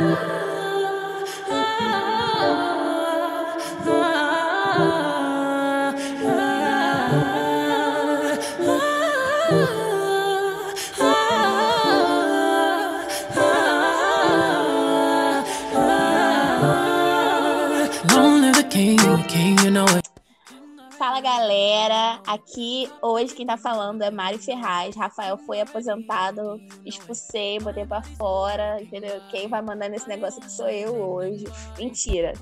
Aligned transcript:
Fala 0.00 0.39
galera, 21.30 22.20
aqui 22.26 22.90
hoje 23.00 23.36
quem 23.36 23.46
tá 23.46 23.56
falando 23.56 24.02
é 24.02 24.10
Mari 24.10 24.38
Ferraz. 24.38 24.96
Rafael 24.96 25.38
foi 25.38 25.60
aposentado, 25.60 26.60
expulsei, 26.84 27.60
botei 27.60 27.86
pra 27.86 28.02
fora, 28.02 28.82
entendeu? 28.82 29.20
Quem 29.30 29.46
vai 29.46 29.62
mandar 29.62 29.88
nesse 29.88 30.08
negócio 30.08 30.40
que 30.40 30.50
sou 30.50 30.68
eu 30.68 30.92
hoje. 30.92 31.44
Mentira. 31.78 32.32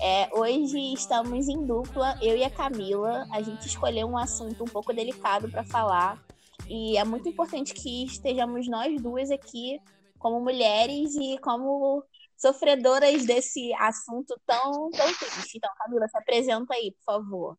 É, 0.00 0.28
hoje 0.32 0.92
estamos 0.92 1.46
em 1.46 1.64
dupla, 1.64 2.18
eu 2.20 2.36
e 2.36 2.42
a 2.42 2.50
Camila. 2.50 3.28
A 3.30 3.40
gente 3.40 3.68
escolheu 3.68 4.08
um 4.08 4.18
assunto 4.18 4.64
um 4.64 4.68
pouco 4.68 4.92
delicado 4.92 5.48
para 5.48 5.62
falar. 5.62 6.20
E 6.68 6.98
é 6.98 7.04
muito 7.04 7.28
importante 7.28 7.72
que 7.72 8.06
estejamos 8.06 8.68
nós 8.68 9.00
duas 9.00 9.30
aqui 9.30 9.78
como 10.18 10.40
mulheres 10.40 11.14
e 11.14 11.38
como 11.38 12.04
sofredoras 12.36 13.24
desse 13.24 13.72
assunto 13.74 14.34
tão, 14.44 14.90
tão 14.90 15.14
triste. 15.14 15.58
Então, 15.58 15.70
Camila, 15.78 16.08
se 16.08 16.18
apresenta 16.18 16.74
aí, 16.74 16.90
por 16.90 17.04
favor. 17.04 17.56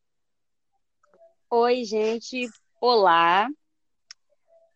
Oi, 1.56 1.84
gente. 1.84 2.50
Olá. 2.82 3.48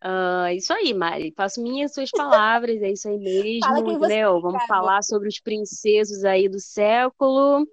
Uh, 0.00 0.54
isso 0.54 0.72
aí, 0.72 0.94
Mari. 0.94 1.34
Faço 1.36 1.60
minhas 1.60 1.92
suas 1.92 2.08
palavras, 2.08 2.80
é 2.80 2.92
isso 2.92 3.08
aí 3.08 3.18
mesmo, 3.18 3.90
entendeu? 3.90 4.40
Vamos 4.40 4.64
falar 4.68 5.02
sobre 5.02 5.26
os 5.26 5.40
princesos 5.40 6.24
aí 6.24 6.48
do 6.48 6.60
século. 6.60 7.66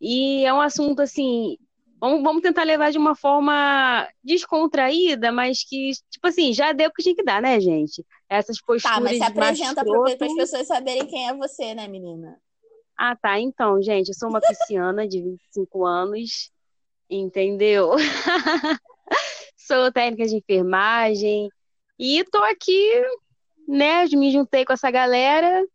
E 0.00 0.44
é 0.44 0.54
um 0.54 0.60
assunto 0.60 1.02
assim. 1.02 1.56
Vamos, 1.98 2.22
vamos 2.22 2.40
tentar 2.40 2.62
levar 2.62 2.92
de 2.92 2.98
uma 2.98 3.16
forma 3.16 4.08
descontraída, 4.22 5.32
mas 5.32 5.64
que, 5.64 5.90
tipo 6.08 6.28
assim, 6.28 6.52
já 6.52 6.70
deu 6.70 6.88
o 6.88 6.92
que 6.92 7.02
tinha 7.02 7.16
que 7.16 7.24
dar, 7.24 7.42
né, 7.42 7.58
gente? 7.58 8.06
Essas 8.28 8.60
posturas. 8.60 8.96
Tá, 8.96 9.00
mas 9.00 9.16
se 9.16 9.24
apresenta 9.24 9.84
para 9.84 10.26
as 10.26 10.34
pessoas 10.36 10.68
saberem 10.68 11.04
quem 11.04 11.26
é 11.26 11.34
você, 11.34 11.74
né, 11.74 11.88
menina? 11.88 12.40
Ah, 12.96 13.16
tá. 13.16 13.40
Então, 13.40 13.82
gente, 13.82 14.06
eu 14.06 14.14
sou 14.14 14.28
uma 14.28 14.40
pisciana 14.40 15.08
de 15.08 15.20
25 15.20 15.84
anos 15.84 16.52
entendeu? 17.10 17.92
Sou 19.56 19.92
técnica 19.92 20.26
de 20.26 20.36
enfermagem 20.36 21.50
e 21.98 22.24
tô 22.24 22.38
aqui, 22.38 22.92
né? 23.68 24.04
Me 24.06 24.30
juntei 24.30 24.64
com 24.64 24.72
essa 24.72 24.90
galera 24.90 25.66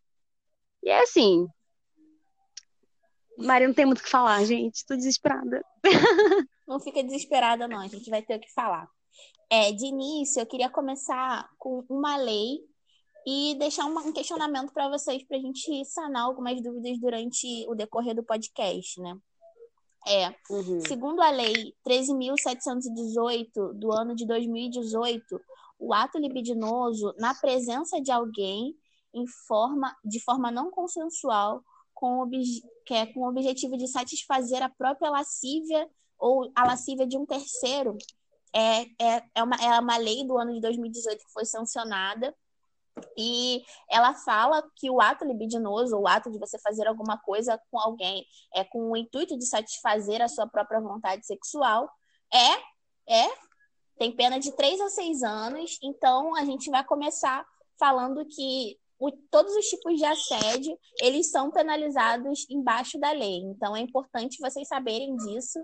e 0.83 0.89
é 0.89 1.01
assim. 1.01 1.47
Maria, 3.37 3.67
não 3.67 3.73
tem 3.73 3.85
muito 3.85 3.99
o 3.99 4.03
que 4.03 4.09
falar, 4.09 4.43
gente. 4.45 4.85
Tô 4.85 4.95
desesperada. 4.95 5.61
Não 6.67 6.79
fica 6.79 7.03
desesperada, 7.03 7.67
não. 7.67 7.79
A 7.79 7.87
gente 7.87 8.09
vai 8.09 8.23
ter 8.23 8.37
o 8.37 8.39
que 8.39 8.51
falar. 8.51 8.89
É, 9.51 9.71
de 9.71 9.85
início, 9.85 10.39
eu 10.39 10.47
queria 10.47 10.67
começar 10.67 11.47
com 11.59 11.85
uma 11.87 12.17
lei 12.17 12.57
e 13.25 13.55
deixar 13.59 13.85
um 13.85 14.11
questionamento 14.11 14.73
para 14.73 14.89
vocês, 14.89 15.23
para 15.27 15.37
a 15.37 15.39
gente 15.39 15.85
sanar 15.85 16.23
algumas 16.23 16.59
dúvidas 16.63 16.99
durante 16.99 17.65
o 17.67 17.75
decorrer 17.75 18.15
do 18.15 18.23
podcast, 18.23 18.99
né? 18.99 19.15
É. 20.07 20.29
Uhum. 20.49 20.81
Segundo 20.81 21.21
a 21.21 21.31
Lei 21.31 21.73
13.718 21.87 23.73
do 23.73 23.91
ano 23.91 24.15
de 24.15 24.25
2018, 24.25 25.41
o 25.79 25.93
ato 25.93 26.19
libidinoso 26.19 27.13
na 27.17 27.33
presença 27.33 27.99
de 27.99 28.11
alguém 28.11 28.75
em 29.13 29.25
forma, 29.47 29.95
de 30.03 30.19
forma 30.19 30.51
não 30.51 30.69
consensual, 30.69 31.63
com, 31.93 32.29
que 32.85 32.93
é 32.93 33.05
com 33.07 33.21
o 33.21 33.29
objetivo 33.29 33.77
de 33.77 33.87
satisfazer 33.87 34.61
a 34.61 34.69
própria 34.69 35.09
lascívia 35.09 35.89
ou 36.19 36.51
a 36.53 36.65
lascívia 36.65 37.07
de 37.07 37.17
um 37.17 37.25
terceiro, 37.25 37.97
é, 38.53 38.83
é, 39.01 39.23
é, 39.35 39.43
uma, 39.43 39.55
é 39.55 39.79
uma 39.79 39.97
lei 39.97 40.25
do 40.25 40.37
ano 40.37 40.53
de 40.53 40.61
2018 40.61 41.25
que 41.25 41.31
foi 41.31 41.45
sancionada 41.45 42.35
e 43.17 43.63
ela 43.89 44.13
fala 44.13 44.63
que 44.75 44.89
o 44.89 45.01
ato 45.01 45.25
libidinoso, 45.25 45.97
o 45.97 46.07
ato 46.07 46.31
de 46.31 46.39
você 46.39 46.57
fazer 46.59 46.87
alguma 46.87 47.17
coisa 47.17 47.59
com 47.69 47.79
alguém, 47.79 48.25
é 48.53 48.63
com 48.63 48.91
o 48.91 48.97
intuito 48.97 49.37
de 49.37 49.45
satisfazer 49.45 50.21
a 50.21 50.27
sua 50.27 50.47
própria 50.47 50.79
vontade 50.79 51.25
sexual, 51.25 51.89
é, 52.33 53.13
é, 53.13 53.27
tem 53.97 54.11
pena 54.11 54.39
de 54.39 54.51
3 54.55 54.81
a 54.81 54.89
6 54.89 55.23
anos. 55.23 55.77
Então, 55.83 56.35
a 56.35 56.45
gente 56.45 56.69
vai 56.69 56.83
começar 56.83 57.45
falando 57.77 58.25
que 58.25 58.77
o, 58.97 59.11
todos 59.29 59.53
os 59.55 59.65
tipos 59.65 59.97
de 59.97 60.05
assédio, 60.05 60.77
eles 61.01 61.29
são 61.29 61.51
penalizados 61.51 62.45
embaixo 62.49 62.97
da 62.99 63.11
lei. 63.11 63.39
Então, 63.39 63.75
é 63.75 63.81
importante 63.81 64.39
vocês 64.39 64.67
saberem 64.67 65.15
disso. 65.17 65.59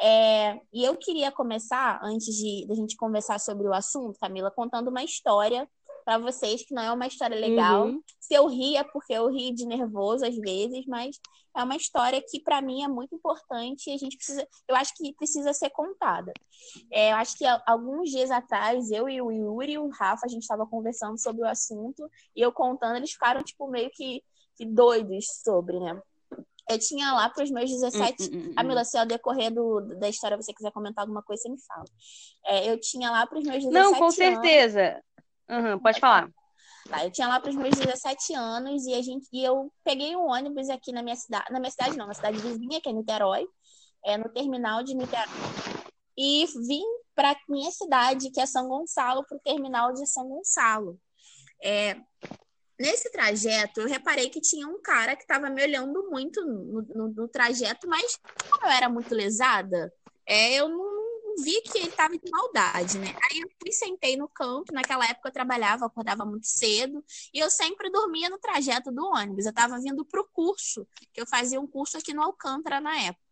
É, 0.00 0.60
e 0.72 0.84
eu 0.84 0.96
queria 0.96 1.32
começar, 1.32 2.00
antes 2.02 2.34
de, 2.34 2.66
de 2.66 2.72
a 2.72 2.74
gente 2.74 2.96
conversar 2.96 3.40
sobre 3.40 3.66
o 3.66 3.72
assunto, 3.72 4.18
Camila, 4.18 4.50
contando 4.50 4.88
uma 4.88 5.02
história 5.02 5.68
para 6.06 6.18
vocês, 6.18 6.64
que 6.64 6.72
não 6.72 6.82
é 6.82 6.92
uma 6.92 7.08
história 7.08 7.36
legal. 7.36 7.88
Uhum. 7.88 8.00
Se 8.20 8.32
eu 8.32 8.46
ria, 8.46 8.80
é 8.80 8.84
porque 8.84 9.12
eu 9.12 9.28
ri 9.28 9.52
de 9.52 9.66
nervoso 9.66 10.24
às 10.24 10.36
vezes, 10.36 10.86
mas 10.86 11.18
é 11.54 11.64
uma 11.64 11.74
história 11.74 12.22
que 12.22 12.38
para 12.38 12.62
mim 12.62 12.84
é 12.84 12.88
muito 12.88 13.16
importante 13.16 13.90
e 13.90 13.92
a 13.92 13.98
gente 13.98 14.16
precisa, 14.16 14.46
eu 14.68 14.76
acho 14.76 14.94
que 14.94 15.12
precisa 15.14 15.52
ser 15.52 15.70
contada. 15.70 16.32
É, 16.92 17.10
eu 17.10 17.16
acho 17.16 17.36
que 17.36 17.44
alguns 17.66 18.08
dias 18.10 18.30
atrás, 18.30 18.88
eu 18.92 19.08
e 19.08 19.20
o 19.20 19.32
Yuri 19.32 19.72
e 19.72 19.78
o 19.78 19.88
Rafa, 19.88 20.26
a 20.26 20.28
gente 20.28 20.42
estava 20.42 20.64
conversando 20.64 21.18
sobre 21.18 21.42
o 21.42 21.48
assunto 21.48 22.08
e 22.36 22.40
eu 22.40 22.52
contando, 22.52 22.96
eles 22.96 23.10
ficaram 23.10 23.42
tipo 23.42 23.66
meio 23.66 23.90
que, 23.90 24.22
que 24.56 24.64
doidos 24.64 25.26
sobre, 25.42 25.80
né? 25.80 26.00
Eu 26.68 26.78
tinha 26.78 27.12
lá 27.12 27.28
para 27.30 27.44
os 27.44 27.50
meus 27.50 27.70
17. 27.70 28.22
Hum, 28.22 28.26
hum, 28.32 28.46
hum, 28.50 28.54
Camila, 28.54 28.84
se 28.84 28.98
ao 28.98 29.06
decorrer 29.06 29.52
do, 29.52 29.80
da 29.98 30.08
história 30.08 30.36
você 30.36 30.52
quiser 30.52 30.72
comentar 30.72 31.02
alguma 31.02 31.22
coisa, 31.22 31.42
você 31.42 31.48
me 31.48 31.60
fala. 31.62 31.84
É, 32.44 32.70
eu 32.70 32.80
tinha 32.80 33.10
lá 33.10 33.26
para 33.26 33.38
os 33.38 33.44
meus 33.44 33.64
17 33.64 33.72
Não, 33.72 33.94
com 33.94 34.10
certeza. 34.10 34.82
Anos, 34.82 35.05
Uhum, 35.48 35.78
pode 35.78 36.00
falar. 36.00 36.28
Tá, 36.88 37.04
eu 37.04 37.10
tinha 37.10 37.26
lá 37.26 37.40
para 37.40 37.50
os 37.50 37.56
meus 37.56 37.76
17 37.76 38.34
anos 38.34 38.86
e 38.86 38.94
a 38.94 39.02
gente 39.02 39.26
e 39.32 39.44
eu 39.44 39.72
peguei 39.82 40.14
um 40.14 40.28
ônibus 40.30 40.68
aqui 40.68 40.92
na 40.92 41.02
minha 41.02 41.16
cidade, 41.16 41.52
na 41.52 41.58
minha 41.58 41.70
cidade 41.70 41.96
não, 41.96 42.06
na 42.06 42.14
cidade 42.14 42.38
vizinha, 42.38 42.80
que 42.80 42.88
é 42.88 42.92
Niterói, 42.92 43.46
é 44.04 44.16
no 44.16 44.28
terminal 44.28 44.82
de 44.84 44.94
Niterói. 44.94 45.26
E 46.16 46.46
vim 46.66 46.84
para 47.14 47.36
minha 47.48 47.70
cidade, 47.70 48.30
que 48.30 48.40
é 48.40 48.46
São 48.46 48.68
Gonçalo, 48.68 49.24
para 49.26 49.36
o 49.36 49.40
terminal 49.40 49.92
de 49.92 50.06
São 50.06 50.28
Gonçalo. 50.28 50.98
É, 51.62 51.96
nesse 52.78 53.10
trajeto, 53.10 53.80
eu 53.80 53.88
reparei 53.88 54.28
que 54.28 54.40
tinha 54.40 54.68
um 54.68 54.80
cara 54.80 55.16
que 55.16 55.22
estava 55.22 55.50
me 55.50 55.62
olhando 55.62 56.08
muito 56.10 56.44
no, 56.44 56.82
no, 56.82 57.08
no, 57.08 57.28
trajeto, 57.28 57.88
mas 57.88 58.18
como 58.50 58.64
eu 58.64 58.70
era 58.70 58.88
muito 58.88 59.14
lesada, 59.14 59.92
é, 60.26 60.54
eu 60.54 60.68
não, 60.68 60.95
vi 61.42 61.60
que 61.62 61.78
ele 61.78 61.88
estava 61.88 62.16
de 62.16 62.30
maldade, 62.30 62.98
né? 62.98 63.08
Aí 63.30 63.40
eu 63.40 63.48
fui, 63.60 63.72
sentei 63.72 64.16
no 64.16 64.28
canto. 64.28 64.72
Naquela 64.72 65.04
época 65.04 65.28
eu 65.28 65.32
trabalhava, 65.32 65.86
acordava 65.86 66.24
muito 66.24 66.46
cedo. 66.46 67.04
E 67.32 67.38
eu 67.38 67.50
sempre 67.50 67.90
dormia 67.90 68.28
no 68.30 68.38
trajeto 68.38 68.90
do 68.92 69.04
ônibus. 69.04 69.44
Eu 69.44 69.50
estava 69.50 69.78
vindo 69.80 70.04
para 70.04 70.20
o 70.20 70.28
curso, 70.32 70.86
que 71.12 71.20
eu 71.20 71.26
fazia 71.26 71.60
um 71.60 71.66
curso 71.66 71.98
aqui 71.98 72.12
no 72.14 72.22
Alcântara 72.22 72.80
na 72.80 72.96
época. 73.00 73.25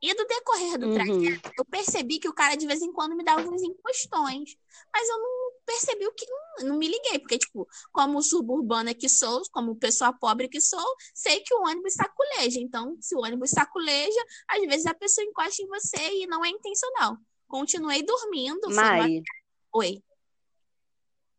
E 0.00 0.14
do 0.14 0.26
decorrer 0.26 0.78
do 0.78 0.88
uhum. 0.88 0.94
trajeto, 0.94 1.52
eu 1.56 1.64
percebi 1.64 2.18
que 2.18 2.28
o 2.28 2.32
cara 2.32 2.56
de 2.56 2.66
vez 2.66 2.82
em 2.82 2.92
quando 2.92 3.14
me 3.14 3.24
dava 3.24 3.48
uns 3.48 3.62
encostões. 3.62 4.56
Mas 4.92 5.08
eu 5.08 5.18
não 5.18 5.52
percebi 5.64 6.06
o 6.06 6.12
que. 6.12 6.26
Não, 6.28 6.68
não 6.68 6.78
me 6.78 6.88
liguei, 6.88 7.18
porque, 7.18 7.38
tipo, 7.38 7.68
como 7.92 8.22
suburbana 8.22 8.94
que 8.94 9.08
sou, 9.08 9.42
como 9.52 9.76
pessoa 9.76 10.12
pobre 10.12 10.48
que 10.48 10.60
sou, 10.60 10.84
sei 11.14 11.40
que 11.40 11.54
o 11.54 11.62
ônibus 11.62 11.94
saculeja. 11.94 12.58
Então, 12.58 12.96
se 13.00 13.14
o 13.14 13.20
ônibus 13.20 13.50
saculeja, 13.50 14.24
às 14.48 14.60
vezes 14.62 14.86
a 14.86 14.94
pessoa 14.94 15.24
encosta 15.24 15.62
em 15.62 15.68
você 15.68 16.22
e 16.22 16.26
não 16.26 16.44
é 16.44 16.48
intencional. 16.48 17.16
Continuei 17.46 18.02
dormindo. 18.02 18.74
Mai. 18.74 19.18
Uma... 19.18 19.22
Oi. 19.74 20.02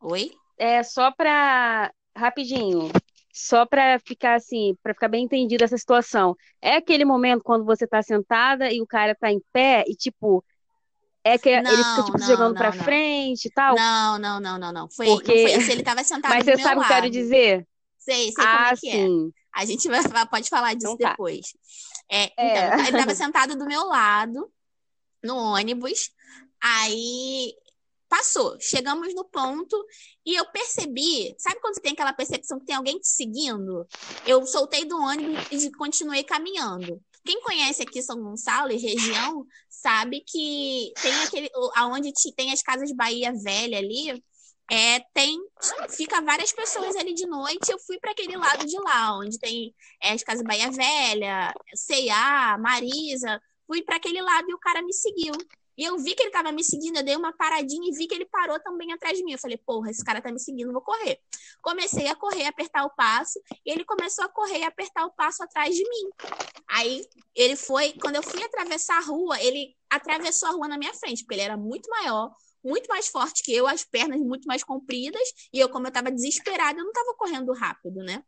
Oi? 0.02 0.32
É 0.58 0.84
só 0.84 1.12
para 1.12 1.94
rapidinho 2.16 2.90
só 3.34 3.66
para 3.66 3.98
ficar 3.98 4.36
assim, 4.36 4.78
para 4.84 4.94
ficar 4.94 5.08
bem 5.08 5.26
entendida 5.26 5.66
essa 5.66 5.78
situação. 5.78 6.36
É 6.62 6.76
aquele 6.76 7.04
momento 7.04 7.44
quando 7.44 7.66
você 7.66 7.88
tá 7.88 8.04
sentada 8.04 8.72
e 8.72 8.80
o 8.80 8.86
cara 8.86 9.16
tá 9.16 9.32
em 9.32 9.42
pé 9.52 9.84
e 9.88 9.96
tipo 9.96 10.46
é 11.24 11.38
que 11.38 11.60
não, 11.62 11.72
ele 11.72 11.84
fica 11.84 12.04
tipo 12.04 12.20
não, 12.20 12.28
jogando 12.28 12.54
para 12.54 12.72
frente 12.72 13.46
e 13.46 13.52
tal? 13.52 13.76
Não, 13.76 14.20
não, 14.20 14.40
não, 14.40 14.60
não, 14.60 14.72
não. 14.72 14.92
Foi, 14.92 15.08
Porque... 15.08 15.56
não 15.56 15.62
foi 15.62 15.72
ele 15.74 15.84
tava 15.84 16.04
sentado 16.06 16.32
Mas 16.32 16.46
você 16.46 16.58
sabe 16.58 16.76
o 16.76 16.80
que 16.82 16.86
eu 16.86 16.96
quero 16.96 17.10
dizer? 17.10 17.68
Sei, 17.98 18.32
sei 18.32 18.46
ah, 18.46 18.58
como 18.58 18.68
é 18.68 18.76
que 18.76 18.90
é. 18.90 18.92
sim. 18.92 19.28
é. 19.30 19.60
A 19.60 19.66
gente 19.66 19.88
vai, 19.88 20.28
pode 20.28 20.50
falar 20.50 20.76
disso 20.76 20.94
então, 20.94 20.98
tá. 20.98 21.12
depois. 21.12 21.48
É, 22.12 22.32
é. 22.38 22.68
Então, 22.68 22.80
ele 22.86 22.98
tava 22.98 23.16
sentado 23.16 23.56
do 23.56 23.66
meu 23.66 23.86
lado 23.86 24.48
no 25.24 25.38
ônibus. 25.38 26.12
Aí 26.62 27.54
Passou, 28.16 28.56
chegamos 28.60 29.12
no 29.16 29.26
ponto 29.26 29.76
e 30.24 30.36
eu 30.36 30.46
percebi, 30.52 31.34
sabe 31.40 31.60
quando 31.60 31.74
você 31.74 31.82
tem 31.82 31.94
aquela 31.94 32.14
percepção 32.14 32.60
que 32.60 32.66
tem 32.68 32.76
alguém 32.76 33.00
te 33.00 33.08
seguindo? 33.08 33.88
Eu 34.24 34.46
soltei 34.46 34.86
do 34.86 34.96
ônibus 34.96 35.64
e 35.64 35.72
continuei 35.72 36.24
caminhando. 36.24 37.02
Quem 37.26 37.42
conhece 37.42 37.82
aqui 37.82 38.04
São 38.04 38.22
Gonçalo 38.22 38.72
e 38.72 38.78
região 38.78 39.44
sabe 39.68 40.22
que 40.28 40.94
tem 41.02 41.12
aquele 41.24 41.50
aonde 41.76 42.14
tem 42.36 42.54
as 42.54 42.62
casas 42.62 42.92
Bahia 42.92 43.34
Velha 43.34 43.80
ali, 43.80 44.24
é, 44.70 45.00
tem 45.12 45.36
fica 45.90 46.22
várias 46.22 46.54
pessoas 46.54 46.96
ali 46.96 47.16
de 47.16 47.26
noite. 47.26 47.72
Eu 47.72 47.80
fui 47.80 47.98
para 47.98 48.12
aquele 48.12 48.38
lado 48.38 48.64
de 48.64 48.78
lá, 48.78 49.18
onde 49.18 49.40
tem 49.40 49.74
é, 50.00 50.12
as 50.12 50.22
casas 50.22 50.44
Bahia 50.44 50.70
Velha, 50.70 51.52
C&A, 51.74 52.60
Marisa. 52.60 53.42
Fui 53.66 53.82
para 53.82 53.96
aquele 53.96 54.22
lado 54.22 54.48
e 54.48 54.54
o 54.54 54.60
cara 54.60 54.84
me 54.84 54.94
seguiu. 54.94 55.34
E 55.78 55.84
eu 55.84 55.98
vi 55.98 56.14
que 56.14 56.22
ele 56.24 56.30
estava 56.30 56.52
me 56.52 56.64
seguindo, 56.64 56.98
eu 56.98 57.04
dei 57.04 57.16
uma 57.16 57.34
paradinha 57.34 57.90
e 57.90 57.96
vi 57.96 58.08
que 58.08 58.14
ele 58.14 58.26
parou 58.26 58.60
também 58.60 58.92
atrás 58.94 59.18
de 59.18 59.24
mim. 59.24 59.34
Eu 59.34 59.40
falei, 59.40 59.58
porra, 59.58 59.90
esse 59.90 60.04
cara 60.04 60.22
tá 60.22 60.32
me 60.32 60.40
seguindo, 60.40 60.72
vou 60.72 60.82
correr. 60.82 61.20
Comecei 61.62 62.08
a 62.08 62.16
correr, 62.16 62.46
apertar 62.46 62.86
o 62.86 62.90
passo, 62.96 63.42
e 63.66 63.72
ele 63.72 63.84
começou 63.86 64.26
a 64.26 64.30
correr 64.30 64.60
e 64.60 64.64
apertar 64.64 65.06
o 65.06 65.12
passo 65.12 65.44
atrás 65.44 65.76
de 65.76 65.84
mim. 65.84 66.10
Aí 66.70 67.06
ele 67.36 67.56
foi, 67.56 67.94
quando 67.94 68.16
eu 68.16 68.24
fui 68.24 68.44
atravessar 68.44 68.98
a 68.98 69.06
rua, 69.06 69.42
ele 69.42 69.76
atravessou 69.90 70.50
a 70.50 70.52
rua 70.52 70.68
na 70.68 70.78
minha 70.78 70.94
frente, 70.94 71.24
porque 71.24 71.36
ele 71.36 71.42
era 71.42 71.58
muito 71.58 71.90
maior, 71.90 72.34
muito 72.64 72.88
mais 72.88 73.08
forte 73.08 73.44
que 73.44 73.54
eu, 73.54 73.68
as 73.68 73.84
pernas 73.84 74.20
muito 74.20 74.46
mais 74.46 74.64
compridas, 74.64 75.22
e 75.52 75.60
eu, 75.60 75.70
como 75.70 75.86
eu 75.86 75.90
estava 75.90 76.12
desesperada, 76.12 76.80
eu 76.80 76.84
não 76.84 76.92
estava 76.92 77.16
correndo 77.16 77.54
rápido, 77.54 78.04
né? 78.04 78.24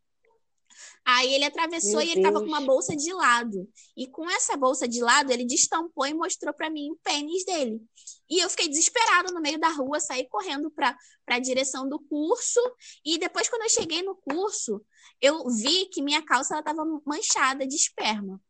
Aí 1.05 1.33
ele 1.33 1.45
atravessou 1.45 1.99
Meu 1.99 2.01
e 2.01 2.11
ele 2.11 2.19
estava 2.19 2.39
com 2.39 2.47
uma 2.47 2.61
bolsa 2.61 2.95
de 2.95 3.13
lado. 3.13 3.69
E 3.95 4.07
com 4.07 4.29
essa 4.29 4.57
bolsa 4.57 4.87
de 4.87 5.01
lado, 5.01 5.31
ele 5.31 5.45
destampou 5.45 6.05
e 6.05 6.13
mostrou 6.13 6.53
para 6.53 6.69
mim 6.69 6.91
o 6.91 6.97
pênis 7.03 7.45
dele. 7.45 7.81
E 8.29 8.39
eu 8.39 8.49
fiquei 8.49 8.67
desesperada 8.67 9.31
no 9.31 9.41
meio 9.41 9.59
da 9.59 9.69
rua, 9.69 9.99
saí 9.99 10.27
correndo 10.27 10.71
para 10.71 10.97
a 11.27 11.39
direção 11.39 11.87
do 11.87 11.99
curso. 11.99 12.59
E 13.05 13.17
depois, 13.17 13.47
quando 13.49 13.63
eu 13.63 13.69
cheguei 13.69 14.01
no 14.01 14.15
curso, 14.15 14.83
eu 15.21 15.47
vi 15.49 15.85
que 15.87 16.01
minha 16.01 16.23
calça 16.23 16.57
estava 16.57 16.83
manchada 17.05 17.67
de 17.67 17.75
esperma. 17.75 18.41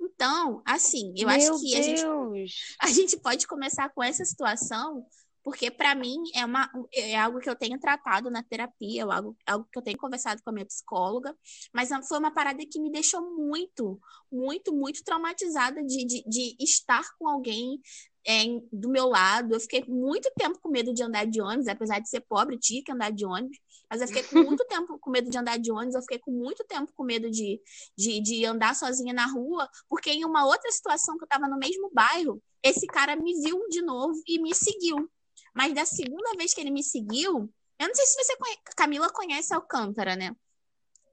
Então, 0.00 0.62
assim, 0.64 1.12
eu 1.16 1.26
Meu 1.26 1.36
acho 1.36 1.60
que 1.60 1.76
a 1.76 1.82
gente, 1.82 2.02
a 2.80 2.88
gente 2.88 3.16
pode 3.18 3.46
começar 3.46 3.88
com 3.90 4.02
essa 4.02 4.24
situação 4.24 5.04
porque 5.48 5.70
para 5.70 5.94
mim 5.94 6.18
é, 6.34 6.44
uma, 6.44 6.70
é 6.92 7.16
algo 7.16 7.38
que 7.38 7.48
eu 7.48 7.56
tenho 7.56 7.80
tratado 7.80 8.30
na 8.30 8.42
terapia, 8.42 9.00
é 9.00 9.10
algo, 9.10 9.34
algo 9.46 9.66
que 9.72 9.78
eu 9.78 9.82
tenho 9.82 9.96
conversado 9.96 10.42
com 10.42 10.50
a 10.50 10.52
minha 10.52 10.66
psicóloga, 10.66 11.34
mas 11.72 11.88
foi 12.06 12.18
uma 12.18 12.30
parada 12.30 12.62
que 12.70 12.78
me 12.78 12.92
deixou 12.92 13.22
muito, 13.34 13.98
muito, 14.30 14.74
muito 14.74 15.02
traumatizada 15.02 15.82
de, 15.82 16.04
de, 16.04 16.22
de 16.28 16.54
estar 16.60 17.02
com 17.18 17.26
alguém 17.26 17.80
é, 18.26 18.44
do 18.70 18.90
meu 18.90 19.06
lado. 19.06 19.54
Eu 19.54 19.60
fiquei 19.60 19.82
muito 19.88 20.30
tempo 20.36 20.58
com 20.60 20.68
medo 20.68 20.92
de 20.92 21.02
andar 21.02 21.24
de 21.24 21.40
ônibus, 21.40 21.66
apesar 21.66 21.98
de 21.98 22.10
ser 22.10 22.20
pobre, 22.28 22.58
tinha 22.58 22.84
que 22.84 22.92
andar 22.92 23.10
de 23.10 23.24
ônibus. 23.24 23.56
Mas 23.90 24.02
eu 24.02 24.06
fiquei 24.06 24.24
com 24.24 24.42
muito 24.42 24.66
tempo 24.68 24.98
com 24.98 25.10
medo 25.10 25.30
de 25.30 25.38
andar 25.38 25.58
de 25.58 25.72
ônibus, 25.72 25.94
eu 25.94 26.02
fiquei 26.02 26.18
com 26.18 26.30
muito 26.30 26.62
tempo 26.64 26.92
com 26.94 27.04
medo 27.04 27.30
de, 27.30 27.58
de, 27.96 28.20
de 28.20 28.44
andar 28.44 28.76
sozinha 28.76 29.14
na 29.14 29.24
rua, 29.24 29.66
porque 29.88 30.10
em 30.10 30.26
uma 30.26 30.44
outra 30.44 30.70
situação 30.70 31.16
que 31.16 31.24
eu 31.24 31.26
estava 31.26 31.48
no 31.48 31.56
mesmo 31.56 31.90
bairro, 31.90 32.38
esse 32.62 32.86
cara 32.86 33.16
me 33.16 33.32
viu 33.40 33.66
de 33.70 33.80
novo 33.80 34.20
e 34.26 34.38
me 34.38 34.54
seguiu. 34.54 35.08
Mas 35.58 35.74
da 35.74 35.84
segunda 35.84 36.36
vez 36.36 36.54
que 36.54 36.60
ele 36.60 36.70
me 36.70 36.84
seguiu, 36.84 37.52
eu 37.80 37.88
não 37.88 37.94
sei 37.94 38.06
se 38.06 38.22
você 38.22 38.36
conhece, 38.36 38.60
Camila 38.76 39.10
conhece 39.10 39.52
Alcântara, 39.52 40.14
né? 40.14 40.30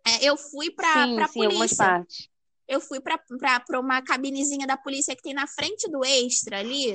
É, 0.06 0.24
eu 0.24 0.38
fui 0.38 0.70
pra, 0.70 1.08
sim, 1.08 1.16
pra 1.16 1.28
sim, 1.28 1.40
polícia. 1.40 2.08
Eu 2.68 2.80
fui 2.80 3.00
pra 3.00 3.20
uma 3.80 4.04
cabinezinha 4.04 4.68
da 4.68 4.78
polícia 4.78 5.16
que 5.16 5.24
tem 5.24 5.34
na 5.34 5.48
frente 5.48 5.90
do 5.90 6.06
extra 6.06 6.60
ali. 6.60 6.94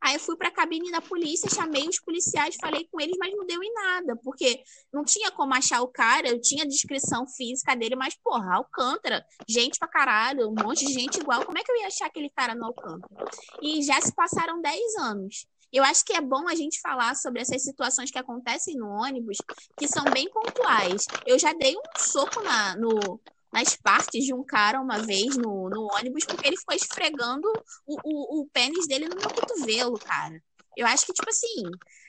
Aí 0.00 0.14
eu 0.14 0.20
fui 0.20 0.36
pra 0.36 0.50
cabine 0.50 0.90
da 0.90 1.00
polícia, 1.00 1.48
chamei 1.48 1.88
os 1.88 2.00
policiais, 2.00 2.56
falei 2.60 2.88
com 2.90 3.00
eles, 3.00 3.16
mas 3.16 3.32
não 3.32 3.46
deu 3.46 3.62
em 3.62 3.72
nada, 3.74 4.16
porque 4.24 4.60
não 4.92 5.04
tinha 5.04 5.30
como 5.30 5.54
achar 5.54 5.82
o 5.82 5.88
cara, 5.88 6.28
eu 6.28 6.40
tinha 6.40 6.66
descrição 6.66 7.28
física 7.28 7.76
dele, 7.76 7.94
mas, 7.94 8.16
porra, 8.22 8.56
Alcântara, 8.56 9.24
gente 9.48 9.78
pra 9.78 9.86
caralho, 9.86 10.48
um 10.48 10.54
monte 10.54 10.84
de 10.84 10.92
gente 10.92 11.20
igual, 11.20 11.44
como 11.44 11.58
é 11.58 11.62
que 11.62 11.70
eu 11.70 11.76
ia 11.76 11.86
achar 11.86 12.06
aquele 12.06 12.30
cara 12.30 12.56
no 12.56 12.66
Alcântara? 12.66 13.24
E 13.62 13.82
já 13.84 14.00
se 14.00 14.12
passaram 14.12 14.60
10 14.60 14.96
anos. 14.96 15.46
Eu 15.72 15.84
acho 15.84 16.04
que 16.04 16.14
é 16.14 16.20
bom 16.20 16.48
a 16.48 16.54
gente 16.54 16.80
falar 16.80 17.14
sobre 17.14 17.42
essas 17.42 17.62
situações 17.62 18.10
que 18.10 18.18
acontecem 18.18 18.74
no 18.76 18.88
ônibus, 18.88 19.36
que 19.76 19.86
são 19.86 20.04
bem 20.04 20.28
pontuais. 20.30 21.06
Eu 21.26 21.38
já 21.38 21.52
dei 21.52 21.76
um 21.76 21.82
soco 21.98 22.40
na, 22.42 22.74
no, 22.76 23.20
nas 23.52 23.76
partes 23.76 24.24
de 24.24 24.32
um 24.32 24.42
cara 24.42 24.80
uma 24.80 24.98
vez 24.98 25.36
no, 25.36 25.68
no 25.68 25.88
ônibus, 25.94 26.24
porque 26.24 26.46
ele 26.46 26.56
ficou 26.56 26.74
esfregando 26.74 27.46
o, 27.86 27.96
o, 28.04 28.40
o 28.42 28.48
pênis 28.50 28.86
dele 28.86 29.08
no 29.08 29.16
meu 29.16 29.28
cotovelo, 29.28 29.98
cara. 29.98 30.42
Eu 30.76 30.86
acho 30.86 31.04
que, 31.04 31.12
tipo 31.12 31.28
assim, 31.28 31.64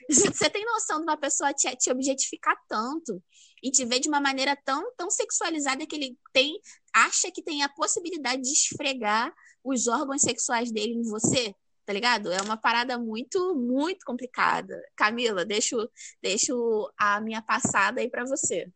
você 0.32 0.48
tem 0.48 0.64
noção 0.64 0.98
de 0.98 1.02
uma 1.02 1.16
pessoa 1.16 1.52
te, 1.52 1.68
te 1.76 1.90
objetificar 1.90 2.56
tanto 2.68 3.22
e 3.62 3.70
te 3.70 3.84
ver 3.84 4.00
de 4.00 4.08
uma 4.08 4.20
maneira 4.20 4.56
tão, 4.64 4.90
tão 4.96 5.10
sexualizada 5.10 5.86
que 5.86 5.96
ele 5.96 6.18
tem, 6.32 6.58
acha 6.94 7.30
que 7.30 7.42
tem 7.42 7.62
a 7.62 7.68
possibilidade 7.68 8.42
de 8.42 8.52
esfregar 8.52 9.34
os 9.62 9.86
órgãos 9.86 10.22
sexuais 10.22 10.72
dele 10.72 10.94
em 10.94 11.02
você? 11.02 11.54
Tá 11.90 11.92
ligado? 11.92 12.32
É 12.32 12.40
uma 12.40 12.56
parada 12.56 12.96
muito, 12.96 13.52
muito 13.56 14.04
complicada. 14.04 14.80
Camila, 14.94 15.44
deixo, 15.44 15.76
deixo 16.22 16.88
a 16.96 17.20
minha 17.20 17.42
passada 17.42 18.00
aí 18.00 18.08
para 18.08 18.24
você. 18.24 18.70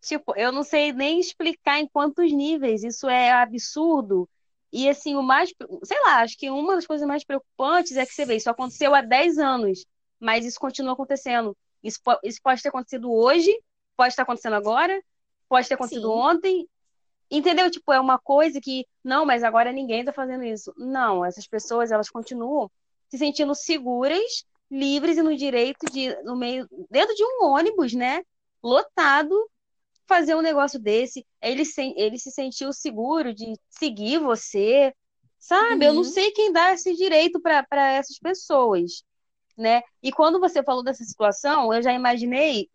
Tipo, 0.00 0.34
eu 0.38 0.50
não 0.50 0.62
sei 0.62 0.90
nem 0.90 1.20
explicar 1.20 1.78
em 1.78 1.86
quantos 1.86 2.32
níveis, 2.32 2.82
isso 2.82 3.10
é 3.10 3.30
absurdo. 3.30 4.26
E 4.72 4.88
assim, 4.88 5.14
o 5.14 5.22
mais, 5.22 5.52
sei 5.84 6.00
lá, 6.00 6.22
acho 6.22 6.38
que 6.38 6.48
uma 6.48 6.76
das 6.76 6.86
coisas 6.86 7.06
mais 7.06 7.22
preocupantes 7.24 7.94
é 7.98 8.06
que 8.06 8.14
você 8.14 8.24
vê, 8.24 8.36
isso 8.36 8.48
aconteceu 8.48 8.94
há 8.94 9.02
10 9.02 9.36
anos, 9.36 9.84
mas 10.18 10.46
isso 10.46 10.58
continua 10.58 10.94
acontecendo. 10.94 11.54
Isso, 11.84 12.00
isso 12.24 12.40
pode 12.42 12.62
ter 12.62 12.70
acontecido 12.70 13.12
hoje, 13.12 13.54
pode 13.98 14.14
estar 14.14 14.22
acontecendo 14.22 14.56
agora, 14.56 14.98
pode 15.46 15.68
ter 15.68 15.74
acontecido 15.74 16.08
Sim. 16.08 16.18
ontem, 16.18 16.68
Entendeu? 17.32 17.70
Tipo, 17.70 17.94
é 17.94 17.98
uma 17.98 18.18
coisa 18.18 18.60
que, 18.60 18.86
não, 19.02 19.24
mas 19.24 19.42
agora 19.42 19.72
ninguém 19.72 20.04
tá 20.04 20.12
fazendo 20.12 20.44
isso. 20.44 20.70
Não, 20.76 21.24
essas 21.24 21.46
pessoas, 21.46 21.90
elas 21.90 22.10
continuam 22.10 22.70
se 23.08 23.16
sentindo 23.16 23.54
seguras, 23.54 24.44
livres 24.70 25.16
e 25.16 25.22
no 25.22 25.34
direito 25.34 25.86
de, 25.90 26.14
no 26.24 26.36
meio, 26.36 26.68
dentro 26.90 27.14
de 27.14 27.24
um 27.24 27.44
ônibus, 27.44 27.94
né? 27.94 28.22
Lotado, 28.62 29.34
fazer 30.06 30.34
um 30.34 30.42
negócio 30.42 30.78
desse. 30.78 31.26
Ele, 31.40 31.64
se, 31.64 31.94
ele 31.96 32.18
se 32.18 32.30
sentiu 32.30 32.70
seguro 32.70 33.34
de 33.34 33.54
seguir 33.70 34.18
você, 34.18 34.94
sabe? 35.38 35.86
Uhum. 35.86 35.90
Eu 35.90 35.94
não 35.94 36.02
uhum. 36.02 36.08
sei 36.10 36.32
quem 36.32 36.52
dá 36.52 36.74
esse 36.74 36.94
direito 36.94 37.40
para 37.40 37.92
essas 37.92 38.18
pessoas, 38.18 39.02
né? 39.56 39.80
E 40.02 40.12
quando 40.12 40.38
você 40.38 40.62
falou 40.62 40.82
dessa 40.82 41.02
situação, 41.02 41.72
eu 41.72 41.82
já 41.82 41.94
imaginei 41.94 42.68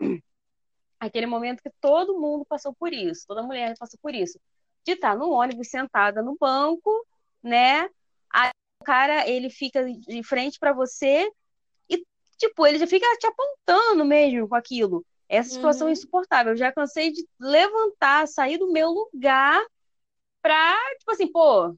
aquele 0.99 1.25
momento 1.25 1.61
que 1.61 1.71
todo 1.81 2.19
mundo 2.19 2.45
passou 2.45 2.73
por 2.73 2.94
isso, 2.94 3.25
toda 3.27 3.44
mulher 3.44 3.75
passou 3.77 3.99
por 4.01 4.13
isso, 4.13 4.39
de 4.85 4.94
estar 4.94 5.15
no 5.15 5.31
ônibus 5.31 5.69
sentada 5.69 6.21
no 6.21 6.35
banco, 6.39 7.05
né? 7.44 7.89
Aí 8.33 8.49
o 8.81 8.85
cara 8.85 9.27
ele 9.27 9.49
fica 9.49 9.83
de 9.85 10.23
frente 10.23 10.59
para 10.59 10.73
você 10.73 11.29
e 11.89 12.03
tipo 12.38 12.65
ele 12.65 12.79
já 12.79 12.88
fica 12.88 13.05
te 13.17 13.27
apontando 13.27 14.05
mesmo 14.05 14.47
com 14.47 14.55
aquilo. 14.55 15.05
Essa 15.29 15.49
situação 15.49 15.88
é 15.88 15.89
uhum. 15.89 15.89
é 15.89 15.94
insuportável. 15.94 16.53
Eu 16.53 16.57
já 16.57 16.71
cansei 16.71 17.11
de 17.11 17.27
levantar, 17.39 18.27
sair 18.27 18.57
do 18.57 18.71
meu 18.71 18.89
lugar 18.89 19.61
pra, 20.42 20.77
tipo 20.99 21.11
assim, 21.11 21.30
pô, 21.30 21.75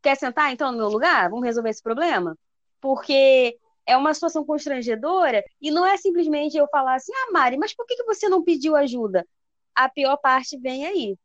quer 0.00 0.16
sentar 0.16 0.52
então 0.52 0.70
no 0.70 0.78
meu 0.78 0.88
lugar? 0.88 1.28
Vamos 1.28 1.44
resolver 1.44 1.70
esse 1.70 1.82
problema? 1.82 2.38
Porque 2.80 3.58
é 3.86 3.96
uma 3.96 4.14
situação 4.14 4.44
constrangedora 4.44 5.44
e 5.60 5.70
não 5.70 5.86
é 5.86 5.96
simplesmente 5.96 6.56
eu 6.56 6.66
falar 6.68 6.94
assim, 6.94 7.12
ah, 7.14 7.32
Mari, 7.32 7.56
mas 7.56 7.74
por 7.74 7.86
que, 7.86 8.02
você 8.04 8.28
não 8.28 8.42
pediu 8.42 8.76
ajuda? 8.76 9.26
A 9.74 9.88
pior 9.88 10.16
parte 10.16 10.56
vem 10.58 10.86
aí. 10.86 11.18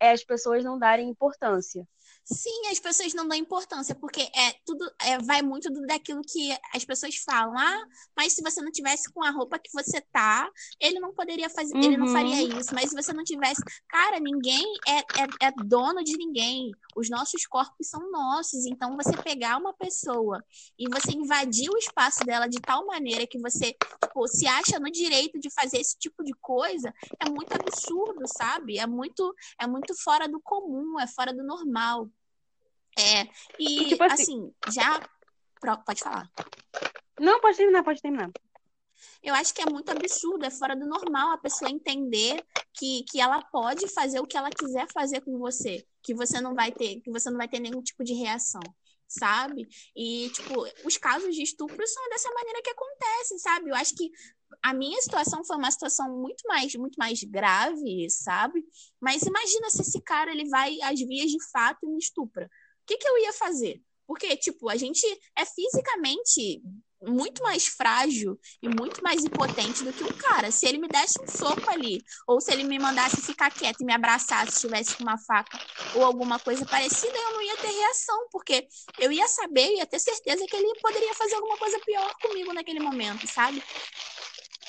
É 0.00 0.10
as 0.10 0.24
pessoas 0.24 0.64
não 0.64 0.78
darem 0.78 1.08
importância. 1.08 1.86
Sim, 2.24 2.68
as 2.70 2.78
pessoas 2.78 3.12
não 3.12 3.28
dão 3.28 3.36
importância, 3.36 3.94
porque 3.94 4.22
é 4.34 4.54
tudo 4.64 4.90
é, 5.02 5.18
vai 5.18 5.42
muito 5.42 5.70
do, 5.70 5.86
daquilo 5.86 6.22
que 6.22 6.56
as 6.72 6.82
pessoas 6.82 7.16
falam. 7.16 7.56
Ah, 7.58 7.84
mas 8.16 8.32
se 8.32 8.42
você 8.42 8.62
não 8.62 8.72
tivesse 8.72 9.12
com 9.12 9.22
a 9.22 9.30
roupa 9.30 9.58
que 9.58 9.70
você 9.72 10.00
tá, 10.00 10.50
ele 10.80 10.98
não 11.00 11.12
poderia 11.12 11.50
fazer, 11.50 11.74
uhum. 11.74 11.82
ele 11.82 11.96
não 11.98 12.08
faria 12.08 12.42
uhum. 12.44 12.58
isso. 12.58 12.74
Mas 12.74 12.88
se 12.88 12.96
você 12.96 13.12
não 13.12 13.24
tivesse. 13.24 13.62
Cara, 13.88 14.18
ninguém 14.18 14.64
é, 14.88 14.98
é, 14.98 15.48
é 15.48 15.52
dono 15.64 16.02
de 16.02 16.16
ninguém. 16.16 16.72
Os 16.96 17.10
nossos 17.10 17.46
corpos 17.46 17.88
são 17.88 18.10
nossos. 18.10 18.64
Então, 18.64 18.96
você 18.96 19.14
pegar 19.18 19.58
uma 19.58 19.74
pessoa 19.74 20.42
e 20.78 20.88
você 20.88 21.12
invadir 21.12 21.68
o 21.70 21.76
espaço 21.76 22.24
dela 22.24 22.46
de 22.46 22.60
tal 22.60 22.86
maneira 22.86 23.26
que 23.26 23.38
você 23.38 23.76
tipo, 24.14 24.28
se 24.28 24.46
acha 24.46 24.78
no 24.78 24.90
direito 24.90 25.38
de 25.38 25.50
fazer 25.50 25.78
esse 25.78 25.98
tipo 25.98 26.22
de 26.22 26.32
coisa, 26.40 26.94
é 27.20 27.28
muito 27.28 27.52
absurdo, 27.52 28.22
sabe? 28.26 28.78
É 28.78 28.86
muito, 28.86 29.34
é 29.60 29.66
muito 29.66 29.94
fora 29.94 30.28
do 30.28 30.40
comum, 30.40 30.98
é 31.00 31.06
fora 31.06 31.34
do 31.34 31.42
normal. 31.42 32.08
É, 32.98 33.28
e, 33.58 33.88
tipo 33.88 34.04
assim, 34.04 34.22
assim, 34.22 34.72
já. 34.72 35.00
Pode 35.84 36.00
falar. 36.00 36.30
Não, 37.18 37.40
pode 37.40 37.56
terminar, 37.56 37.82
pode 37.82 38.00
terminar. 38.00 38.30
Eu 39.22 39.34
acho 39.34 39.54
que 39.54 39.62
é 39.62 39.70
muito 39.70 39.90
absurdo, 39.90 40.44
é 40.44 40.50
fora 40.50 40.76
do 40.76 40.86
normal 40.86 41.32
a 41.32 41.38
pessoa 41.38 41.70
entender 41.70 42.44
que, 42.74 43.04
que 43.04 43.20
ela 43.20 43.42
pode 43.42 43.88
fazer 43.88 44.20
o 44.20 44.26
que 44.26 44.36
ela 44.36 44.50
quiser 44.50 44.86
fazer 44.92 45.22
com 45.22 45.38
você, 45.38 45.84
que 46.02 46.14
você 46.14 46.40
não 46.40 46.54
vai 46.54 46.70
ter, 46.70 47.00
que 47.00 47.10
você 47.10 47.30
não 47.30 47.38
vai 47.38 47.48
ter 47.48 47.58
nenhum 47.58 47.82
tipo 47.82 48.04
de 48.04 48.12
reação, 48.12 48.60
sabe? 49.08 49.66
E 49.96 50.28
tipo, 50.30 50.66
os 50.84 50.96
casos 50.98 51.34
de 51.34 51.42
estupro 51.42 51.86
são 51.86 52.08
dessa 52.10 52.30
maneira 52.34 52.60
que 52.62 52.70
acontecem, 52.70 53.38
sabe? 53.38 53.70
Eu 53.70 53.74
acho 53.74 53.94
que 53.94 54.10
a 54.62 54.74
minha 54.74 55.00
situação 55.00 55.42
foi 55.44 55.56
uma 55.56 55.70
situação 55.70 56.20
muito 56.20 56.46
mais 56.46 56.74
muito 56.74 56.96
mais 56.96 57.22
grave, 57.24 58.08
sabe? 58.10 58.62
Mas 59.00 59.22
imagina 59.22 59.70
se 59.70 59.80
esse 59.80 60.02
cara 60.02 60.30
ele 60.30 60.48
vai 60.48 60.76
às 60.82 61.00
vias 61.00 61.30
de 61.30 61.42
fato 61.50 61.78
e 61.84 61.88
me 61.88 61.98
estupra 61.98 62.48
que, 62.86 62.96
que 62.96 63.08
eu 63.08 63.18
ia 63.18 63.32
fazer? 63.32 63.80
Porque, 64.06 64.36
tipo, 64.36 64.68
a 64.68 64.76
gente 64.76 65.04
é 65.36 65.44
fisicamente 65.46 66.62
muito 67.08 67.42
mais 67.42 67.66
frágil 67.66 68.38
e 68.62 68.68
muito 68.68 69.02
mais 69.02 69.22
impotente 69.24 69.84
do 69.84 69.92
que 69.92 70.04
um 70.04 70.16
cara. 70.16 70.50
Se 70.50 70.66
ele 70.66 70.78
me 70.78 70.88
desse 70.88 71.20
um 71.20 71.26
soco 71.26 71.70
ali, 71.70 72.02
ou 72.26 72.40
se 72.40 72.52
ele 72.52 72.64
me 72.64 72.78
mandasse 72.78 73.20
ficar 73.22 73.50
quieto 73.50 73.80
e 73.80 73.84
me 73.84 73.92
abraçasse 73.92 74.52
se 74.52 74.56
estivesse 74.58 74.96
com 74.96 75.02
uma 75.04 75.18
faca 75.18 75.60
ou 75.92 76.04
alguma 76.04 76.38
coisa 76.40 76.66
parecida, 76.66 77.16
eu 77.16 77.32
não 77.32 77.42
ia 77.42 77.56
ter 77.58 77.70
reação, 77.70 78.28
porque 78.30 78.66
eu 78.98 79.12
ia 79.12 79.28
saber, 79.28 79.76
ia 79.76 79.86
ter 79.86 79.98
certeza 79.98 80.46
que 80.48 80.56
ele 80.56 80.74
poderia 80.80 81.14
fazer 81.14 81.36
alguma 81.36 81.56
coisa 81.56 81.78
pior 81.84 82.14
comigo 82.20 82.52
naquele 82.52 82.80
momento, 82.80 83.26
sabe? 83.26 83.62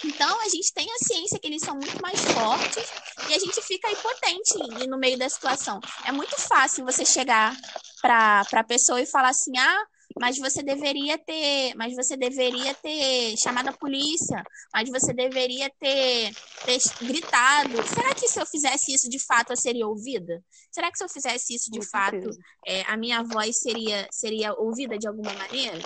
Então, 0.03 0.41
a 0.41 0.49
gente 0.49 0.73
tem 0.73 0.87
a 0.91 1.05
ciência 1.05 1.39
que 1.39 1.47
eles 1.47 1.61
são 1.61 1.75
muito 1.75 2.01
mais 2.01 2.19
fortes 2.19 2.89
e 3.29 3.33
a 3.33 3.39
gente 3.39 3.61
fica 3.61 3.89
impotente 3.91 4.87
no 4.87 4.97
meio 4.97 5.17
da 5.17 5.29
situação. 5.29 5.79
É 6.05 6.11
muito 6.11 6.35
fácil 6.41 6.85
você 6.85 7.05
chegar 7.05 7.55
para 8.01 8.45
a 8.53 8.63
pessoa 8.63 9.01
e 9.01 9.05
falar 9.05 9.29
assim: 9.29 9.57
ah, 9.57 9.85
mas 10.19 10.37
você 10.37 10.63
deveria 10.63 11.17
ter, 11.17 11.73
mas 11.75 11.95
você 11.95 12.15
deveria 12.15 12.73
ter 12.75 13.35
chamado 13.37 13.69
a 13.69 13.73
polícia, 13.73 14.43
mas 14.73 14.89
você 14.89 15.13
deveria 15.13 15.69
ter, 15.79 16.31
ter 16.65 16.77
gritado. 17.01 17.87
Será 17.87 18.13
que 18.13 18.27
se 18.27 18.39
eu 18.39 18.45
fizesse 18.45 18.93
isso 18.93 19.09
de 19.09 19.19
fato 19.19 19.51
eu 19.51 19.57
seria 19.57 19.87
ouvida? 19.87 20.43
Será 20.71 20.91
que 20.91 20.97
se 20.97 21.03
eu 21.03 21.09
fizesse 21.09 21.55
isso 21.55 21.71
de 21.71 21.85
fato 21.89 22.29
é, 22.65 22.83
a 22.83 22.95
minha 22.95 23.23
voz 23.23 23.59
seria 23.59 24.07
seria 24.11 24.53
ouvida 24.53 24.97
de 24.97 25.07
alguma 25.07 25.33
maneira? 25.33 25.79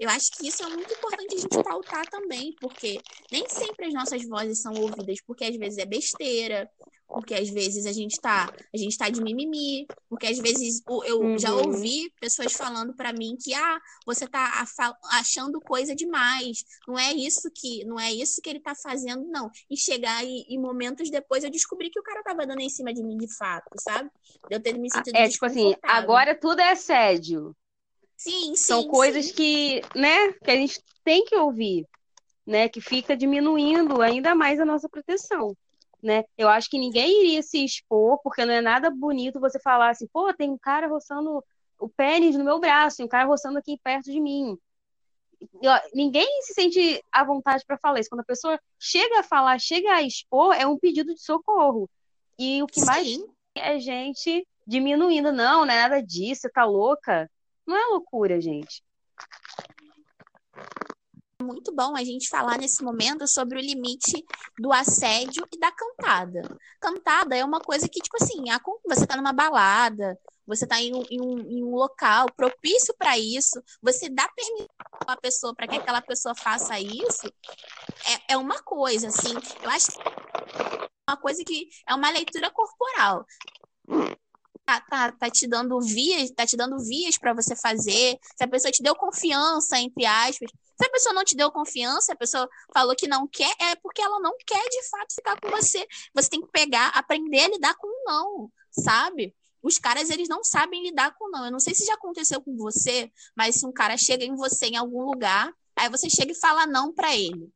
Eu 0.00 0.08
acho 0.08 0.32
que 0.32 0.48
isso 0.48 0.62
é 0.62 0.66
muito 0.66 0.94
importante 0.94 1.34
a 1.34 1.38
gente 1.38 1.62
pautar 1.62 2.08
também, 2.08 2.54
porque 2.58 2.98
nem 3.30 3.46
sempre 3.46 3.84
as 3.84 3.92
nossas 3.92 4.26
vozes 4.26 4.62
são 4.62 4.72
ouvidas, 4.72 5.20
porque 5.26 5.44
às 5.44 5.54
vezes 5.54 5.76
é 5.76 5.84
besteira, 5.84 6.70
porque 7.06 7.34
às 7.34 7.50
vezes 7.50 7.84
a 7.84 7.92
gente 7.92 8.18
tá, 8.18 8.50
a 8.72 8.78
gente 8.78 8.96
tá 8.96 9.10
de 9.10 9.22
mimimi, 9.22 9.86
porque 10.08 10.26
às 10.26 10.38
vezes 10.38 10.82
eu 11.04 11.20
uhum. 11.20 11.38
já 11.38 11.52
ouvi 11.52 12.10
pessoas 12.18 12.54
falando 12.54 12.94
para 12.94 13.12
mim 13.12 13.36
que 13.38 13.52
ah, 13.52 13.78
você 14.06 14.26
tá 14.26 14.64
achando 15.12 15.60
coisa 15.60 15.94
demais, 15.94 16.64
não 16.88 16.98
é 16.98 17.12
isso 17.12 17.50
que, 17.54 17.84
não 17.84 18.00
é 18.00 18.10
isso 18.10 18.40
que 18.40 18.48
ele 18.48 18.60
tá 18.60 18.74
fazendo 18.74 19.28
não. 19.28 19.50
E 19.68 19.76
chegar 19.76 20.24
e, 20.24 20.46
e 20.48 20.56
momentos 20.56 21.10
depois 21.10 21.44
eu 21.44 21.50
descobri 21.50 21.90
que 21.90 22.00
o 22.00 22.02
cara 22.02 22.22
tava 22.22 22.46
dando 22.46 22.60
em 22.60 22.70
cima 22.70 22.94
de 22.94 23.02
mim 23.02 23.18
de 23.18 23.36
fato, 23.36 23.68
sabe? 23.78 24.08
Eu 24.48 24.62
ter 24.62 24.78
me 24.78 24.88
ah, 24.92 24.96
sentido 24.96 25.16
É 25.16 25.28
tipo 25.28 25.44
assim, 25.44 25.74
agora 25.82 26.34
tudo 26.34 26.60
é 26.60 26.70
assédio. 26.70 27.54
Sim, 28.20 28.54
sim. 28.54 28.56
São 28.56 28.86
coisas 28.86 29.28
sim. 29.28 29.32
que, 29.32 29.80
né, 29.96 30.32
que 30.44 30.50
a 30.50 30.54
gente 30.54 30.78
tem 31.02 31.24
que 31.24 31.34
ouvir, 31.34 31.86
né, 32.46 32.68
que 32.68 32.78
fica 32.78 33.16
diminuindo 33.16 34.02
ainda 34.02 34.34
mais 34.34 34.60
a 34.60 34.64
nossa 34.66 34.90
proteção, 34.90 35.56
né? 36.02 36.24
Eu 36.36 36.46
acho 36.46 36.68
que 36.68 36.78
ninguém 36.78 37.24
iria 37.24 37.42
se 37.42 37.64
expor, 37.64 38.20
porque 38.22 38.44
não 38.44 38.52
é 38.52 38.60
nada 38.60 38.90
bonito 38.90 39.40
você 39.40 39.58
falar 39.58 39.88
assim, 39.88 40.06
pô, 40.12 40.34
tem 40.34 40.50
um 40.50 40.58
cara 40.58 40.86
roçando 40.86 41.42
o 41.78 41.88
pênis 41.88 42.36
no 42.36 42.44
meu 42.44 42.60
braço, 42.60 42.98
tem 42.98 43.06
um 43.06 43.08
cara 43.08 43.26
roçando 43.26 43.58
aqui 43.58 43.80
perto 43.82 44.12
de 44.12 44.20
mim. 44.20 44.54
Ninguém 45.94 46.42
se 46.42 46.52
sente 46.52 47.02
à 47.10 47.24
vontade 47.24 47.64
para 47.66 47.78
falar 47.78 48.00
isso. 48.00 48.10
Quando 48.10 48.20
a 48.20 48.24
pessoa 48.24 48.60
chega 48.78 49.20
a 49.20 49.22
falar, 49.22 49.58
chega 49.58 49.94
a 49.94 50.02
expor, 50.02 50.54
é 50.54 50.66
um 50.66 50.78
pedido 50.78 51.14
de 51.14 51.22
socorro. 51.22 51.88
E 52.38 52.62
o 52.62 52.66
que 52.66 52.80
Sim. 52.80 52.86
mais 52.86 53.18
é 53.54 53.78
gente 53.78 54.46
diminuindo, 54.66 55.32
não, 55.32 55.64
não 55.64 55.72
é 55.72 55.78
nada 55.78 56.02
disso, 56.02 56.42
você 56.42 56.50
tá 56.50 56.66
louca. 56.66 57.26
Não 57.70 57.76
é 57.76 57.86
loucura, 57.86 58.40
gente. 58.40 58.82
Muito 61.40 61.72
bom 61.72 61.94
a 61.94 62.02
gente 62.02 62.28
falar 62.28 62.58
nesse 62.58 62.82
momento 62.82 63.28
sobre 63.28 63.60
o 63.60 63.62
limite 63.62 64.24
do 64.58 64.72
assédio 64.72 65.46
e 65.52 65.56
da 65.56 65.70
cantada. 65.70 66.58
Cantada 66.80 67.36
é 67.36 67.44
uma 67.44 67.60
coisa 67.60 67.88
que, 67.88 68.00
tipo 68.00 68.16
assim, 68.20 68.42
você 68.84 69.06
tá 69.06 69.16
numa 69.16 69.32
balada, 69.32 70.18
você 70.44 70.66
tá 70.66 70.80
em 70.80 70.92
um, 70.92 71.04
em 71.08 71.20
um, 71.20 71.38
em 71.38 71.62
um 71.62 71.76
local 71.76 72.26
propício 72.36 72.92
para 72.98 73.16
isso, 73.16 73.62
você 73.80 74.08
dá 74.08 74.28
permissão 74.34 74.68
a 75.06 75.16
pessoa 75.16 75.54
para 75.54 75.68
que 75.68 75.76
aquela 75.76 76.02
pessoa 76.02 76.34
faça 76.34 76.76
isso, 76.80 77.32
é, 78.28 78.32
é 78.34 78.36
uma 78.36 78.60
coisa, 78.64 79.06
assim. 79.06 79.34
Eu 79.62 79.70
acho 79.70 79.92
que 79.92 80.00
é 80.00 81.10
uma 81.10 81.16
coisa 81.16 81.44
que 81.44 81.68
é 81.86 81.94
uma 81.94 82.10
leitura 82.10 82.50
corporal 82.50 83.24
tá, 84.70 84.80
tá, 84.80 85.12
tá 85.12 85.30
te 85.30 85.48
dando 85.48 85.80
vias, 85.80 86.30
tá 86.30 86.46
te 86.46 86.56
dando 86.56 86.78
vias 86.78 87.18
para 87.18 87.32
você 87.32 87.56
fazer, 87.56 88.18
se 88.36 88.44
a 88.44 88.48
pessoa 88.48 88.70
te 88.70 88.82
deu 88.82 88.94
confiança, 88.94 89.78
entre 89.80 90.06
aspas. 90.06 90.50
Se 90.78 90.86
a 90.86 90.90
pessoa 90.90 91.12
não 91.12 91.24
te 91.24 91.36
deu 91.36 91.50
confiança, 91.50 92.12
a 92.12 92.16
pessoa 92.16 92.48
falou 92.72 92.94
que 92.94 93.08
não 93.08 93.26
quer, 93.26 93.52
é 93.60 93.74
porque 93.76 94.00
ela 94.00 94.20
não 94.20 94.32
quer 94.46 94.62
de 94.68 94.88
fato 94.88 95.14
ficar 95.14 95.40
com 95.40 95.50
você. 95.50 95.86
Você 96.14 96.30
tem 96.30 96.40
que 96.40 96.50
pegar, 96.52 96.88
aprender 96.88 97.40
a 97.40 97.48
lidar 97.48 97.74
com 97.74 97.88
o 97.88 98.04
não, 98.06 98.50
sabe? 98.70 99.34
Os 99.62 99.78
caras, 99.78 100.08
eles 100.08 100.28
não 100.28 100.42
sabem 100.42 100.82
lidar 100.82 101.14
com 101.18 101.28
não. 101.30 101.44
Eu 101.44 101.52
não 101.52 101.60
sei 101.60 101.74
se 101.74 101.84
já 101.84 101.94
aconteceu 101.94 102.40
com 102.40 102.56
você, 102.56 103.10
mas 103.36 103.56
se 103.56 103.66
um 103.66 103.72
cara 103.72 103.96
chega 103.96 104.24
em 104.24 104.34
você 104.34 104.66
em 104.66 104.76
algum 104.76 105.02
lugar, 105.02 105.52
aí 105.76 105.90
você 105.90 106.08
chega 106.08 106.32
e 106.32 106.34
fala 106.34 106.66
não 106.66 106.92
para 106.92 107.14
ele. 107.14 107.52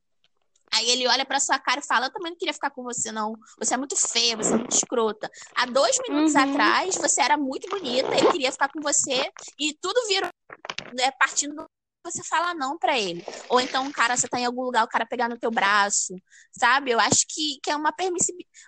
Aí 0.74 0.90
ele 0.90 1.06
olha 1.06 1.24
pra 1.24 1.40
sua 1.40 1.58
cara 1.58 1.80
e 1.80 1.86
fala: 1.86 2.06
Eu 2.06 2.12
também 2.12 2.32
não 2.32 2.38
queria 2.38 2.54
ficar 2.54 2.70
com 2.70 2.82
você, 2.82 3.12
não. 3.12 3.34
Você 3.58 3.74
é 3.74 3.76
muito 3.76 3.96
feia, 3.96 4.36
você 4.36 4.54
é 4.54 4.56
muito 4.56 4.74
escrota. 4.74 5.30
Há 5.54 5.66
dois 5.66 5.96
minutos 6.08 6.34
uhum. 6.34 6.40
atrás, 6.40 6.96
você 6.96 7.22
era 7.22 7.36
muito 7.36 7.68
bonita, 7.68 8.14
ele 8.14 8.32
queria 8.32 8.52
ficar 8.52 8.68
com 8.68 8.80
você, 8.80 9.30
e 9.58 9.72
tudo 9.80 10.06
virou 10.08 10.28
né, 10.94 11.10
partindo 11.12 11.54
do 11.54 11.64
você 12.06 12.22
fala 12.22 12.52
não 12.52 12.76
para 12.78 12.98
ele. 12.98 13.24
Ou 13.48 13.60
então, 13.60 13.90
cara, 13.90 14.14
você 14.14 14.28
tá 14.28 14.38
em 14.38 14.44
algum 14.44 14.62
lugar, 14.62 14.84
o 14.84 14.88
cara 14.88 15.06
pegar 15.06 15.26
no 15.26 15.38
teu 15.38 15.50
braço, 15.50 16.14
sabe? 16.52 16.90
Eu 16.90 17.00
acho 17.00 17.24
que, 17.26 17.58
que 17.62 17.70
é 17.70 17.76
uma, 17.76 17.94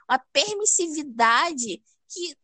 uma 0.09 0.19
permissividade 0.33 1.83
que 2.09 2.35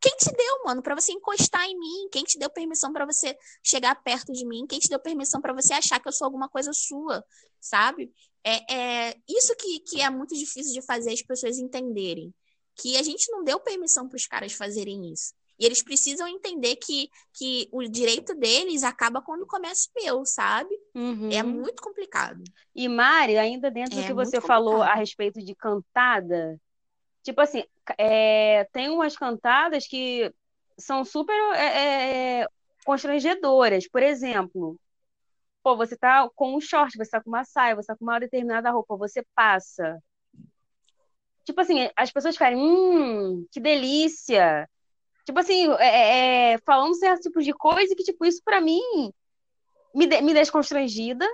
quem 0.00 0.16
te 0.16 0.30
deu, 0.30 0.64
mano, 0.64 0.80
para 0.80 0.94
você 0.94 1.12
encostar 1.12 1.64
em 1.64 1.76
mim? 1.76 2.08
Quem 2.12 2.22
te 2.22 2.38
deu 2.38 2.48
permissão 2.48 2.92
para 2.92 3.04
você 3.04 3.36
chegar 3.64 3.96
perto 3.96 4.32
de 4.32 4.46
mim? 4.46 4.66
Quem 4.66 4.78
te 4.78 4.88
deu 4.88 5.00
permissão 5.00 5.40
para 5.40 5.52
você 5.52 5.72
achar 5.74 5.98
que 5.98 6.06
eu 6.06 6.12
sou 6.12 6.26
alguma 6.26 6.48
coisa 6.48 6.72
sua, 6.72 7.24
sabe? 7.60 8.12
É, 8.44 8.74
é 8.74 9.14
isso 9.28 9.54
que, 9.56 9.80
que 9.80 10.00
é 10.00 10.10
muito 10.10 10.34
difícil 10.34 10.72
de 10.72 10.82
fazer 10.82 11.12
as 11.12 11.22
pessoas 11.22 11.58
entenderem. 11.58 12.32
Que 12.74 12.96
a 12.96 13.02
gente 13.02 13.30
não 13.30 13.42
deu 13.42 13.58
permissão 13.58 14.08
para 14.08 14.16
os 14.16 14.26
caras 14.26 14.52
fazerem 14.52 15.12
isso. 15.12 15.34
E 15.58 15.66
eles 15.66 15.82
precisam 15.82 16.28
entender 16.28 16.76
que, 16.76 17.10
que 17.34 17.68
o 17.72 17.82
direito 17.82 18.32
deles 18.34 18.84
acaba 18.84 19.20
quando 19.20 19.44
começa 19.44 19.88
o 19.88 20.02
meu, 20.04 20.24
sabe? 20.24 20.70
Uhum. 20.94 21.30
É 21.32 21.42
muito 21.42 21.82
complicado. 21.82 22.42
E, 22.74 22.88
Mari, 22.88 23.36
ainda 23.36 23.68
dentro 23.68 23.98
é 23.98 24.02
do 24.02 24.06
que 24.06 24.14
você 24.14 24.40
falou 24.40 24.80
a 24.82 24.94
respeito 24.94 25.44
de 25.44 25.56
cantada, 25.56 26.56
tipo 27.24 27.40
assim, 27.40 27.64
é, 27.98 28.64
tem 28.72 28.88
umas 28.88 29.16
cantadas 29.16 29.86
que 29.86 30.32
são 30.78 31.04
super 31.04 31.34
é, 31.54 32.40
é, 32.42 32.46
constrangedoras. 32.84 33.88
Por 33.88 34.02
exemplo, 34.02 34.78
Pô, 35.62 35.76
você 35.76 35.96
tá 35.96 36.28
com 36.34 36.56
um 36.56 36.60
short, 36.60 36.96
você 36.96 37.10
tá 37.10 37.22
com 37.22 37.30
uma 37.30 37.44
saia, 37.44 37.74
você 37.74 37.86
tá 37.88 37.96
com 37.96 38.04
uma 38.04 38.18
determinada 38.18 38.70
roupa, 38.70 38.96
você 38.96 39.24
passa. 39.34 39.98
Tipo 41.44 41.60
assim, 41.60 41.88
as 41.96 42.10
pessoas 42.12 42.34
ficarem, 42.34 42.58
hum, 42.58 43.46
que 43.50 43.60
delícia. 43.60 44.68
Tipo 45.24 45.40
assim, 45.40 45.70
é, 45.78 45.86
é, 45.86 46.52
é 46.54 46.58
falando 46.58 46.94
certo 46.94 47.22
tipo 47.22 47.42
de 47.42 47.52
coisa 47.52 47.94
que, 47.94 48.02
tipo, 48.04 48.24
isso 48.24 48.40
para 48.44 48.60
mim 48.60 48.80
me, 49.94 50.06
de, 50.06 50.20
me 50.20 50.32
deixa 50.34 50.52
constrangida. 50.52 51.26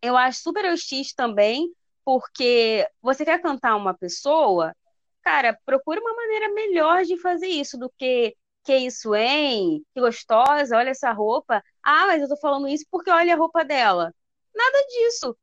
Eu 0.00 0.16
acho 0.16 0.40
super 0.40 0.64
hostis 0.66 1.12
também, 1.12 1.72
porque 2.04 2.88
você 3.02 3.24
quer 3.24 3.40
cantar 3.42 3.76
uma 3.76 3.94
pessoa, 3.94 4.74
cara, 5.22 5.58
procura 5.66 6.00
uma 6.00 6.14
maneira 6.14 6.52
melhor 6.54 7.04
de 7.04 7.20
fazer 7.20 7.48
isso 7.48 7.76
do 7.76 7.90
que 7.98 8.36
que 8.68 8.76
isso, 8.76 9.14
hein? 9.14 9.82
Que 9.94 10.00
gostosa, 10.00 10.76
olha 10.76 10.90
essa 10.90 11.10
roupa. 11.10 11.64
Ah, 11.82 12.06
mas 12.06 12.20
eu 12.20 12.28
tô 12.28 12.36
falando 12.36 12.68
isso 12.68 12.84
porque 12.90 13.10
olha 13.10 13.32
a 13.32 13.36
roupa 13.36 13.64
dela. 13.64 14.14
Nada 14.54 14.78
disso. 14.88 15.34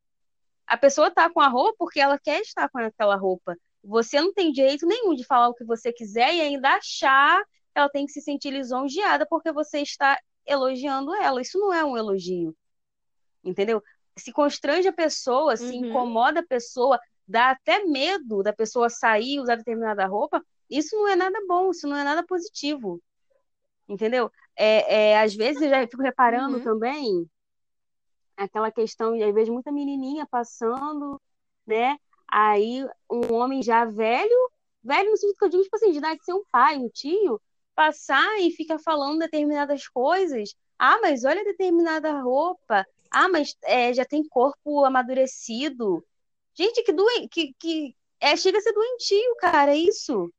A 0.68 0.78
pessoa 0.78 1.10
tá 1.10 1.28
com 1.28 1.42
a 1.42 1.48
roupa 1.48 1.76
porque 1.80 2.00
ela 2.00 2.20
quer 2.20 2.42
estar 2.42 2.70
com 2.70 2.78
aquela 2.78 3.16
roupa. 3.16 3.58
Você 3.84 4.22
não 4.22 4.32
tem 4.32 4.52
direito 4.52 4.86
nenhum 4.86 5.16
de 5.16 5.26
falar 5.26 5.50
o 5.50 5.56
que 5.56 5.66
você 5.66 5.92
quiser 5.92 6.36
e 6.36 6.42
ainda 6.42 6.76
achar 6.76 7.44
que 7.44 7.80
ela 7.80 7.90
tem 7.90 8.06
que 8.06 8.12
se 8.12 8.22
sentir 8.22 8.52
lisonjeada 8.52 9.26
porque 9.28 9.52
você 9.52 9.80
está 9.80 10.20
elogiando 10.46 11.16
ela. 11.16 11.42
Isso 11.42 11.60
não 11.60 11.74
é 11.74 11.84
um 11.84 11.98
elogio. 11.98 12.56
Entendeu? 13.44 13.82
Se 14.16 14.32
constrange 14.32 14.88
a 14.88 14.94
pessoa, 14.94 15.54
uhum. 15.54 15.58
se 15.58 15.76
incomoda 15.76 16.42
a 16.42 16.46
pessoa, 16.46 17.00
dá 17.28 17.50
até 17.52 17.84
medo 17.86 18.44
da 18.44 18.54
pessoa 18.54 18.88
sair 18.88 19.36
e 19.36 19.40
usar 19.40 19.56
determinada 19.56 20.06
roupa, 20.06 20.46
isso 20.70 20.96
não 20.96 21.08
é 21.08 21.16
nada 21.16 21.40
bom, 21.48 21.72
isso 21.72 21.88
não 21.88 21.98
é 21.98 22.04
nada 22.04 22.24
positivo 22.24 23.02
entendeu? 23.88 24.32
É, 24.56 25.12
é, 25.12 25.20
às 25.20 25.36
vezes 25.36 25.62
eu 25.62 25.70
já 25.70 25.88
fico 25.88 26.02
reparando 26.02 26.58
uhum. 26.58 26.64
também 26.64 27.30
aquela 28.38 28.72
questão, 28.72 29.14
às 29.14 29.34
vezes, 29.34 29.50
muita 29.50 29.72
menininha 29.72 30.26
passando, 30.26 31.22
né? 31.66 31.98
Aí 32.28 32.86
um 33.10 33.34
homem 33.34 33.62
já 33.62 33.86
velho, 33.86 34.52
velho 34.84 35.12
no 35.12 35.18
sentido 35.18 35.38
que 35.38 35.46
eu 35.46 35.50
digo, 35.50 35.64
tipo 35.64 35.76
assim, 35.76 35.92
de 35.92 35.98
idade 36.00 36.20
de 36.20 36.26
ser 36.26 36.34
um 36.34 36.44
pai, 36.52 36.78
um 36.78 36.90
tio, 36.90 37.40
passar 37.76 38.40
e 38.40 38.52
ficar 38.52 38.80
falando 38.80 39.20
determinadas 39.20 39.88
coisas. 39.88 40.56
Ah, 40.78 41.00
mas 41.02 41.24
olha 41.24 41.44
determinada 41.44 42.20
roupa. 42.20 42.86
Ah, 43.12 43.30
mas 43.30 43.56
é, 43.64 43.94
já 43.94 44.04
tem 44.06 44.28
corpo 44.28 44.84
amadurecido. 44.84 46.04
Gente, 46.54 46.84
que 46.84 46.92
doente, 46.92 47.28
que, 47.30 47.54
que 47.60 47.96
é, 48.20 48.36
chega 48.36 48.58
a 48.58 48.62
ser 48.62 48.74
doentio, 48.74 49.36
cara, 49.40 49.72
é 49.72 49.78
isso. 49.78 50.32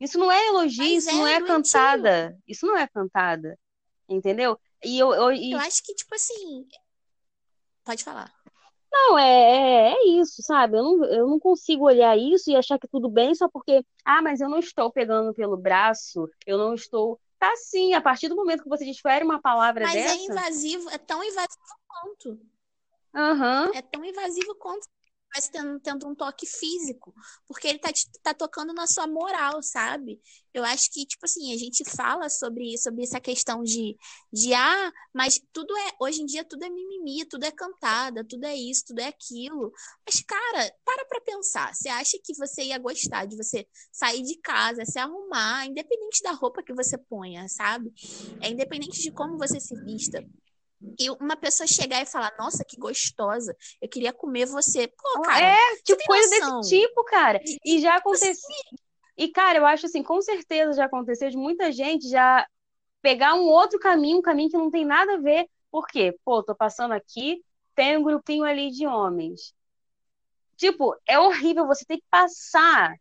Isso 0.00 0.18
não 0.18 0.30
é 0.30 0.46
elogio, 0.48 0.84
Mas 0.84 1.04
isso 1.04 1.10
é 1.10 1.12
não 1.12 1.26
é 1.26 1.38
doentio. 1.40 1.54
cantada. 1.54 2.38
Isso 2.46 2.66
não 2.66 2.76
é 2.76 2.86
cantada. 2.86 3.58
Entendeu? 4.08 4.58
E 4.84 4.98
eu, 4.98 5.12
eu, 5.12 5.32
e... 5.32 5.52
eu 5.52 5.58
acho 5.58 5.82
que, 5.82 5.94
tipo 5.94 6.14
assim. 6.14 6.66
Pode 7.84 8.04
falar. 8.04 8.32
Não, 8.90 9.18
é, 9.18 9.28
é, 9.28 9.92
é, 9.92 10.08
isso, 10.20 10.42
sabe? 10.42 10.78
Eu 10.78 10.82
não, 10.82 11.04
eu 11.04 11.26
não 11.28 11.38
consigo 11.38 11.84
olhar 11.84 12.16
isso 12.16 12.50
e 12.50 12.56
achar 12.56 12.78
que 12.78 12.88
tudo 12.88 13.08
bem 13.08 13.34
só 13.34 13.48
porque, 13.48 13.84
ah, 14.04 14.22
mas 14.22 14.40
eu 14.40 14.48
não 14.48 14.58
estou 14.58 14.90
pegando 14.90 15.34
pelo 15.34 15.56
braço, 15.56 16.28
eu 16.46 16.56
não 16.56 16.74
estou. 16.74 17.20
Tá 17.38 17.54
sim, 17.56 17.92
a 17.94 18.00
partir 18.00 18.28
do 18.28 18.34
momento 18.34 18.62
que 18.62 18.68
você 18.68 18.84
desfere 18.84 19.24
uma 19.24 19.40
palavra 19.40 19.84
mas 19.84 19.94
é 19.94 20.02
dessa. 20.02 20.14
Mas 20.14 20.20
é 20.20 20.32
invasivo, 20.32 20.90
é 20.90 20.98
tão 20.98 21.22
invasivo 21.22 21.74
quanto. 21.86 22.40
Uhum. 23.14 23.74
É 23.74 23.82
tão 23.82 24.04
invasivo 24.04 24.54
quanto 24.56 24.88
mas 25.34 25.48
tendo, 25.48 25.78
tendo 25.80 26.08
um 26.08 26.14
toque 26.14 26.46
físico, 26.46 27.14
porque 27.46 27.68
ele 27.68 27.78
tá, 27.78 27.90
tá 28.22 28.34
tocando 28.34 28.72
na 28.72 28.86
sua 28.86 29.06
moral, 29.06 29.62
sabe? 29.62 30.20
Eu 30.52 30.64
acho 30.64 30.90
que, 30.90 31.06
tipo 31.06 31.24
assim, 31.24 31.52
a 31.52 31.56
gente 31.56 31.84
fala 31.84 32.28
sobre, 32.28 32.76
sobre 32.78 33.04
essa 33.04 33.20
questão 33.20 33.62
de, 33.62 33.96
de 34.32 34.54
ah, 34.54 34.92
mas 35.14 35.40
tudo 35.52 35.76
é, 35.76 35.90
hoje 36.00 36.22
em 36.22 36.26
dia 36.26 36.44
tudo 36.44 36.64
é 36.64 36.70
mimimi, 36.70 37.24
tudo 37.26 37.44
é 37.44 37.50
cantada, 37.50 38.24
tudo 38.24 38.44
é 38.44 38.56
isso, 38.56 38.84
tudo 38.86 39.00
é 39.00 39.08
aquilo. 39.08 39.72
Mas, 40.06 40.20
cara, 40.22 40.74
para 40.84 41.04
pra 41.04 41.20
pensar. 41.20 41.74
Você 41.74 41.88
acha 41.88 42.18
que 42.24 42.34
você 42.34 42.64
ia 42.64 42.78
gostar 42.78 43.26
de 43.26 43.36
você 43.36 43.66
sair 43.92 44.22
de 44.22 44.36
casa, 44.40 44.84
se 44.84 44.98
arrumar, 44.98 45.66
independente 45.66 46.22
da 46.22 46.32
roupa 46.32 46.62
que 46.62 46.74
você 46.74 46.96
ponha, 46.96 47.46
sabe? 47.48 47.92
É 48.40 48.48
independente 48.48 49.00
de 49.00 49.10
como 49.12 49.38
você 49.38 49.60
se 49.60 49.74
vista 49.84 50.24
e 50.98 51.10
uma 51.10 51.36
pessoa 51.36 51.66
chegar 51.66 52.02
e 52.02 52.06
falar, 52.06 52.32
nossa, 52.38 52.64
que 52.64 52.76
gostosa, 52.76 53.56
eu 53.80 53.88
queria 53.88 54.12
comer 54.12 54.46
você. 54.46 54.88
Pô, 54.88 55.22
cara. 55.22 55.44
É, 55.44 55.76
tipo, 55.84 56.02
coisa 56.06 56.38
noção? 56.38 56.60
desse 56.60 56.70
tipo, 56.70 57.04
cara. 57.04 57.40
E 57.64 57.80
já 57.80 57.96
tipo 57.96 58.08
aconteceu. 58.08 58.30
Assim... 58.30 58.76
E, 59.16 59.28
cara, 59.28 59.58
eu 59.58 59.66
acho 59.66 59.86
assim, 59.86 60.02
com 60.02 60.20
certeza 60.20 60.74
já 60.74 60.84
aconteceu 60.84 61.28
de 61.28 61.36
muita 61.36 61.72
gente 61.72 62.08
já 62.08 62.46
pegar 63.02 63.34
um 63.34 63.46
outro 63.46 63.78
caminho, 63.78 64.18
um 64.18 64.22
caminho 64.22 64.50
que 64.50 64.56
não 64.56 64.70
tem 64.70 64.84
nada 64.84 65.14
a 65.14 65.18
ver. 65.18 65.48
Por 65.70 65.86
quê? 65.88 66.16
Pô, 66.24 66.42
tô 66.42 66.54
passando 66.54 66.92
aqui, 66.92 67.42
tem 67.74 67.96
um 67.96 68.02
grupinho 68.02 68.44
ali 68.44 68.70
de 68.70 68.86
homens. 68.86 69.52
Tipo, 70.56 70.96
é 71.06 71.18
horrível 71.18 71.66
você 71.66 71.84
ter 71.84 71.96
que 71.96 72.04
passar 72.08 72.94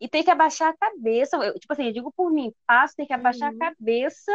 e 0.00 0.08
ter 0.08 0.22
que 0.22 0.30
abaixar 0.30 0.70
a 0.70 0.76
cabeça. 0.76 1.36
Eu, 1.38 1.58
tipo 1.58 1.72
assim, 1.72 1.86
eu 1.86 1.92
digo 1.92 2.12
por 2.14 2.30
mim, 2.30 2.52
passo, 2.66 2.94
tem 2.94 3.06
que 3.06 3.12
abaixar 3.12 3.50
uhum. 3.50 3.56
a 3.56 3.70
cabeça 3.70 4.32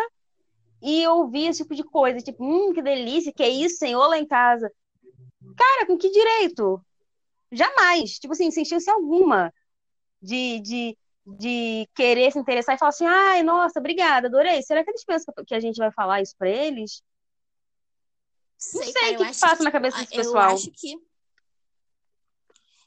e 0.81 1.07
ouvir 1.07 1.47
esse 1.47 1.63
tipo 1.63 1.75
de 1.75 1.83
coisa, 1.83 2.19
tipo, 2.19 2.43
hum, 2.43 2.73
que 2.73 2.81
delícia, 2.81 3.31
que 3.31 3.43
é 3.43 3.49
isso, 3.49 3.77
senhor, 3.77 4.07
lá 4.07 4.17
em 4.17 4.25
casa. 4.25 4.71
Cara, 5.55 5.85
com 5.85 5.97
que 5.97 6.09
direito? 6.09 6.83
Jamais, 7.51 8.17
tipo 8.17 8.33
assim, 8.33 8.49
sem 8.49 8.65
chance 8.65 8.89
alguma 8.89 9.53
de, 10.21 10.59
de, 10.61 10.97
de 11.25 11.87
querer 11.93 12.31
se 12.31 12.39
interessar 12.39 12.75
e 12.75 12.79
falar 12.79 12.89
assim, 12.89 13.05
ai, 13.05 13.43
nossa, 13.43 13.79
obrigada, 13.79 14.27
adorei. 14.27 14.61
Será 14.63 14.83
que 14.83 14.89
eles 14.89 15.03
pensam 15.03 15.33
que 15.45 15.53
a 15.53 15.59
gente 15.59 15.77
vai 15.77 15.91
falar 15.91 16.21
isso 16.21 16.35
pra 16.37 16.49
eles? 16.49 17.03
Sei, 18.57 18.85
Não 18.85 18.91
sei 18.91 19.15
o 19.15 19.17
que, 19.17 19.25
que 19.25 19.39
passa 19.39 19.57
que, 19.57 19.63
na 19.63 19.71
cabeça 19.71 19.97
desse 19.97 20.15
pessoal. 20.15 20.51
Eu 20.51 20.55
acho 20.55 20.71
que 20.71 20.95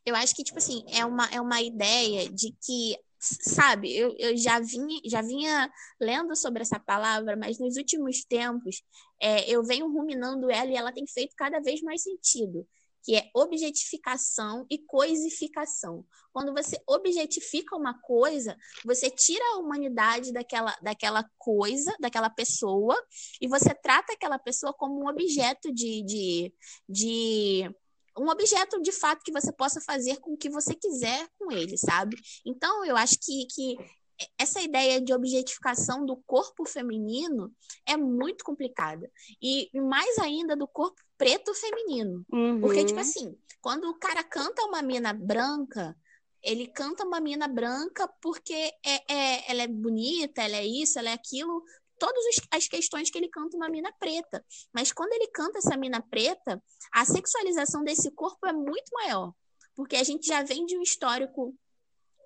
eu 0.07 0.15
acho 0.15 0.35
que, 0.35 0.45
tipo 0.45 0.59
assim, 0.59 0.85
é 0.89 1.05
uma, 1.05 1.27
é 1.33 1.41
uma 1.41 1.63
ideia 1.63 2.31
de 2.31 2.55
que 2.63 2.99
sabe, 3.25 3.95
eu, 3.97 4.15
eu 4.19 4.37
já, 4.37 4.61
vinha, 4.61 5.01
já 5.05 5.23
vinha 5.23 5.71
lendo 6.01 6.37
sobre 6.37 6.63
essa 6.63 6.79
palavra, 6.79 7.37
mas 7.37 7.59
nos 7.59 7.77
últimos 7.77 8.25
tempos 8.25 8.83
é, 9.21 9.49
eu 9.49 9.63
venho 9.65 9.91
ruminando 9.91 10.51
ela 10.51 10.71
e 10.71 10.77
ela 10.77 10.93
tem 10.93 11.07
feito 11.07 11.35
cada 11.37 11.61
vez 11.61 11.81
mais 11.83 12.03
sentido, 12.03 12.67
que 13.03 13.17
é 13.17 13.31
objetificação 13.35 14.67
e 14.71 14.79
coisificação. 14.79 16.05
Quando 16.33 16.53
você 16.53 16.81
objetifica 16.87 17.77
uma 17.77 18.01
coisa, 18.01 18.57
você 18.85 19.11
tira 19.11 19.45
a 19.53 19.59
humanidade 19.59 20.33
daquela, 20.33 20.75
daquela 20.83 21.25
coisa, 21.39 21.95
daquela 22.01 22.31
pessoa, 22.31 22.97
e 23.41 23.47
você 23.47 23.75
trata 23.75 24.15
aquela 24.15 24.39
pessoa 24.39 24.73
como 24.73 25.03
um 25.03 25.09
objeto 25.09 25.73
de, 25.73 26.03
de, 26.03 26.55
de 26.89 27.75
um 28.19 28.29
objeto 28.29 28.81
de 28.81 28.93
fato 28.93 29.23
que 29.25 29.33
você 29.33 29.53
possa 29.53 29.81
fazer 29.81 30.19
com 30.19 30.35
o 30.35 30.37
que 30.37 30.49
você 30.49 30.75
quiser 30.75 31.29
com 31.39 31.51
ele, 31.51 31.77
sabe? 31.77 32.17
Então, 32.47 32.85
eu 32.85 32.97
acho 32.97 33.19
que, 33.21 33.47
que 33.47 33.77
essa 34.39 34.61
ideia 34.61 35.01
de 35.01 35.13
objetificação 35.13 36.07
do 36.07 36.17
corpo 36.27 36.65
feminino 36.65 37.53
é 37.87 37.97
muito 37.97 38.45
complicada. 38.45 39.11
E 39.43 39.69
mais 39.75 40.19
ainda 40.19 40.57
do 40.57 40.67
corpo 40.69 41.01
preto 41.19 41.53
feminino. 41.55 42.25
Uhum. 42.33 42.61
Porque, 42.61 42.85
tipo 42.85 43.01
assim, 43.01 43.37
quando 43.61 43.89
o 43.89 43.99
cara 43.99 44.23
canta 44.23 44.63
uma 44.65 44.83
mina 44.83 45.13
branca, 45.13 45.97
ele 46.43 46.67
canta 46.67 47.05
uma 47.05 47.21
mina 47.21 47.49
branca 47.49 48.07
porque 48.21 48.53
é, 48.53 49.13
é, 49.13 49.51
ela 49.51 49.63
é 49.63 49.69
bonita, 49.69 50.43
ela 50.43 50.57
é 50.57 50.67
isso, 50.67 50.99
ela 50.99 51.11
é 51.11 51.15
aquilo, 51.15 51.65
todas 52.05 52.25
as 52.51 52.69
questões 52.69 53.11
que 53.11 53.17
ele 53.17 53.29
canta 53.29 53.57
uma 53.57 53.71
mina 53.71 53.91
preta. 53.99 54.45
Mas 54.75 54.93
quando 54.93 55.15
ele 55.15 55.27
canta 55.29 55.59
essa 55.59 55.75
mina 55.75 56.03
preta, 56.03 56.63
a 56.93 57.03
sexualização 57.07 57.83
desse 57.83 58.11
corpo 58.11 58.47
é 58.47 58.53
muito 58.53 58.91
maior. 58.93 59.33
Porque 59.75 59.97
a 59.97 60.05
gente 60.05 60.27
já 60.27 60.43
vem 60.43 60.67
de 60.67 60.77
um 60.77 60.83
histórico 60.83 61.55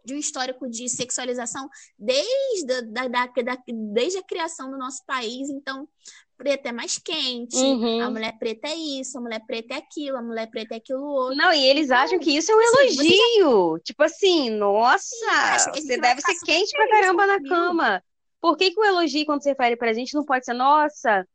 de 0.05 0.15
um 0.15 0.19
histórico 0.19 0.67
de 0.71 0.89
sexualização 0.89 1.69
desde, 1.99 2.83
da, 2.93 3.09
da, 3.09 3.27
da, 3.27 3.59
desde 3.93 4.19
a 4.19 4.23
criação 4.23 4.71
do 4.71 4.79
nosso 4.79 5.05
país. 5.05 5.51
Então, 5.51 5.87
preta 6.35 6.71
é 6.71 6.73
mais 6.73 6.97
quente, 6.97 7.57
uhum. 7.57 8.01
a 8.01 8.11
mulher 8.11 8.39
preta 8.39 8.69
é 8.69 8.75
isso, 8.75 9.19
a 9.19 9.21
mulher 9.21 9.45
preta 9.47 9.75
é 9.75 9.77
aquilo, 9.77 10.17
a 10.17 10.23
mulher 10.23 10.49
preta 10.49 10.75
é 10.75 10.79
aquilo 10.79 11.05
outro. 11.05 11.37
Não, 11.37 11.53
e 11.53 11.63
eles 11.63 11.87
então, 11.87 11.99
acham 11.99 12.19
que 12.19 12.35
isso 12.35 12.51
é 12.51 12.55
um 12.55 12.63
elogio. 12.63 13.77
Já... 13.77 13.83
Tipo 13.85 14.03
assim, 14.05 14.49
nossa, 14.49 15.69
você 15.75 15.99
deve 15.99 16.23
ser 16.23 16.39
quente 16.47 16.71
pra 16.71 16.89
caramba 16.89 17.27
na 17.27 17.43
cama. 17.43 18.03
Por 18.41 18.57
que, 18.57 18.71
que 18.71 18.81
o 18.81 18.85
elogio, 18.85 19.27
quando 19.27 19.43
você 19.43 19.55
fala 19.55 19.77
pra 19.77 19.93
gente, 19.93 20.15
não 20.15 20.25
pode 20.25 20.45
ser, 20.45 20.55
nossa, 20.55 21.27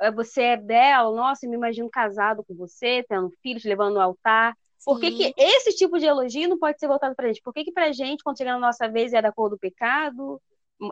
eh, 0.00 0.10
você 0.10 0.42
é 0.42 0.56
belo, 0.56 1.14
nossa, 1.14 1.46
eu 1.46 1.50
me 1.50 1.56
imagino 1.56 1.88
casado 1.88 2.44
com 2.44 2.54
você, 2.54 3.04
tendo 3.08 3.32
filhos, 3.42 3.64
levando 3.64 3.94
no 3.94 4.00
altar. 4.00 4.56
Por 4.84 5.00
que, 5.00 5.10
que, 5.12 5.34
esse 5.36 5.76
tipo 5.76 5.98
de 5.98 6.06
elogio 6.06 6.48
não 6.48 6.58
pode 6.58 6.78
ser 6.78 6.88
voltado 6.88 7.14
pra 7.14 7.26
gente? 7.26 7.42
Por 7.42 7.52
que, 7.52 7.64
que 7.64 7.72
pra 7.72 7.92
gente, 7.92 8.22
quando 8.22 8.38
chegar 8.38 8.52
na 8.52 8.66
nossa 8.66 8.88
vez, 8.88 9.12
é 9.12 9.20
da 9.20 9.32
cor 9.32 9.50
do 9.50 9.58
pecado, 9.58 10.40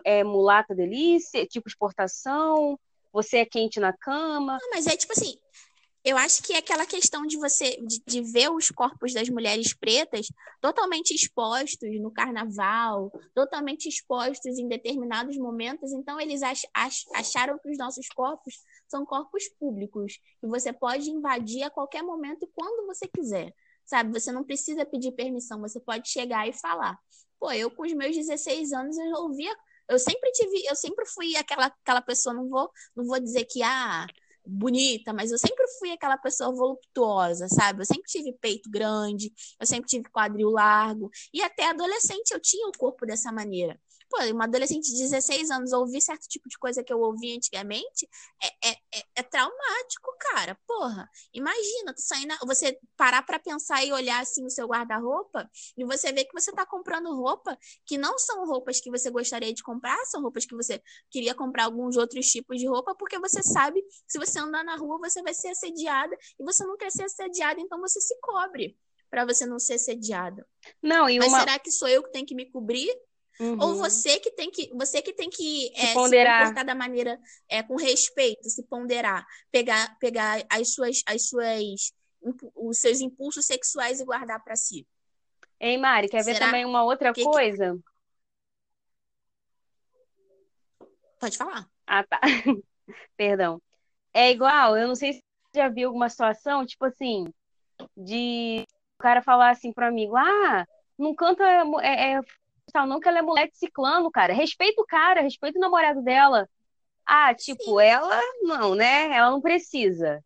é 0.05 0.24
mulata 0.24 0.74
delícia, 0.74 1.46
tipo 1.46 1.68
exportação, 1.68 2.79
você 3.12 3.38
é 3.38 3.46
quente 3.46 3.81
na 3.81 3.92
cama? 3.92 4.59
Não, 4.61 4.70
mas 4.70 4.87
é 4.87 4.96
tipo 4.96 5.12
assim, 5.12 5.38
eu 6.06 6.16
acho 6.16 6.40
que 6.40 6.52
é 6.52 6.58
aquela 6.58 6.86
questão 6.86 7.26
de 7.26 7.36
você 7.36 7.76
de, 7.84 8.00
de, 8.06 8.22
ver 8.22 8.48
os 8.48 8.68
corpos 8.68 9.12
das 9.12 9.28
mulheres 9.28 9.74
pretas 9.74 10.28
totalmente 10.60 11.12
expostos 11.12 12.00
no 12.00 12.12
carnaval, 12.12 13.10
totalmente 13.34 13.88
expostos 13.88 14.56
em 14.56 14.68
determinados 14.68 15.36
momentos. 15.36 15.92
Então, 15.92 16.20
eles 16.20 16.44
ach, 16.44 16.62
ach, 16.72 17.04
acharam 17.12 17.58
que 17.58 17.68
os 17.68 17.76
nossos 17.76 18.06
corpos 18.06 18.54
são 18.86 19.04
corpos 19.04 19.48
públicos 19.58 20.20
e 20.40 20.46
você 20.46 20.72
pode 20.72 21.10
invadir 21.10 21.64
a 21.64 21.70
qualquer 21.70 22.04
momento 22.04 22.44
e 22.44 22.52
quando 22.54 22.86
você 22.86 23.08
quiser. 23.08 23.52
Sabe? 23.84 24.12
Você 24.12 24.30
não 24.30 24.44
precisa 24.44 24.86
pedir 24.86 25.10
permissão, 25.10 25.60
você 25.60 25.80
pode 25.80 26.08
chegar 26.08 26.48
e 26.48 26.52
falar. 26.52 26.96
Pô, 27.36 27.50
eu 27.50 27.68
com 27.68 27.82
os 27.82 27.92
meus 27.92 28.14
16 28.14 28.72
anos 28.72 28.96
eu 28.96 29.24
ouvia 29.24 29.52
eu 29.88 29.98
sempre 30.00 30.30
tive, 30.32 30.66
eu 30.68 30.74
sempre 30.74 31.06
fui 31.06 31.36
aquela, 31.36 31.66
aquela 31.66 32.02
pessoa, 32.02 32.34
não 32.34 32.48
vou, 32.48 32.68
não 32.94 33.04
vou 33.04 33.20
dizer 33.20 33.44
que 33.44 33.62
ah, 33.62 34.06
bonita, 34.46 35.12
mas 35.12 35.32
eu 35.32 35.38
sempre 35.38 35.66
fui 35.78 35.90
aquela 35.92 36.16
pessoa 36.16 36.52
voluptuosa, 36.54 37.48
sabe? 37.48 37.82
Eu 37.82 37.87
sempre 37.87 38.04
tive 38.11 38.32
peito 38.32 38.70
grande, 38.70 39.32
eu 39.61 39.66
sempre 39.66 39.88
tive 39.88 40.04
quadril 40.11 40.50
largo, 40.50 41.11
e 41.32 41.42
até 41.42 41.68
adolescente 41.68 42.30
eu 42.32 42.40
tinha 42.40 42.68
o 42.68 42.72
corpo 42.78 43.06
dessa 43.06 43.32
maneira. 43.32 43.78
Pô, 44.08 44.22
uma 44.32 44.44
adolescente 44.44 44.86
de 44.86 45.02
16 45.02 45.50
anos 45.50 45.72
ouvir 45.72 46.00
certo 46.00 46.28
tipo 46.28 46.48
de 46.48 46.58
coisa 46.58 46.82
que 46.82 46.92
eu 46.92 47.00
ouvia 47.00 47.34
antigamente 47.34 48.08
é, 48.42 48.70
é, 48.70 48.72
é, 48.94 49.02
é 49.16 49.22
traumático, 49.22 50.16
cara. 50.20 50.56
Porra, 50.66 51.08
imagina, 51.32 51.92
tu 51.94 52.02
saindo, 52.02 52.34
você 52.46 52.78
parar 52.96 53.22
para 53.22 53.38
pensar 53.38 53.84
e 53.84 53.92
olhar 53.92 54.20
assim 54.22 54.44
o 54.44 54.50
seu 54.50 54.66
guarda-roupa 54.66 55.50
e 55.76 55.84
você 55.84 56.12
ver 56.12 56.24
que 56.24 56.32
você 56.32 56.52
tá 56.52 56.64
comprando 56.64 57.14
roupa 57.14 57.58
que 57.84 57.98
não 57.98 58.18
são 58.18 58.46
roupas 58.46 58.80
que 58.80 58.90
você 58.90 59.10
gostaria 59.10 59.52
de 59.52 59.62
comprar, 59.62 59.98
são 60.06 60.22
roupas 60.22 60.44
que 60.46 60.54
você 60.54 60.80
queria 61.10 61.34
comprar 61.34 61.64
alguns 61.64 61.96
outros 61.96 62.26
tipos 62.26 62.58
de 62.58 62.68
roupa, 62.68 62.94
porque 62.94 63.18
você 63.18 63.42
sabe 63.42 63.82
que 63.82 63.88
se 64.06 64.18
você 64.18 64.38
andar 64.38 64.64
na 64.64 64.76
rua 64.76 64.98
você 64.98 65.22
vai 65.22 65.34
ser 65.34 65.48
assediada 65.48 66.16
e 66.38 66.44
você 66.44 66.64
não 66.64 66.76
quer 66.76 66.90
ser 66.90 67.04
assediada, 67.04 67.60
então 67.60 67.80
você 67.80 68.00
se 68.00 68.18
cobre 68.20 68.78
para 69.10 69.24
você 69.24 69.46
não 69.46 69.58
ser 69.58 69.74
assediada. 69.74 70.46
Não, 70.82 71.08
e 71.08 71.18
Mas 71.18 71.28
uma... 71.28 71.40
será 71.40 71.58
que 71.58 71.70
sou 71.70 71.88
eu 71.88 72.02
que 72.02 72.12
tenho 72.12 72.26
que 72.26 72.34
me 72.34 72.50
cobrir? 72.50 72.92
Uhum. 73.38 73.59
Ou 73.61 73.75
você 73.77 74.18
que 74.18 74.31
tem 74.31 74.51
que 74.51 74.70
você 74.75 75.03
que 75.03 75.12
tem 75.12 75.29
que 75.29 75.70
se, 75.75 75.87
é, 75.87 75.92
ponderar. 75.92 76.38
se 76.38 76.44
comportar 76.49 76.64
da 76.64 76.75
maneira 76.75 77.20
é, 77.49 77.62
com 77.62 77.77
respeito, 77.77 78.49
se 78.49 78.62
ponderar, 78.62 79.27
pegar 79.51 79.99
pegar 79.99 80.42
as 80.49 80.72
suas 80.72 81.03
as 81.07 81.29
suas 81.29 81.92
os 82.55 82.79
seus 82.79 83.01
impulsos 83.01 83.44
sexuais 83.44 84.01
e 84.01 84.05
guardar 84.05 84.42
para 84.42 84.57
si. 84.57 84.87
Ei, 85.61 85.77
Mari, 85.77 86.09
quer 86.09 86.22
Será? 86.22 86.38
ver 86.38 86.44
também 86.44 86.64
uma 86.64 86.83
outra 86.83 87.12
que 87.12 87.22
coisa? 87.22 87.77
Que... 90.79 90.87
Pode 91.20 91.37
falar. 91.37 91.68
Ah, 91.87 92.05
tá. 92.05 92.20
Perdão. 93.16 93.61
É 94.12 94.31
igual, 94.31 94.77
eu 94.77 94.88
não 94.88 94.94
sei 94.94 95.14
se 95.14 95.22
você 95.53 95.61
já 95.61 95.68
viu 95.68 95.88
alguma 95.88 96.09
situação, 96.09 96.64
tipo 96.64 96.85
assim, 96.87 97.27
de 97.96 98.66
o 98.99 99.03
cara 99.03 99.22
falar 99.22 99.51
assim 99.51 99.72
pro 99.72 99.87
amigo, 99.87 100.16
ah, 100.16 100.66
não 100.99 101.14
canta 101.14 101.44
é, 101.83 102.14
é, 102.14 102.20
tal, 102.72 102.87
não 102.87 103.00
que 103.00 103.09
ela 103.09 103.18
é 103.18 103.22
mulher 103.22 103.48
de 103.48 103.57
ciclano, 103.57 104.11
cara. 104.11 104.33
Respeita 104.33 104.81
o 104.81 104.87
cara, 104.87 105.20
respeita 105.20 105.59
o 105.59 105.61
namorado 105.61 106.02
dela. 106.02 106.48
Ah, 107.05 107.35
tipo, 107.35 107.81
Sim. 107.81 107.87
ela 107.87 108.20
não, 108.42 108.74
né? 108.74 109.16
Ela 109.16 109.31
não 109.31 109.40
precisa. 109.40 110.24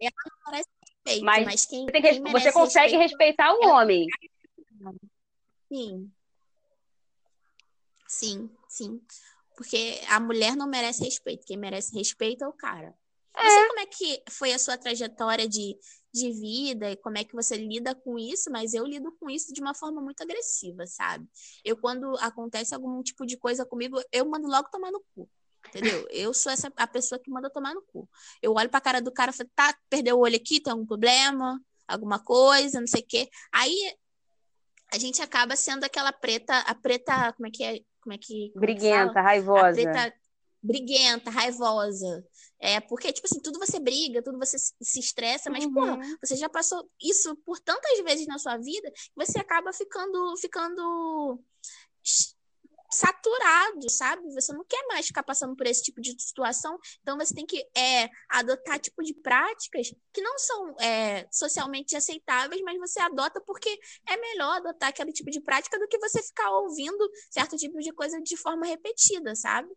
Ela 0.00 0.12
não 0.24 0.44
parece 0.44 0.68
respeito. 0.80 1.24
Mas, 1.24 1.44
mas 1.44 1.66
quem, 1.66 1.86
você, 1.86 2.00
quem 2.00 2.22
você 2.32 2.52
consegue 2.52 2.96
respeitar 2.96 3.52
o 3.52 3.64
é... 3.64 3.66
homem. 3.66 4.06
Sim. 5.68 6.12
Sim, 8.06 8.50
sim. 8.68 9.00
Porque 9.56 10.00
a 10.08 10.20
mulher 10.20 10.54
não 10.54 10.66
merece 10.66 11.04
respeito. 11.04 11.46
Quem 11.46 11.56
merece 11.56 11.96
respeito 11.96 12.44
é 12.44 12.48
o 12.48 12.52
cara. 12.52 12.94
É. 13.36 13.42
Não 13.42 13.50
sei 13.50 13.66
como 13.68 13.80
é 13.80 13.86
que 13.86 14.22
foi 14.30 14.52
a 14.52 14.58
sua 14.58 14.78
trajetória 14.78 15.48
de, 15.48 15.76
de 16.12 16.30
vida 16.32 16.90
e 16.90 16.96
como 16.96 17.18
é 17.18 17.24
que 17.24 17.34
você 17.34 17.56
lida 17.56 17.94
com 17.94 18.18
isso, 18.18 18.50
mas 18.50 18.74
eu 18.74 18.84
lido 18.84 19.10
com 19.18 19.30
isso 19.30 19.52
de 19.52 19.60
uma 19.60 19.74
forma 19.74 20.00
muito 20.00 20.22
agressiva, 20.22 20.86
sabe? 20.86 21.26
Eu, 21.64 21.76
quando 21.76 22.16
acontece 22.18 22.74
algum 22.74 23.02
tipo 23.02 23.24
de 23.26 23.36
coisa 23.36 23.64
comigo, 23.64 24.00
eu 24.12 24.28
mando 24.28 24.46
logo 24.46 24.68
tomar 24.70 24.90
no 24.90 25.02
cu. 25.14 25.28
Entendeu? 25.68 26.06
Eu 26.10 26.34
sou 26.34 26.50
essa 26.50 26.72
a 26.76 26.86
pessoa 26.88 27.20
que 27.20 27.30
manda 27.30 27.48
tomar 27.48 27.72
no 27.72 27.82
cu. 27.82 28.08
Eu 28.42 28.52
olho 28.52 28.68
pra 28.68 28.80
cara 28.80 29.00
do 29.00 29.12
cara 29.12 29.30
e 29.30 29.34
falo, 29.34 29.48
tá, 29.54 29.72
perdeu 29.88 30.16
o 30.16 30.20
olho 30.20 30.34
aqui, 30.34 30.60
tem 30.60 30.72
algum 30.72 30.84
problema, 30.84 31.60
alguma 31.86 32.18
coisa, 32.18 32.80
não 32.80 32.86
sei 32.86 33.00
o 33.00 33.06
quê. 33.06 33.30
Aí 33.52 33.94
a 34.92 34.98
gente 34.98 35.22
acaba 35.22 35.54
sendo 35.56 35.84
aquela 35.84 36.12
preta, 36.12 36.58
a 36.58 36.74
preta, 36.74 37.32
como 37.34 37.46
é 37.46 37.50
que 37.50 37.64
é? 37.64 37.80
Como 38.02 38.12
é 38.12 38.18
que. 38.18 38.50
Como 38.52 38.60
Briguenta, 38.60 39.20
é 39.20 39.22
raivosa. 39.22 39.68
A 39.68 39.72
preta 39.72 40.14
briguenta, 40.62 41.30
raivosa. 41.30 42.24
É, 42.58 42.80
porque, 42.80 43.12
tipo 43.12 43.26
assim, 43.26 43.40
tudo 43.40 43.58
você 43.58 43.80
briga, 43.80 44.22
tudo 44.22 44.38
você 44.38 44.56
se 44.58 45.00
estressa, 45.00 45.50
mas, 45.50 45.64
uhum. 45.64 45.72
porra, 45.72 45.98
você 46.22 46.36
já 46.36 46.48
passou 46.48 46.88
isso 47.02 47.34
por 47.44 47.58
tantas 47.58 47.98
vezes 48.04 48.26
na 48.26 48.38
sua 48.38 48.56
vida 48.56 48.90
que 48.92 49.10
você 49.16 49.38
acaba 49.40 49.72
ficando, 49.72 50.36
ficando 50.36 51.42
saturado, 52.92 53.90
sabe? 53.90 54.32
Você 54.34 54.52
não 54.52 54.64
quer 54.64 54.86
mais 54.86 55.06
ficar 55.06 55.22
passando 55.22 55.56
por 55.56 55.66
esse 55.66 55.82
tipo 55.82 56.00
de 56.00 56.14
situação, 56.22 56.78
então 57.00 57.16
você 57.16 57.34
tem 57.34 57.46
que 57.46 57.58
é, 57.76 58.08
adotar 58.28 58.78
tipo 58.78 59.02
de 59.02 59.14
práticas 59.14 59.92
que 60.12 60.20
não 60.20 60.38
são 60.38 60.76
é, 60.78 61.26
socialmente 61.32 61.96
aceitáveis, 61.96 62.60
mas 62.62 62.78
você 62.78 63.00
adota 63.00 63.40
porque 63.46 63.76
é 64.08 64.16
melhor 64.16 64.58
adotar 64.58 64.90
aquele 64.90 65.12
tipo 65.12 65.30
de 65.30 65.40
prática 65.40 65.78
do 65.78 65.88
que 65.88 65.98
você 65.98 66.22
ficar 66.22 66.50
ouvindo 66.50 67.10
certo 67.30 67.56
tipo 67.56 67.78
de 67.80 67.92
coisa 67.92 68.20
de 68.20 68.36
forma 68.36 68.66
repetida, 68.66 69.34
sabe? 69.34 69.68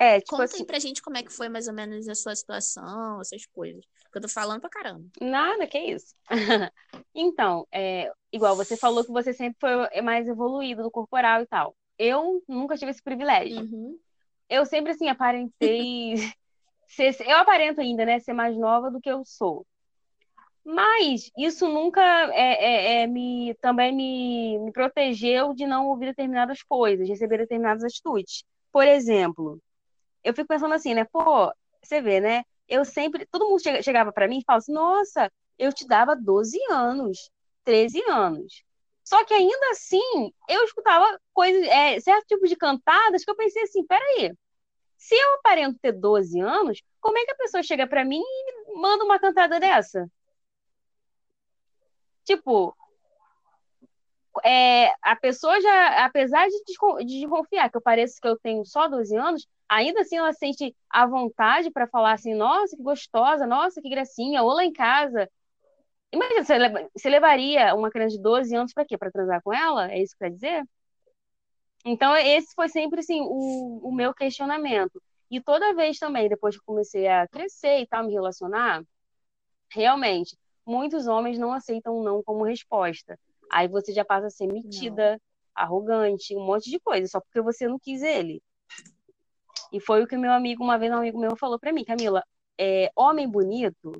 É, 0.00 0.20
tipo 0.20 0.30
Conta 0.30 0.44
assim... 0.44 0.58
aí 0.58 0.64
pra 0.64 0.78
gente 0.78 1.02
como 1.02 1.16
é 1.16 1.24
que 1.24 1.32
foi 1.32 1.48
mais 1.48 1.66
ou 1.66 1.74
menos 1.74 2.08
a 2.08 2.14
sua 2.14 2.34
situação, 2.36 3.20
essas 3.20 3.44
coisas. 3.46 3.84
Porque 4.04 4.18
eu 4.18 4.22
tô 4.22 4.28
falando 4.28 4.60
pra 4.60 4.70
caramba. 4.70 5.04
Nada, 5.20 5.66
que 5.66 5.76
isso. 5.76 6.14
então, 7.12 7.66
é, 7.72 8.08
igual 8.32 8.54
você 8.54 8.76
falou 8.76 9.04
que 9.04 9.10
você 9.10 9.32
sempre 9.32 9.58
foi 9.60 10.00
mais 10.00 10.28
evoluído 10.28 10.84
no 10.84 10.90
corporal 10.90 11.42
e 11.42 11.46
tal. 11.46 11.74
Eu 11.98 12.40
nunca 12.48 12.76
tive 12.76 12.92
esse 12.92 13.02
privilégio. 13.02 13.60
Uhum. 13.60 13.98
Eu 14.48 14.64
sempre, 14.64 14.92
assim, 14.92 15.08
aparentei. 15.08 16.14
ser, 16.86 17.16
eu 17.26 17.36
aparento 17.36 17.80
ainda, 17.80 18.04
né? 18.06 18.20
Ser 18.20 18.32
mais 18.32 18.56
nova 18.56 18.92
do 18.92 19.00
que 19.00 19.10
eu 19.10 19.24
sou. 19.24 19.66
Mas 20.64 21.28
isso 21.36 21.66
nunca 21.66 22.02
é, 22.32 23.00
é, 23.00 23.02
é, 23.02 23.06
me, 23.08 23.52
também 23.60 23.92
me, 23.92 24.58
me 24.60 24.70
protegeu 24.70 25.54
de 25.54 25.66
não 25.66 25.88
ouvir 25.88 26.06
determinadas 26.06 26.62
coisas, 26.62 27.08
receber 27.08 27.38
determinadas 27.38 27.82
atitudes. 27.82 28.44
Por 28.70 28.86
exemplo, 28.86 29.60
eu 30.24 30.34
fico 30.34 30.48
pensando 30.48 30.74
assim, 30.74 30.94
né? 30.94 31.04
Pô, 31.04 31.52
você 31.82 32.00
vê, 32.00 32.20
né? 32.20 32.44
Eu 32.68 32.84
sempre. 32.84 33.26
Todo 33.26 33.48
mundo 33.48 33.60
chegava 33.82 34.12
para 34.12 34.28
mim 34.28 34.38
e 34.38 34.44
falava 34.44 34.58
assim: 34.58 34.72
nossa, 34.72 35.32
eu 35.58 35.72
te 35.72 35.86
dava 35.86 36.16
12 36.16 36.58
anos, 36.70 37.30
13 37.64 38.02
anos. 38.08 38.64
Só 39.04 39.24
que 39.24 39.32
ainda 39.34 39.70
assim, 39.70 40.32
eu 40.48 40.64
escutava 40.64 41.18
coisas, 41.32 41.66
é, 41.68 41.98
certo 42.00 42.26
tipo 42.26 42.46
de 42.46 42.56
cantadas 42.56 43.24
que 43.24 43.30
eu 43.30 43.36
pensei 43.36 43.62
assim: 43.62 43.86
peraí, 43.86 44.32
se 44.98 45.14
eu 45.14 45.34
aparento 45.36 45.78
ter 45.80 45.92
12 45.92 46.40
anos, 46.40 46.82
como 47.00 47.18
é 47.18 47.24
que 47.24 47.32
a 47.32 47.36
pessoa 47.36 47.62
chega 47.62 47.86
para 47.86 48.04
mim 48.04 48.20
e 48.22 48.78
manda 48.78 49.04
uma 49.04 49.18
cantada 49.18 49.58
dessa? 49.60 50.06
Tipo, 52.24 52.76
é, 54.44 54.92
a 55.02 55.16
pessoa 55.16 55.60
já, 55.60 56.04
apesar 56.04 56.46
de, 56.48 56.64
de 57.04 57.20
desconfiar 57.20 57.70
que 57.70 57.76
eu 57.76 57.82
pareço 57.82 58.20
que 58.20 58.28
eu 58.28 58.38
tenho 58.38 58.64
só 58.64 58.88
12 58.88 59.16
anos, 59.16 59.46
ainda 59.68 60.00
assim 60.00 60.16
ela 60.16 60.32
sente 60.32 60.74
a 60.90 61.06
vontade 61.06 61.70
para 61.70 61.86
falar 61.86 62.12
assim, 62.12 62.34
nossa, 62.34 62.76
que 62.76 62.82
gostosa, 62.82 63.46
nossa, 63.46 63.80
que 63.82 63.88
gracinha, 63.88 64.42
ou 64.42 64.52
lá 64.52 64.64
em 64.64 64.72
casa. 64.72 65.28
Imagina, 66.12 66.44
você, 66.44 66.88
você 66.96 67.08
levaria 67.10 67.74
uma 67.74 67.90
criança 67.90 68.16
de 68.16 68.22
12 68.22 68.54
anos 68.56 68.72
para 68.72 68.84
quê? 68.84 68.96
Para 68.96 69.10
transar 69.10 69.42
com 69.42 69.52
ela? 69.52 69.90
É 69.92 70.02
isso 70.02 70.14
que 70.14 70.24
quer 70.24 70.30
dizer? 70.30 70.64
Então, 71.84 72.16
esse 72.16 72.54
foi 72.54 72.68
sempre 72.68 73.00
assim, 73.00 73.20
o, 73.20 73.80
o 73.88 73.94
meu 73.94 74.14
questionamento. 74.14 75.02
E 75.30 75.40
toda 75.40 75.74
vez 75.74 75.98
também, 75.98 76.28
depois 76.28 76.56
que 76.56 76.64
comecei 76.64 77.06
a 77.06 77.28
crescer 77.28 77.80
e 77.80 77.86
tal, 77.86 78.04
me 78.04 78.12
relacionar, 78.12 78.82
realmente, 79.70 80.36
muitos 80.66 81.06
homens 81.06 81.38
não 81.38 81.52
aceitam 81.52 82.02
não 82.02 82.22
como 82.22 82.44
resposta. 82.44 83.18
Aí 83.50 83.68
você 83.68 83.92
já 83.92 84.04
passa 84.04 84.26
a 84.26 84.30
ser 84.30 84.46
metida, 84.46 85.12
não. 85.12 85.20
arrogante, 85.54 86.34
um 86.34 86.44
monte 86.44 86.70
de 86.70 86.80
coisa, 86.80 87.06
só 87.06 87.20
porque 87.20 87.40
você 87.40 87.68
não 87.68 87.78
quis 87.78 88.02
ele. 88.02 88.42
E 89.72 89.80
foi 89.80 90.02
o 90.02 90.06
que 90.06 90.16
meu 90.16 90.32
amigo, 90.32 90.62
uma 90.62 90.78
vez 90.78 90.92
um 90.92 90.96
amigo 90.96 91.18
meu 91.18 91.36
falou 91.36 91.58
para 91.58 91.72
mim, 91.72 91.84
Camila, 91.84 92.24
é, 92.58 92.90
homem 92.96 93.28
bonito 93.28 93.92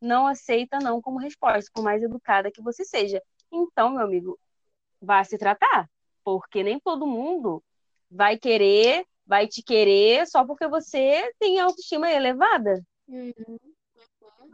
não 0.00 0.26
aceita 0.26 0.78
não 0.78 1.00
como 1.00 1.18
resposta, 1.18 1.70
por 1.74 1.82
mais 1.82 2.02
educada 2.02 2.50
que 2.50 2.62
você 2.62 2.84
seja. 2.84 3.22
Então, 3.50 3.90
meu 3.90 4.02
amigo, 4.02 4.38
vá 5.00 5.22
se 5.24 5.36
tratar, 5.36 5.88
porque 6.24 6.62
nem 6.62 6.78
todo 6.78 7.06
mundo 7.06 7.62
vai 8.10 8.38
querer, 8.38 9.04
vai 9.26 9.46
te 9.46 9.62
querer 9.62 10.26
só 10.26 10.44
porque 10.44 10.66
você 10.66 11.32
tem 11.38 11.58
autoestima 11.58 12.10
elevada. 12.10 12.82
Uhum. 13.08 13.58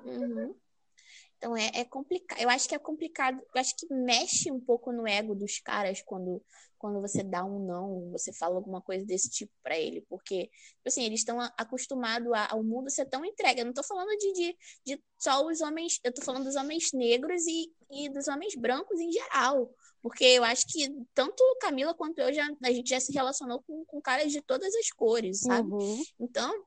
Uhum. 0.05 0.55
Então 1.45 1.55
é, 1.55 1.71
é 1.75 1.85
complicado. 1.85 2.41
Eu 2.41 2.49
acho 2.49 2.67
que 2.67 2.75
é 2.75 2.79
complicado. 2.79 3.39
Eu 3.55 3.61
acho 3.61 3.77
que 3.77 3.87
mexe 3.93 4.51
um 4.51 4.59
pouco 4.59 4.91
no 4.91 5.07
ego 5.07 5.35
dos 5.35 5.59
caras 5.59 6.01
quando, 6.01 6.43
quando 6.79 7.03
você 7.03 7.23
dá 7.23 7.45
um 7.45 7.67
não, 7.67 8.11
você 8.13 8.33
fala 8.33 8.57
alguma 8.57 8.81
coisa 8.81 9.05
desse 9.05 9.29
tipo 9.29 9.53
para 9.63 9.79
ele. 9.79 10.01
Porque, 10.09 10.45
tipo 10.47 10.87
assim, 10.87 11.05
eles 11.05 11.21
estão 11.21 11.39
acostumados 11.59 12.33
ao 12.49 12.65
mundo 12.65 12.89
ser 12.89 13.05
tão 13.05 13.27
entregue. 13.27 13.61
Eu 13.61 13.67
não 13.67 13.75
tô 13.75 13.83
falando 13.83 14.09
de, 14.17 14.33
de, 14.33 14.59
de 14.87 15.05
só 15.19 15.47
os 15.47 15.61
homens, 15.61 16.01
eu 16.03 16.15
tô 16.15 16.23
falando 16.23 16.45
dos 16.45 16.57
homens 16.57 16.93
negros 16.95 17.47
e, 17.47 17.71
e 17.91 18.09
dos 18.09 18.27
homens 18.27 18.55
brancos 18.55 18.99
em 18.99 19.13
geral. 19.13 19.71
Porque 20.01 20.25
eu 20.25 20.45
acho 20.45 20.67
que 20.67 20.91
tanto 21.13 21.43
Camila 21.61 21.93
quanto 21.93 22.21
eu 22.21 22.33
já 22.33 22.49
a 22.63 22.73
gente 22.73 22.89
já 22.89 23.01
se 23.01 23.13
relacionou 23.13 23.63
com, 23.67 23.85
com 23.85 24.01
caras 24.01 24.33
de 24.33 24.41
todas 24.41 24.75
as 24.75 24.91
cores, 24.91 25.41
sabe? 25.41 25.71
Uhum. 25.71 26.03
Então, 26.21 26.65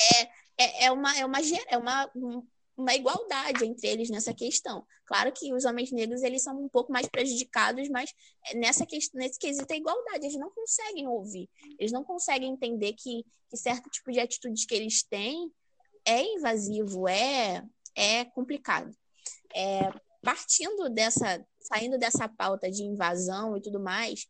é, 0.00 0.22
é, 0.58 0.84
é 0.86 0.92
uma, 0.92 1.16
é 1.16 1.24
uma, 1.24 1.38
é 1.68 1.78
uma, 1.78 2.10
uma 2.76 2.94
igualdade 2.94 3.64
entre 3.64 3.88
eles 3.88 4.10
nessa 4.10 4.34
questão. 4.34 4.84
Claro 5.06 5.32
que 5.32 5.52
os 5.54 5.64
homens 5.64 5.90
negros 5.92 6.22
eles 6.22 6.42
são 6.42 6.60
um 6.60 6.68
pouco 6.68 6.92
mais 6.92 7.08
prejudicados, 7.08 7.88
mas 7.88 8.12
nessa 8.54 8.84
questão, 8.84 9.18
nesse 9.18 9.38
quesito 9.38 9.72
é 9.72 9.76
igualdade, 9.76 10.26
eles 10.26 10.38
não 10.38 10.50
conseguem 10.50 11.08
ouvir, 11.08 11.48
eles 11.78 11.92
não 11.92 12.04
conseguem 12.04 12.52
entender 12.52 12.92
que, 12.92 13.24
que 13.48 13.56
certo 13.56 13.88
tipo 13.88 14.12
de 14.12 14.20
atitudes 14.20 14.66
que 14.66 14.74
eles 14.74 15.02
têm 15.02 15.50
é 16.04 16.22
invasivo, 16.22 17.08
é 17.08 17.64
é 17.96 18.26
complicado. 18.26 18.94
É, 19.54 19.90
partindo 20.22 20.90
dessa, 20.90 21.44
saindo 21.60 21.98
dessa 21.98 22.28
pauta 22.28 22.70
de 22.70 22.82
invasão 22.82 23.56
e 23.56 23.62
tudo 23.62 23.80
mais, 23.80 24.26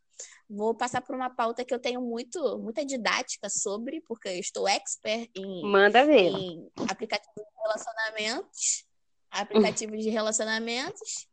vou 0.49 0.73
passar 0.73 1.01
por 1.01 1.15
uma 1.15 1.29
pauta 1.29 1.65
que 1.65 1.73
eu 1.73 1.79
tenho 1.79 2.01
muito, 2.01 2.57
muita 2.59 2.85
didática 2.85 3.49
sobre, 3.49 4.01
porque 4.01 4.29
eu 4.29 4.39
estou 4.39 4.67
expert 4.67 5.29
em, 5.35 5.63
Manda 5.63 6.05
ver. 6.05 6.29
em 6.29 6.69
aplicativos 6.89 7.35
de 7.35 7.61
relacionamentos, 7.61 8.85
aplicativos 9.29 10.03
de 10.03 10.09
relacionamentos. 10.09 11.27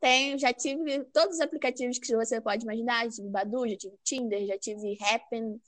Tenho, 0.00 0.38
já 0.38 0.52
tive 0.52 1.04
todos 1.12 1.36
os 1.36 1.40
aplicativos 1.40 1.98
que 1.98 2.16
você 2.16 2.40
pode 2.40 2.64
imaginar, 2.64 3.04
já 3.04 3.10
tive 3.10 3.28
Badu, 3.28 3.68
já 3.68 3.76
tive 3.76 3.96
Tinder, 4.02 4.46
já 4.46 4.58
tive 4.58 4.96
Happn, 5.02 5.60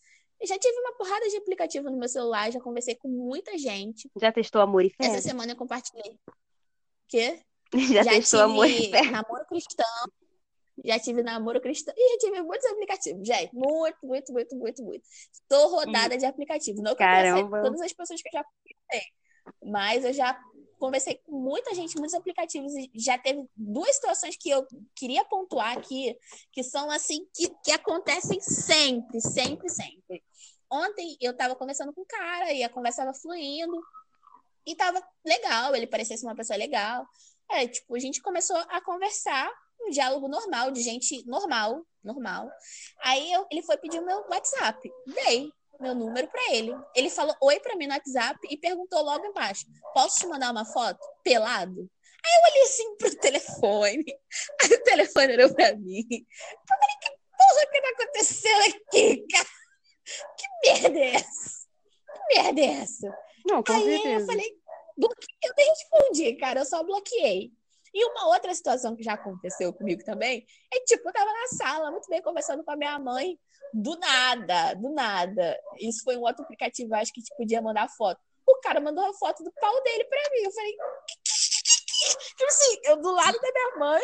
já 0.44 0.58
tive 0.58 0.74
uma 0.80 0.96
porrada 0.96 1.28
de 1.28 1.36
aplicativo 1.36 1.90
no 1.90 1.98
meu 1.98 2.08
celular, 2.08 2.50
já 2.50 2.58
conversei 2.58 2.94
com 2.94 3.08
muita 3.08 3.56
gente. 3.58 4.10
Já 4.18 4.32
testou 4.32 4.62
amor 4.62 4.84
e 4.84 4.90
fé? 4.90 5.04
Essa 5.04 5.20
semana 5.20 5.52
eu 5.52 5.56
compartilhei. 5.56 6.18
Quê? 7.08 7.40
Já, 7.90 8.02
já 8.02 8.10
testou 8.10 8.42
amor 8.42 8.68
e 8.68 8.90
fé? 8.90 9.00
namoro 9.10 9.46
cristão. 9.46 9.86
Já 10.84 10.98
tive 10.98 11.22
namoro 11.22 11.60
cristão. 11.60 11.94
E 11.96 12.12
já 12.12 12.18
tive 12.18 12.42
muitos 12.42 12.66
aplicativos, 12.66 13.26
gente. 13.26 13.54
Muito, 13.54 13.98
muito, 14.02 14.32
muito, 14.32 14.56
muito, 14.56 14.82
muito. 14.82 15.04
Estou 15.32 15.68
rodada 15.68 16.14
hum. 16.14 16.18
de 16.18 16.26
aplicativos. 16.26 16.82
Não 16.82 16.94
com 16.94 17.62
todas 17.62 17.80
as 17.80 17.92
pessoas 17.92 18.20
que 18.20 18.28
eu 18.28 18.32
já 18.32 18.44
conversei. 18.44 19.08
Mas 19.64 20.04
eu 20.04 20.12
já 20.12 20.40
conversei 20.78 21.20
com 21.24 21.38
muita 21.38 21.74
gente, 21.74 21.96
muitos 21.96 22.14
aplicativos. 22.14 22.72
E 22.74 22.90
já 22.94 23.16
teve 23.16 23.44
duas 23.56 23.94
situações 23.94 24.36
que 24.36 24.50
eu 24.50 24.66
queria 24.96 25.24
pontuar 25.24 25.78
aqui, 25.78 26.16
que 26.50 26.64
são 26.64 26.90
assim, 26.90 27.26
que, 27.32 27.48
que 27.64 27.70
acontecem 27.70 28.40
sempre, 28.40 29.20
sempre, 29.20 29.68
sempre. 29.68 30.22
Ontem 30.70 31.16
eu 31.20 31.32
estava 31.32 31.54
conversando 31.54 31.92
com 31.92 32.00
um 32.00 32.06
cara 32.06 32.52
e 32.52 32.64
a 32.64 32.68
conversa 32.68 33.02
estava 33.02 33.16
fluindo. 33.16 33.80
E 34.66 34.74
tava 34.74 35.02
legal, 35.24 35.74
ele 35.74 35.86
parecia 35.86 36.16
ser 36.16 36.26
uma 36.26 36.36
pessoa 36.36 36.56
legal. 36.56 37.06
É, 37.50 37.66
tipo, 37.68 37.94
a 37.94 37.98
gente 37.98 38.22
começou 38.22 38.56
a 38.56 38.80
conversar, 38.80 39.50
um 39.86 39.90
diálogo 39.90 40.28
normal, 40.28 40.70
de 40.70 40.82
gente 40.82 41.24
normal, 41.26 41.84
normal. 42.02 42.50
Aí 43.02 43.32
eu, 43.32 43.46
ele 43.50 43.62
foi 43.62 43.76
pedir 43.76 43.98
o 43.98 44.06
meu 44.06 44.24
WhatsApp. 44.30 44.90
Dei. 45.06 45.50
meu 45.80 45.94
número 45.94 46.28
para 46.28 46.54
ele. 46.54 46.72
Ele 46.94 47.10
falou 47.10 47.34
oi 47.42 47.58
para 47.60 47.76
mim 47.76 47.86
no 47.86 47.94
WhatsApp 47.94 48.38
e 48.50 48.56
perguntou 48.56 49.02
logo 49.02 49.26
embaixo: 49.26 49.66
posso 49.94 50.20
te 50.20 50.26
mandar 50.26 50.50
uma 50.50 50.64
foto 50.64 51.00
pelado? 51.24 51.90
Aí 52.24 52.32
eu 52.34 52.52
olhei 52.52 52.62
assim 52.62 52.96
pro 52.96 53.16
telefone. 53.18 54.04
Aí 54.62 54.72
o 54.72 54.84
telefone 54.84 55.32
olhou 55.34 55.54
pra 55.54 55.74
mim. 55.74 56.06
Eu 56.08 56.66
falei, 56.68 56.96
que 57.00 57.10
porra 57.36 57.66
que 57.72 57.82
tá 57.82 57.88
acontecendo 57.88 58.76
aqui, 58.76 59.26
cara? 59.32 59.48
Que 60.36 60.70
merda 60.70 60.98
é 60.98 61.14
essa? 61.14 61.66
Que 62.14 62.34
merda 62.34 62.60
é 62.60 62.64
essa? 62.64 63.18
Não, 63.44 63.62
com 63.62 63.72
Aí 63.72 63.82
certeza. 63.82 64.20
eu 64.20 64.26
falei, 64.26 64.58
bloqueei. 64.96 65.36
Eu 65.42 65.54
nem 65.56 65.68
respondi, 65.68 66.36
cara, 66.36 66.60
eu 66.60 66.64
só 66.64 66.84
bloqueei. 66.84 67.52
E 67.94 68.04
uma 68.06 68.28
outra 68.28 68.54
situação 68.54 68.96
que 68.96 69.02
já 69.02 69.14
aconteceu 69.14 69.72
comigo 69.72 70.02
também 70.04 70.46
é 70.72 70.80
tipo, 70.80 71.08
eu 71.08 71.12
tava 71.12 71.30
na 71.30 71.46
sala, 71.48 71.90
muito 71.90 72.08
bem, 72.08 72.22
conversando 72.22 72.64
com 72.64 72.70
a 72.70 72.76
minha 72.76 72.98
mãe, 72.98 73.38
do 73.72 73.96
nada, 73.98 74.74
do 74.74 74.90
nada. 74.90 75.58
Isso 75.78 76.02
foi 76.04 76.16
um 76.16 76.22
outro 76.22 76.42
aplicativo, 76.42 76.94
acho 76.94 77.12
que 77.12 77.22
te 77.22 77.34
podia 77.36 77.60
mandar 77.60 77.88
foto. 77.90 78.20
O 78.46 78.56
cara 78.60 78.80
mandou 78.80 79.04
uma 79.04 79.14
foto 79.14 79.44
do 79.44 79.52
pau 79.52 79.82
dele 79.82 80.04
pra 80.04 80.20
mim. 80.30 80.42
Eu 80.44 80.52
falei, 80.52 80.76
tipo 82.36 82.46
assim, 82.46 82.80
eu 82.84 82.96
do 82.96 83.12
lado 83.12 83.38
da 83.38 83.52
minha 83.52 83.76
mãe, 83.78 84.02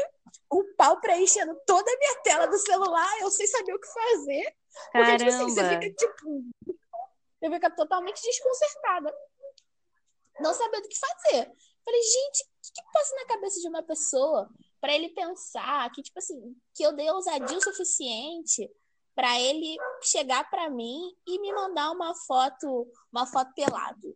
o 0.51 0.65
pau 0.77 1.01
preenchendo 1.01 1.59
toda 1.67 1.91
a 1.91 1.99
minha 1.99 2.15
tela 2.23 2.47
do 2.47 2.59
celular, 2.59 3.21
eu 3.21 3.31
sem 3.31 3.47
saber 3.47 3.75
o 3.75 3.81
que 3.81 3.89
fazer. 3.89 4.57
Porque, 4.93 5.17
tipo 5.17 5.31
assim, 5.31 5.49
você 5.49 5.61
Caramba. 5.61 5.83
fica, 5.83 5.95
tipo, 5.95 6.45
você 7.41 7.51
fica 7.51 7.71
totalmente 7.71 8.23
desconcertada. 8.23 9.15
Não 10.41 10.55
sabendo 10.55 10.85
o 10.85 10.89
que 10.89 10.99
fazer. 10.99 11.53
Falei, 11.89 12.03
gente, 12.03 12.43
o 12.43 12.47
que, 12.63 12.73
que 12.75 12.93
passa 12.93 13.17
na 13.17 13.25
cabeça 13.25 13.61
de 13.63 13.67
uma 13.67 13.83
pessoa 13.83 14.51
para 14.79 14.95
ele 14.95 15.09
pensar 15.09 15.91
que, 15.91 16.03
tipo 16.03 16.19
assim, 16.19 16.55
que 16.75 16.83
eu 16.83 16.93
dei 16.93 17.11
ousadia 17.11 17.57
o 17.57 17.63
suficiente 17.63 18.71
para 19.15 19.41
ele 19.41 19.75
chegar 20.03 20.51
para 20.51 20.69
mim 20.69 21.17
e 21.27 21.41
me 21.41 21.51
mandar 21.51 21.91
uma 21.93 22.15
foto, 22.15 22.87
uma 23.11 23.27
foto 23.27 23.55
pelado. 23.55 24.15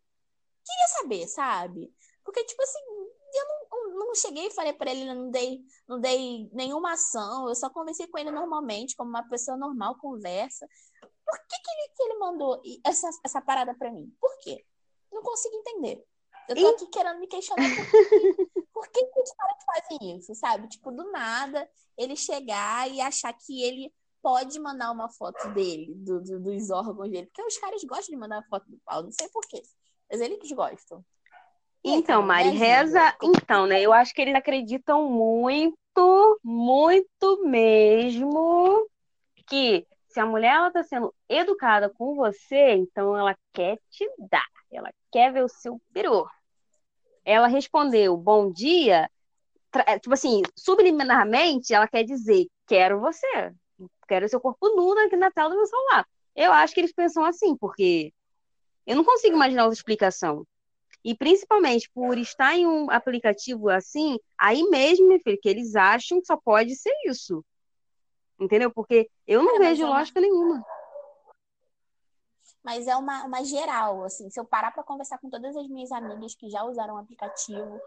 Queria 0.66 0.88
saber, 1.00 1.26
sabe? 1.28 1.90
Porque, 2.22 2.44
tipo 2.44 2.62
assim, 2.62 2.78
eu 3.32 3.44
não, 3.70 4.06
não 4.06 4.14
cheguei 4.16 4.48
e 4.48 4.54
falei 4.54 4.74
para 4.74 4.90
ele, 4.90 5.06
não 5.06 5.30
dei, 5.30 5.62
não 5.88 5.98
dei 5.98 6.50
nenhuma 6.52 6.92
ação, 6.92 7.48
eu 7.48 7.54
só 7.54 7.70
conversei 7.70 8.06
com 8.06 8.18
ele 8.18 8.30
normalmente, 8.30 8.94
como 8.96 9.08
uma 9.08 9.26
pessoa 9.30 9.56
normal 9.56 9.96
conversa. 9.96 10.68
Por 11.00 11.38
que, 11.38 11.56
que, 11.56 11.70
ele, 11.70 11.88
que 11.96 12.02
ele 12.02 12.18
mandou 12.18 12.60
essa, 12.84 13.08
essa 13.24 13.40
parada 13.40 13.74
para 13.74 13.90
mim? 13.90 14.14
Por 14.20 14.36
quê? 14.40 14.62
Não 15.10 15.22
consigo 15.22 15.56
entender. 15.56 16.04
Eu 16.48 16.56
tô 16.56 16.68
aqui 16.68 16.86
querendo 16.86 17.20
me 17.20 17.26
questionar 17.26 17.68
por 17.68 17.86
que, 17.86 18.50
por 18.72 18.88
que, 18.88 19.04
que 19.04 19.20
os 19.20 19.32
caras 19.32 19.56
fazem 19.64 20.18
isso, 20.18 20.34
sabe? 20.34 20.68
Tipo, 20.68 20.90
do 20.90 21.10
nada, 21.10 21.68
ele 21.96 22.16
chegar 22.16 22.90
e 22.90 23.00
achar 23.00 23.32
que 23.32 23.62
ele 23.62 23.92
pode 24.22 24.58
mandar 24.60 24.90
uma 24.90 25.08
foto 25.08 25.48
dele, 25.50 25.92
do, 25.94 26.20
do, 26.20 26.40
dos 26.40 26.70
órgãos 26.70 27.10
dele. 27.10 27.26
Porque 27.26 27.42
os 27.42 27.58
caras 27.58 27.82
gostam 27.84 28.14
de 28.14 28.20
mandar 28.20 28.46
foto 28.48 28.70
do 28.70 28.78
pau, 28.84 29.02
não 29.02 29.10
sei 29.10 29.28
porquê. 29.28 29.62
Mas 30.10 30.20
eles 30.20 30.52
gostam. 30.52 31.04
Então, 31.84 32.22
me 32.22 32.28
Mari, 32.28 32.50
reza. 32.50 33.16
Então, 33.22 33.66
né? 33.66 33.80
Eu 33.80 33.92
acho 33.92 34.14
que 34.14 34.22
eles 34.22 34.34
acreditam 34.34 35.10
muito, 35.10 36.40
muito 36.44 37.42
mesmo 37.44 38.88
que 39.48 39.84
se 40.08 40.20
a 40.20 40.26
mulher 40.26 40.54
ela 40.54 40.70
tá 40.70 40.82
sendo 40.82 41.12
educada 41.28 41.88
com 41.88 42.14
você, 42.14 42.74
então 42.74 43.16
ela 43.16 43.36
quer 43.52 43.78
te 43.90 44.08
dar, 44.30 44.46
ela 44.72 44.92
quer 45.10 45.32
ver 45.32 45.44
o 45.44 45.48
seu 45.48 45.80
peru. 45.92 46.26
Ela 47.24 47.46
respondeu 47.46 48.16
bom 48.16 48.50
dia, 48.50 49.08
é, 49.86 49.98
tipo 49.98 50.14
assim, 50.14 50.42
subliminarmente, 50.56 51.72
ela 51.72 51.88
quer 51.88 52.04
dizer 52.04 52.46
quero 52.66 53.00
você, 53.00 53.52
quero 54.08 54.28
seu 54.28 54.40
corpo 54.40 54.68
nu 54.74 54.92
aqui 54.98 55.16
na 55.16 55.30
tela 55.30 55.50
do 55.50 55.56
meu 55.56 55.66
celular. 55.66 56.06
Eu 56.34 56.52
acho 56.52 56.74
que 56.74 56.80
eles 56.80 56.92
pensam 56.92 57.24
assim, 57.24 57.56
porque 57.56 58.12
eu 58.86 58.96
não 58.96 59.04
consigo 59.04 59.36
imaginar 59.36 59.64
outra 59.64 59.78
explicação. 59.78 60.46
E 61.04 61.16
principalmente 61.16 61.90
por 61.92 62.16
estar 62.16 62.56
em 62.56 62.66
um 62.66 62.90
aplicativo 62.90 63.68
assim, 63.68 64.18
aí 64.38 64.62
mesmo, 64.64 65.08
meu 65.08 65.20
filho, 65.20 65.38
que 65.40 65.48
eles 65.48 65.74
acham 65.74 66.20
que 66.20 66.26
só 66.26 66.36
pode 66.36 66.76
ser 66.76 66.94
isso. 67.06 67.44
Entendeu? 68.38 68.70
Porque 68.70 69.08
eu 69.26 69.42
não 69.42 69.58
mas 69.58 69.68
vejo 69.68 69.84
é 69.84 69.86
lógica 69.86 70.20
nenhuma. 70.20 70.64
Mas 72.64 72.86
é 72.86 72.96
uma, 72.96 73.24
uma 73.24 73.44
geral, 73.44 74.04
assim. 74.04 74.30
Se 74.30 74.38
eu 74.38 74.44
parar 74.44 74.70
pra 74.72 74.84
conversar 74.84 75.18
com 75.18 75.28
todas 75.28 75.56
as 75.56 75.68
minhas 75.68 75.90
amigas 75.92 76.34
que 76.34 76.48
já 76.48 76.62
usaram 76.64 76.94
o 76.94 76.98
aplicativo, 76.98 77.80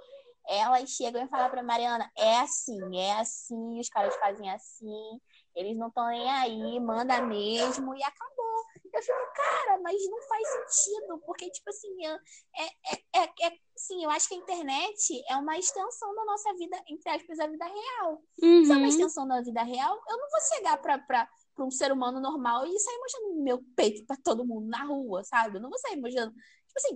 elas 0.47 0.89
chegam 0.89 1.23
e 1.23 1.27
falam 1.27 1.49
pra 1.49 1.63
Mariana, 1.63 2.11
é 2.15 2.37
assim, 2.39 2.99
é 2.99 3.19
assim, 3.19 3.79
os 3.79 3.89
caras 3.89 4.15
fazem 4.17 4.47
assim, 4.51 5.19
eles 5.55 5.75
não 5.77 5.87
estão 5.87 6.05
nem 6.07 6.29
aí, 6.29 6.79
manda 6.79 7.19
mesmo, 7.21 7.95
e 7.95 8.03
acabou. 8.03 8.45
Eu 8.93 9.01
fico, 9.01 9.17
cara, 9.35 9.79
mas 9.81 9.95
não 10.09 10.21
faz 10.21 10.47
sentido, 10.47 11.17
porque, 11.25 11.49
tipo 11.49 11.69
assim, 11.69 11.87
eu- 12.05 12.15
é, 12.57 12.65
é, 12.65 13.23
é, 13.23 13.47
é, 13.47 13.57
sim, 13.75 14.03
eu 14.03 14.09
acho 14.11 14.27
que 14.27 14.35
a 14.35 14.37
internet 14.37 15.23
é 15.29 15.35
uma 15.35 15.57
extensão 15.57 16.13
da 16.13 16.25
nossa 16.25 16.53
vida, 16.53 16.77
entre 16.87 17.09
aspas, 17.09 17.37
da 17.37 17.47
vida 17.47 17.65
real. 17.65 18.21
Se 18.39 18.43
é 18.71 18.75
uma 18.75 18.77
Uhum. 18.83 18.85
extensão 18.87 19.27
da 19.27 19.41
vida 19.41 19.63
real, 19.63 19.95
eu 20.07 20.17
não 20.17 20.29
vou 20.29 20.41
chegar 20.55 20.77
pra, 20.77 20.99
pra, 20.99 21.27
pra 21.55 21.65
um 21.65 21.71
ser 21.71 21.91
humano 21.91 22.19
normal 22.19 22.65
e 22.67 22.79
sair 22.79 22.97
mostrando 22.99 23.43
meu 23.43 23.63
peito 23.75 24.05
pra 24.05 24.17
todo 24.23 24.45
mundo 24.45 24.67
na 24.67 24.83
rua, 24.83 25.23
sabe? 25.23 25.57
Eu 25.57 25.61
não 25.61 25.69
vou 25.69 25.79
sair 25.79 25.95
mostrando. 25.95 26.31
Tipo 26.33 26.77
assim, 26.77 26.95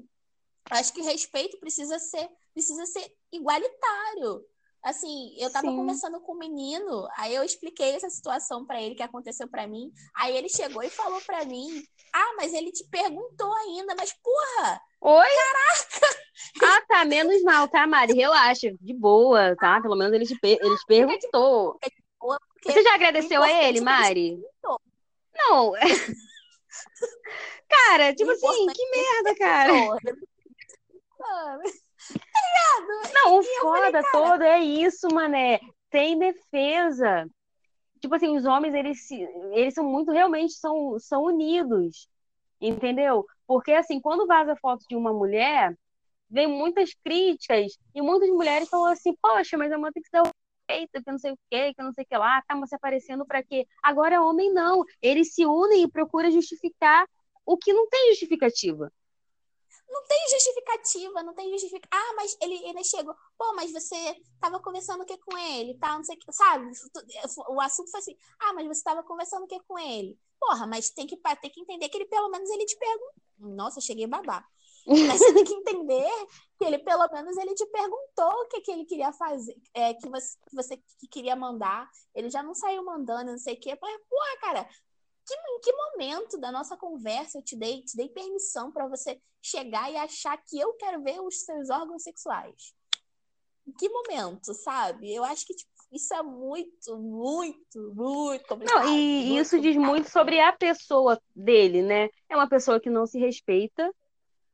eu 0.72 0.78
acho 0.78 0.94
que 0.94 1.02
o 1.02 1.06
respeito 1.06 1.60
precisa 1.60 1.98
ser, 1.98 2.30
precisa 2.54 2.86
ser 2.86 3.12
igualitário. 3.32 4.44
Assim, 4.82 5.36
eu 5.38 5.52
tava 5.52 5.70
Sim. 5.70 5.76
conversando 5.76 6.22
com 6.22 6.34
um 6.34 6.38
menino, 6.38 7.08
aí 7.18 7.36
eu 7.36 7.44
expliquei 7.44 7.96
essa 7.96 8.10
situação 8.10 8.66
pra 8.66 8.82
ele 8.82 8.96
que 8.96 9.04
aconteceu 9.04 9.48
pra 9.50 9.68
mim. 9.68 9.92
Aí 10.16 10.36
ele 10.38 10.48
chegou 10.48 10.82
e 10.84 10.90
falou 10.90 11.20
pra 11.26 11.44
mim: 11.44 11.84
"Ah, 12.14 12.34
mas 12.38 12.54
ele 12.54 12.72
te 12.72 12.86
perguntou 12.90 13.52
ainda, 13.54 13.94
mas 13.98 14.14
porra, 14.24 14.82
Oi? 15.02 15.28
Ah, 16.64 16.82
tá, 16.88 17.06
menos 17.06 17.42
mal, 17.44 17.68
tá, 17.68 17.86
Mari? 17.86 18.14
Relaxa, 18.14 18.72
de 18.80 18.94
boa, 18.94 19.56
tá? 19.58 19.82
Pelo 19.82 19.96
menos 19.96 20.14
ele 20.14 20.26
te, 20.26 20.38
per- 20.40 20.58
ele 20.62 20.78
te 20.78 20.86
perguntou. 20.86 21.78
Você 22.64 22.84
já 22.84 22.96
agradeceu 22.96 23.42
a 23.42 23.52
ele, 23.64 23.80
é 23.80 23.82
Mari? 23.82 24.42
Não. 25.36 25.74
Cara, 27.70 28.14
tipo 28.14 28.32
assim, 28.32 28.68
que 28.68 28.90
merda, 28.90 29.36
cara. 29.38 29.74
Porra. 29.74 30.00
Ah, 31.22 31.58
Não, 33.14 33.36
o 33.36 33.42
eu 33.42 33.62
foda 33.62 34.02
todo 34.12 34.44
é 34.44 34.60
isso, 34.60 35.08
mané. 35.14 35.60
Tem 35.90 36.18
defesa. 36.18 37.30
Tipo 38.00 38.16
assim, 38.16 38.36
os 38.36 38.46
homens, 38.46 38.74
eles, 38.74 39.06
se, 39.08 39.22
eles 39.52 39.74
são 39.74 39.84
muito, 39.84 40.12
realmente, 40.12 40.54
são, 40.54 40.98
são 41.00 41.24
unidos. 41.24 42.08
Entendeu? 42.62 43.26
Porque, 43.46 43.72
assim, 43.72 44.00
quando 44.00 44.28
vaza 44.28 44.56
foto 44.56 44.86
de 44.88 44.96
uma 44.96 45.14
mulher, 45.14 45.76
vem 46.30 46.48
muitas 46.48 46.94
críticas 47.04 47.78
e 47.94 48.02
muitas 48.02 48.30
mulheres 48.30 48.70
falam 48.70 48.92
assim, 48.92 49.16
poxa, 49.22 49.58
mas 49.58 49.72
a 49.72 49.78
mulher 49.78 49.92
tem 49.94 50.04
que 50.04 50.12
dar 50.12 50.24
respeito, 50.70 51.04
que 51.04 51.12
não 51.12 51.18
sei 51.18 51.32
o 51.32 51.40
quê, 51.50 51.74
que 51.74 51.84
não 51.84 51.92
sei 51.92 52.04
o 52.04 52.08
que 52.08 52.18
lá, 52.18 52.42
tá 52.44 52.56
se 52.68 52.76
aparecendo 52.76 53.26
pra 53.26 53.44
quê? 53.44 53.66
Agora, 53.82 54.22
homem 54.22 54.54
não. 54.54 54.84
Eles 55.02 55.34
se 55.34 55.46
unem 55.46 55.84
e 55.84 55.92
procuram 55.92 56.32
justificar 56.32 57.08
o 57.46 57.58
que 57.58 57.74
não 57.74 57.90
tem 57.90 58.12
justificativa. 58.12 58.92
Não 59.88 60.06
tem 60.06 60.30
justificativa, 60.30 61.24
não 61.24 61.34
tem 61.34 61.50
justificativa. 61.50 61.90
Ah, 61.92 62.14
mas 62.16 62.38
ele, 62.42 62.56
ele 62.68 62.84
chegou. 62.84 63.16
Pô, 63.38 63.56
mas 63.56 63.72
você 63.72 63.96
tava 64.40 64.60
conversando 64.60 65.02
o 65.02 65.06
que 65.06 65.18
com 65.18 65.36
ele? 65.36 65.78
Tá, 65.80 65.96
não 65.96 66.04
sei 66.04 66.16
o 66.16 66.20
que, 66.20 66.32
sabe? 66.32 66.72
O 67.50 67.60
assunto 67.60 67.90
foi 67.90 68.00
assim. 68.00 68.18
Ah, 68.40 68.54
mas 68.54 68.68
você 68.68 68.84
tava 68.84 69.04
conversando 69.04 69.46
o 69.46 69.48
que 69.48 69.60
com 69.62 69.80
ele? 69.80 70.18
Porra, 70.40 70.68
mas 70.68 70.92
tem 70.92 71.08
que, 71.08 71.18
tem 71.18 71.52
que 71.52 71.62
entender 71.62 71.90
que 71.90 71.98
ele 71.98 72.06
pelo 72.06 72.30
menos 72.30 72.50
ele 72.50 72.66
te 72.66 72.78
perguntou. 72.78 73.14
Nossa, 73.40 73.82
cheguei 73.82 74.06
a 74.06 74.08
babar. 74.08 74.46
Mas 74.88 75.20
você 75.20 75.34
tem 75.34 75.44
que 75.44 75.54
entender 75.54 76.10
que 76.58 76.66
ele, 76.66 76.80
pelo 76.80 77.08
menos, 77.10 77.38
ele 77.38 77.54
te 77.54 77.66
perguntou 77.68 78.32
o 78.44 78.48
que, 78.48 78.62
que 78.62 78.72
ele 78.72 78.86
queria 78.86 79.12
fazer, 79.14 79.56
é, 79.74 79.94
que, 79.94 80.10
você, 80.10 80.38
que 80.48 80.56
você 80.56 80.78
que 80.78 81.08
queria 81.08 81.36
mandar. 81.36 81.90
Ele 82.14 82.30
já 82.30 82.44
não 82.44 82.54
saiu 82.54 82.84
mandando, 82.84 83.32
não 83.32 83.38
sei 83.38 83.56
o 83.56 83.60
quê. 83.60 83.76
Porra, 83.76 84.38
cara, 84.42 84.70
que, 85.26 85.34
em 85.34 85.60
que 85.62 85.72
momento 85.72 86.38
da 86.38 86.52
nossa 86.52 86.76
conversa 86.76 87.38
eu 87.38 87.44
te 87.44 87.56
dei, 87.56 87.82
te 87.84 87.96
dei 87.96 88.10
permissão 88.10 88.72
para 88.72 88.88
você 88.88 89.22
chegar 89.42 89.92
e 89.92 89.98
achar 89.98 90.38
que 90.38 90.60
eu 90.60 90.74
quero 90.74 91.04
ver 91.04 91.22
os 91.22 91.44
seus 91.46 91.70
órgãos 91.70 92.04
sexuais? 92.04 92.74
Em 93.68 93.72
que 93.72 93.88
momento, 93.88 94.54
sabe? 94.54 95.14
Eu 95.14 95.24
acho 95.24 95.46
que 95.46 95.54
tipo, 95.54 95.70
isso 95.92 96.14
é 96.14 96.24
muito, 96.24 96.98
muito, 96.98 97.94
muito 97.96 98.48
complicado. 98.48 98.86
Não, 98.86 98.98
e 98.98 99.26
muito 99.26 99.42
isso 99.42 99.60
diz 99.60 99.76
complicado. 99.76 99.90
muito 99.92 100.10
sobre 100.10 100.40
a 100.40 100.52
pessoa 100.52 101.22
dele, 101.36 101.82
né? 101.82 102.10
É 102.28 102.36
uma 102.36 102.50
pessoa 102.50 102.80
que 102.80 102.90
não 102.90 103.06
se 103.06 103.20
respeita, 103.20 103.92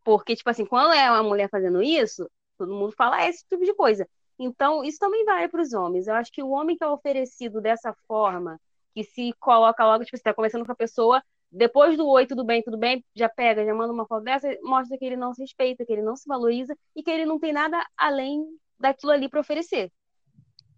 porque, 0.06 0.36
tipo 0.38 0.50
assim, 0.52 0.66
quando 0.68 0.94
é 0.94 1.12
uma 1.12 1.24
mulher 1.24 1.50
fazendo 1.50 1.84
isso, 1.84 2.30
todo 2.58 2.74
mundo 2.74 2.94
fala 2.94 3.18
"Ah, 3.18 3.30
esse 3.30 3.46
tipo 3.50 3.66
de 3.66 3.76
coisa. 3.76 4.08
Então, 4.40 4.84
isso 4.86 5.00
também 5.00 5.26
vale 5.26 5.50
para 5.50 5.62
os 5.64 5.74
homens. 5.74 6.08
Eu 6.08 6.16
acho 6.16 6.32
que 6.32 6.44
o 6.44 6.52
homem 6.52 6.78
que 6.78 6.86
é 6.86 6.88
oferecido 6.88 7.62
dessa 7.62 7.94
forma, 8.08 8.60
que 8.96 9.04
se 9.04 9.34
coloca 9.42 9.86
logo, 9.86 10.06
tipo, 10.06 10.18
você 10.18 10.24
tá 10.24 10.34
conversando 10.36 10.66
com 10.66 10.74
a 10.74 10.76
pessoa, 10.76 11.24
depois 11.52 11.98
do 11.98 12.08
oi, 12.08 12.28
tudo 12.28 12.46
bem, 12.46 12.64
tudo 12.64 12.78
bem, 12.78 13.04
já 13.16 13.30
pega, 13.30 13.66
já 13.66 13.74
manda 13.74 13.94
uma 13.94 14.06
foto 14.08 14.24
dessa, 14.26 14.50
mostra 14.64 14.98
que 14.98 15.06
ele 15.06 15.18
não 15.18 15.34
se 15.34 15.42
respeita, 15.42 15.86
que 15.86 15.94
ele 15.94 16.02
não 16.04 16.16
se 16.16 16.28
valoriza 16.28 16.76
e 16.96 17.04
que 17.04 17.12
ele 17.12 17.26
não 17.26 17.40
tem 17.40 17.54
nada 17.54 17.86
além 17.98 18.46
daquilo 18.80 19.12
ali 19.14 19.30
para 19.30 19.40
oferecer. 19.42 19.92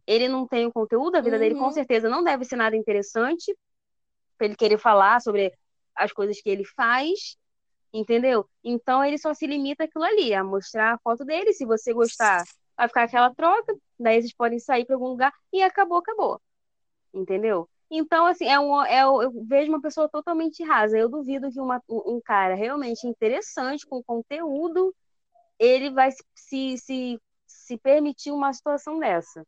Ele 0.07 0.27
não 0.29 0.47
tem 0.47 0.65
o 0.65 0.71
conteúdo, 0.71 1.15
a 1.17 1.21
vida 1.21 1.37
dele 1.39 1.55
com 1.55 1.65
Uhum. 1.65 1.71
certeza 1.71 2.09
não 2.09 2.23
deve 2.23 2.45
ser 2.45 2.55
nada 2.55 2.75
interessante 2.77 3.55
para 4.37 4.47
ele 4.47 4.55
querer 4.55 4.77
falar 4.77 5.19
sobre 5.21 5.53
as 5.95 6.13
coisas 6.13 6.39
que 6.41 6.49
ele 6.49 6.63
faz, 6.63 7.37
entendeu? 7.93 8.47
Então 8.63 9.03
ele 9.03 9.17
só 9.17 9.33
se 9.33 9.47
limita 9.47 9.83
aquilo 9.85 10.03
ali, 10.03 10.33
a 10.33 10.43
mostrar 10.43 10.93
a 10.93 10.97
foto 10.99 11.25
dele. 11.25 11.53
Se 11.53 11.65
você 11.65 11.93
gostar, 11.93 12.43
vai 12.75 12.87
ficar 12.87 13.03
aquela 13.03 13.33
troca, 13.33 13.75
daí 13.99 14.21
vocês 14.21 14.33
podem 14.33 14.59
sair 14.59 14.85
para 14.85 14.95
algum 14.95 15.07
lugar 15.07 15.33
e 15.51 15.61
acabou, 15.61 15.97
acabou. 15.97 16.41
Entendeu? 17.13 17.67
Então, 17.89 18.25
assim, 18.25 18.45
é 18.45 18.59
um, 18.59 18.83
é, 18.83 19.01
eu 19.01 19.31
vejo 19.45 19.71
uma 19.71 19.81
pessoa 19.81 20.09
totalmente 20.09 20.63
rasa. 20.63 20.97
Eu 20.97 21.07
duvido 21.09 21.49
que 21.49 21.59
uma, 21.59 21.81
um 21.89 22.19
cara 22.23 22.53
realmente 22.53 23.07
interessante, 23.07 23.87
com 23.87 24.03
conteúdo, 24.03 24.93
ele 25.57 25.89
vai 25.89 26.11
se, 26.35 26.77
se, 26.77 27.21
se 27.45 27.77
permitir 27.77 28.31
uma 28.31 28.51
situação 28.51 28.99
dessa. 28.99 29.45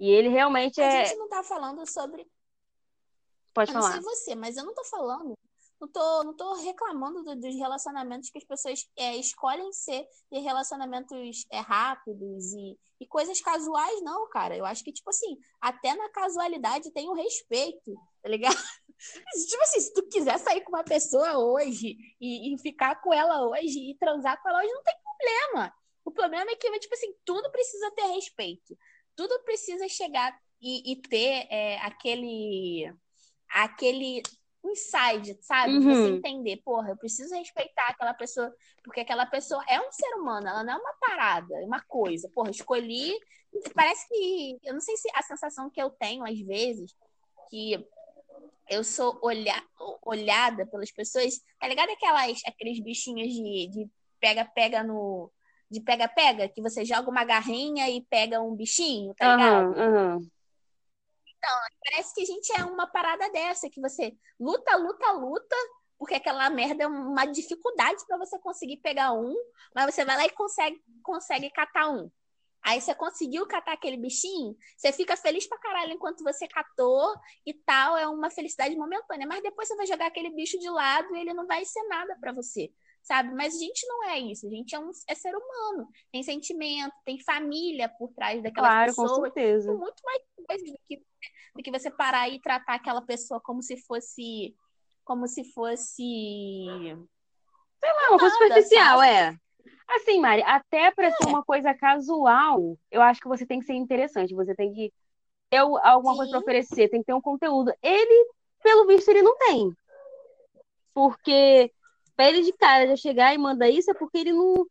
E 0.00 0.10
ele 0.10 0.28
realmente 0.28 0.80
é. 0.80 1.02
A 1.02 1.04
gente 1.04 1.18
não 1.18 1.28
tá 1.28 1.42
falando 1.42 1.88
sobre. 1.88 2.26
Pode 3.52 3.70
eu 3.70 3.80
falar. 3.80 3.96
Não 3.96 4.02
sei 4.02 4.02
você, 4.02 4.34
mas 4.34 4.56
eu 4.56 4.64
não 4.64 4.74
tô 4.74 4.84
falando. 4.84 5.36
Não 5.84 5.88
tô, 5.92 6.24
não 6.24 6.34
tô 6.34 6.54
reclamando 6.54 7.22
do, 7.22 7.36
dos 7.36 7.54
relacionamentos 7.56 8.30
que 8.30 8.38
as 8.38 8.44
pessoas 8.44 8.88
é, 8.96 9.16
escolhem 9.16 9.70
ser 9.70 10.06
de 10.32 10.38
relacionamentos 10.38 11.44
é, 11.50 11.60
rápidos 11.60 12.54
e, 12.54 12.78
e 13.00 13.06
coisas 13.06 13.38
casuais, 13.40 14.02
não, 14.02 14.28
cara. 14.30 14.56
Eu 14.56 14.64
acho 14.64 14.82
que, 14.82 14.92
tipo 14.92 15.10
assim, 15.10 15.36
até 15.60 15.94
na 15.94 16.08
casualidade 16.08 16.90
tem 16.90 17.06
o 17.08 17.12
um 17.12 17.14
respeito, 17.14 17.94
tá 18.22 18.28
ligado? 18.30 18.56
tipo 19.46 19.62
assim, 19.62 19.80
se 19.80 19.92
tu 19.92 20.08
quiser 20.08 20.38
sair 20.38 20.62
com 20.62 20.70
uma 20.70 20.84
pessoa 20.84 21.36
hoje 21.36 21.96
e, 22.18 22.54
e 22.54 22.58
ficar 22.58 23.02
com 23.02 23.12
ela 23.12 23.46
hoje 23.46 23.90
e 23.90 23.96
transar 23.98 24.40
com 24.42 24.48
ela 24.48 24.60
hoje, 24.60 24.72
não 24.72 24.82
tem 24.82 24.94
problema. 25.02 25.74
O 26.02 26.10
problema 26.10 26.50
é 26.50 26.56
que, 26.56 26.78
tipo 26.78 26.94
assim, 26.94 27.14
tudo 27.26 27.50
precisa 27.50 27.90
ter 27.90 28.06
respeito 28.06 28.74
tudo 29.16 29.38
precisa 29.44 29.88
chegar 29.88 30.36
e, 30.60 30.92
e 30.92 30.96
ter 30.96 31.46
é, 31.50 31.78
aquele 31.80 32.92
aquele 33.48 34.22
inside, 34.70 35.38
sabe? 35.40 35.74
Uhum. 35.74 35.80
De 35.80 35.86
você 35.86 36.10
entender, 36.16 36.56
porra, 36.64 36.90
eu 36.90 36.96
preciso 36.96 37.34
respeitar 37.34 37.88
aquela 37.88 38.14
pessoa, 38.14 38.54
porque 38.82 39.00
aquela 39.00 39.26
pessoa 39.26 39.62
é 39.68 39.80
um 39.80 39.90
ser 39.92 40.14
humano, 40.14 40.48
ela 40.48 40.64
não 40.64 40.74
é 40.74 40.76
uma 40.76 40.94
parada, 41.00 41.54
é 41.60 41.64
uma 41.64 41.80
coisa. 41.82 42.28
Porra, 42.34 42.50
escolhi. 42.50 43.12
Parece 43.74 44.08
que. 44.08 44.58
Eu 44.64 44.74
não 44.74 44.80
sei 44.80 44.96
se 44.96 45.08
a 45.14 45.22
sensação 45.22 45.70
que 45.70 45.80
eu 45.80 45.90
tenho, 45.90 46.24
às 46.24 46.40
vezes, 46.40 46.94
que 47.48 47.86
eu 48.68 48.82
sou 48.82 49.18
olha, 49.22 49.62
olhada 50.02 50.66
pelas 50.66 50.90
pessoas, 50.90 51.40
tá 51.60 51.68
ligado? 51.68 51.90
Aquelas, 51.90 52.40
aqueles 52.46 52.80
bichinhos 52.80 53.32
de 53.32 53.88
pega-pega 54.18 54.82
no 54.82 55.30
de 55.70 55.80
pega-pega, 55.80 56.48
que 56.48 56.62
você 56.62 56.84
joga 56.84 57.10
uma 57.10 57.24
garrinha 57.24 57.90
e 57.90 58.00
pega 58.02 58.40
um 58.40 58.54
bichinho, 58.54 59.12
tá 59.14 59.34
ligado? 59.34 59.76
Uhum, 59.76 60.14
uhum. 60.14 60.30
Então, 61.44 61.60
parece 61.84 62.14
que 62.14 62.22
a 62.22 62.24
gente 62.24 62.52
é 62.58 62.64
uma 62.64 62.86
parada 62.86 63.30
dessa, 63.30 63.68
que 63.68 63.80
você 63.80 64.16
luta, 64.40 64.76
luta, 64.76 65.12
luta, 65.12 65.56
porque 65.98 66.14
aquela 66.14 66.48
merda 66.48 66.84
é 66.84 66.86
uma 66.86 67.26
dificuldade 67.26 68.02
para 68.06 68.16
você 68.16 68.38
conseguir 68.38 68.78
pegar 68.78 69.12
um, 69.12 69.36
mas 69.74 69.94
você 69.94 70.04
vai 70.06 70.16
lá 70.16 70.24
e 70.24 70.30
consegue, 70.30 70.82
consegue 71.02 71.50
catar 71.50 71.90
um. 71.90 72.10
Aí 72.62 72.80
você 72.80 72.94
conseguiu 72.94 73.46
catar 73.46 73.74
aquele 73.74 73.98
bichinho, 73.98 74.56
você 74.74 74.90
fica 74.90 75.18
feliz 75.18 75.46
pra 75.46 75.58
caralho 75.58 75.92
enquanto 75.92 76.24
você 76.24 76.48
catou 76.48 77.14
e 77.44 77.52
tal, 77.52 77.94
é 77.98 78.08
uma 78.08 78.30
felicidade 78.30 78.74
momentânea. 78.74 79.26
Mas 79.26 79.42
depois 79.42 79.68
você 79.68 79.76
vai 79.76 79.86
jogar 79.86 80.06
aquele 80.06 80.30
bicho 80.30 80.58
de 80.58 80.70
lado 80.70 81.14
e 81.14 81.20
ele 81.20 81.34
não 81.34 81.46
vai 81.46 81.62
ser 81.66 81.82
nada 81.88 82.16
para 82.18 82.32
você 82.32 82.72
sabe? 83.04 83.32
Mas 83.34 83.54
a 83.54 83.58
gente 83.58 83.86
não 83.86 84.04
é 84.04 84.18
isso, 84.18 84.46
a 84.46 84.50
gente 84.50 84.74
é 84.74 84.78
um 84.78 84.90
é 85.08 85.14
ser 85.14 85.34
humano, 85.36 85.88
tem 86.10 86.22
sentimento, 86.22 86.92
tem 87.04 87.20
família 87.20 87.88
por 87.88 88.10
trás 88.12 88.42
daquela 88.42 88.66
claro, 88.68 88.86
pessoa. 88.86 89.08
Com 89.08 89.20
certeza. 89.20 89.68
Tem 89.68 89.78
muito 89.78 90.02
mais 90.02 90.22
coisas 90.48 90.70
do 90.70 90.78
que, 90.88 91.02
do 91.54 91.62
que 91.62 91.70
você 91.70 91.90
parar 91.90 92.28
e 92.28 92.40
tratar 92.40 92.74
aquela 92.74 93.02
pessoa 93.02 93.40
como 93.40 93.62
se 93.62 93.76
fosse. 93.76 94.56
Como 95.04 95.28
se 95.28 95.44
fosse. 95.52 96.66
Sei 97.78 97.92
lá, 97.92 98.08
uma 98.10 98.18
coisa 98.18 98.34
superficial, 98.34 98.98
sabe? 99.00 99.10
é. 99.10 99.36
Assim, 99.86 100.18
Mari, 100.18 100.42
até 100.42 100.90
para 100.90 101.08
é. 101.08 101.10
ser 101.10 101.26
uma 101.26 101.44
coisa 101.44 101.74
casual, 101.74 102.78
eu 102.90 103.02
acho 103.02 103.20
que 103.20 103.28
você 103.28 103.44
tem 103.44 103.60
que 103.60 103.66
ser 103.66 103.74
interessante. 103.74 104.34
Você 104.34 104.54
tem 104.54 104.72
que 104.72 104.90
ter 105.50 105.58
alguma 105.58 106.12
Sim. 106.12 106.16
coisa 106.16 106.30
para 106.30 106.40
oferecer, 106.40 106.88
tem 106.88 107.00
que 107.00 107.06
ter 107.06 107.12
um 107.12 107.20
conteúdo. 107.20 107.70
Ele, 107.82 108.30
pelo 108.62 108.86
visto, 108.86 109.10
ele 109.10 109.20
não 109.20 109.36
tem. 109.36 109.76
Porque 110.94 111.70
pra 112.16 112.28
ele 112.28 112.42
de 112.42 112.52
cara 112.52 112.86
já 112.86 112.96
chegar 112.96 113.34
e 113.34 113.38
mandar 113.38 113.68
isso 113.68 113.90
é 113.90 113.94
porque 113.94 114.18
ele 114.18 114.32
não, 114.32 114.66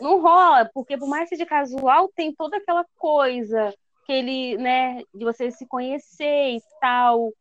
não 0.00 0.20
rola, 0.20 0.70
porque 0.72 0.96
por 0.96 1.08
mais 1.08 1.28
que 1.28 1.36
seja 1.36 1.46
casual, 1.46 2.08
tem 2.14 2.34
toda 2.34 2.56
aquela 2.56 2.84
coisa 2.96 3.74
que 4.04 4.12
ele, 4.12 4.56
né, 4.56 5.02
de 5.12 5.24
você 5.24 5.50
se 5.50 5.66
conhecer 5.66 6.56
e 6.56 6.62
tal. 6.80 7.32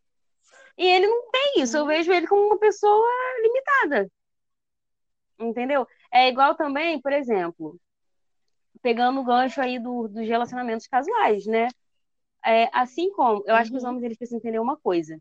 E 0.78 0.86
ele 0.86 1.08
não 1.08 1.32
tem 1.32 1.62
isso, 1.62 1.78
eu 1.78 1.82
uhum. 1.84 1.88
vejo 1.88 2.12
ele 2.12 2.28
como 2.28 2.48
uma 2.48 2.58
pessoa 2.58 3.08
limitada. 3.42 4.10
Entendeu? 5.40 5.88
É 6.12 6.28
igual 6.30 6.56
também, 6.56 7.00
por 7.00 7.12
exemplo, 7.14 7.80
pegando 8.82 9.20
o 9.20 9.24
gancho 9.24 9.62
aí 9.62 9.80
do, 9.80 10.08
dos 10.08 10.28
relacionamentos 10.28 10.88
casuais, 10.88 11.46
né? 11.46 11.68
É, 12.46 12.70
assim 12.74 13.12
como, 13.12 13.44
eu 13.46 13.56
acho 13.56 13.72
que 13.72 13.78
os 13.78 13.84
uhum. 13.84 13.90
homens 13.90 14.04
eles 14.04 14.18
precisam 14.18 14.40
entender 14.40 14.60
uma 14.60 14.78
coisa. 14.78 15.20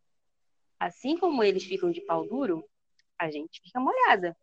Assim 0.79 1.17
como 1.17 1.43
eles 1.43 1.65
ficam 1.65 1.91
de 1.91 2.01
pau 2.03 2.27
duro, 2.27 2.65
a 3.25 3.31
gente 3.31 3.61
fica 3.63 3.81
molhada. 3.81 4.37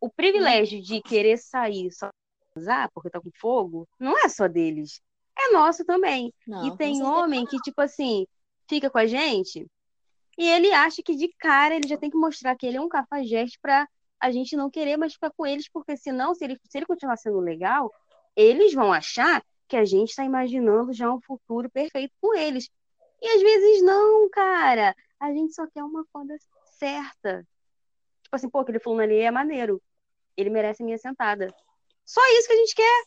O 0.00 0.10
privilégio 0.10 0.82
de 0.82 1.00
querer 1.00 1.38
sair 1.38 1.90
só 1.92 2.10
usar 2.56 2.90
porque 2.92 3.10
tá 3.10 3.20
com 3.20 3.30
fogo 3.40 3.88
não 3.98 4.18
é 4.18 4.28
só 4.28 4.48
deles, 4.48 5.00
é 5.38 5.52
nosso 5.52 5.84
também. 5.84 6.32
Não, 6.46 6.66
e 6.66 6.76
tem 6.76 7.02
homem 7.02 7.46
que, 7.46 7.56
tipo 7.58 7.80
assim, 7.80 8.26
fica 8.68 8.90
com 8.90 8.98
a 8.98 9.06
gente 9.06 9.66
e 10.38 10.48
ele 10.48 10.72
acha 10.72 11.02
que 11.02 11.14
de 11.14 11.28
cara 11.38 11.74
ele 11.74 11.86
já 11.86 11.96
tem 11.96 12.10
que 12.10 12.16
mostrar 12.16 12.56
que 12.56 12.66
ele 12.66 12.76
é 12.76 12.80
um 12.80 12.88
cafajeste 12.88 13.58
pra 13.60 13.88
a 14.20 14.30
gente 14.30 14.56
não 14.56 14.70
querer 14.70 14.96
mais 14.96 15.14
ficar 15.14 15.30
com 15.30 15.44
eles, 15.44 15.68
porque 15.68 15.96
senão, 15.96 16.32
se 16.32 16.44
ele, 16.44 16.58
se 16.68 16.78
ele 16.78 16.86
continuar 16.86 17.16
sendo 17.16 17.40
legal, 17.40 17.92
eles 18.36 18.72
vão 18.72 18.92
achar 18.92 19.44
que 19.66 19.76
a 19.76 19.84
gente 19.84 20.10
está 20.10 20.24
imaginando 20.24 20.92
já 20.92 21.12
um 21.12 21.20
futuro 21.20 21.68
perfeito 21.68 22.14
com 22.20 22.32
eles. 22.34 22.70
E 23.20 23.26
às 23.26 23.42
vezes 23.42 23.82
não, 23.82 24.28
cara. 24.30 24.94
A 25.18 25.32
gente 25.32 25.54
só 25.54 25.66
quer 25.66 25.82
uma 25.82 26.04
foda 26.12 26.36
certa. 26.82 27.46
Tipo 28.24 28.36
assim, 28.36 28.50
pô, 28.50 28.60
aquele 28.60 28.80
fulano 28.80 29.02
ali 29.02 29.20
é 29.20 29.30
maneiro. 29.30 29.80
Ele 30.36 30.50
merece 30.50 30.82
minha 30.82 30.98
sentada. 30.98 31.54
Só 32.04 32.20
isso 32.38 32.48
que 32.48 32.54
a 32.54 32.56
gente 32.56 32.74
quer. 32.74 33.04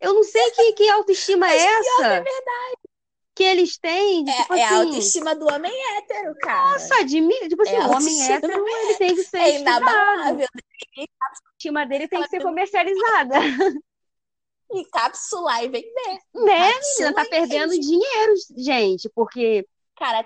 Eu 0.00 0.14
não 0.14 0.22
sei 0.22 0.50
que, 0.52 0.72
que 0.72 0.88
autoestima 0.88 1.52
é 1.52 1.58
essa. 1.58 2.06
É 2.06 2.20
verdade. 2.20 2.76
Que 3.34 3.44
eles 3.44 3.78
têm. 3.78 4.24
De, 4.24 4.30
é, 4.30 4.42
tipo 4.42 4.54
é 4.54 4.64
assim, 4.64 4.74
a 4.74 4.78
autoestima 4.78 5.34
do 5.34 5.46
homem 5.46 5.72
hétero, 5.96 6.34
cara. 6.40 6.72
Nossa, 6.72 7.00
admira. 7.00 7.48
Tipo 7.48 7.62
assim, 7.62 7.76
é 7.76 7.86
o 7.86 7.90
homem 7.90 8.32
hétero, 8.32 8.66
ele 8.66 8.94
tem 8.96 9.14
que 9.14 9.24
ser. 9.24 9.38
É 9.38 9.58
inabalável. 9.60 10.46
A 10.46 11.26
autoestima 11.26 11.86
dele 11.86 12.08
tem 12.08 12.22
que 12.22 12.28
ser 12.28 12.42
comercializada. 12.42 13.34
Encapsular 14.72 15.64
e 15.64 15.68
vender. 15.68 16.18
Né, 16.34 16.70
menina? 16.98 17.14
Tá 17.14 17.24
perdendo 17.24 17.78
dinheiro, 17.78 18.34
gente, 18.56 19.10
porque. 19.10 19.66
Cara, 19.96 20.24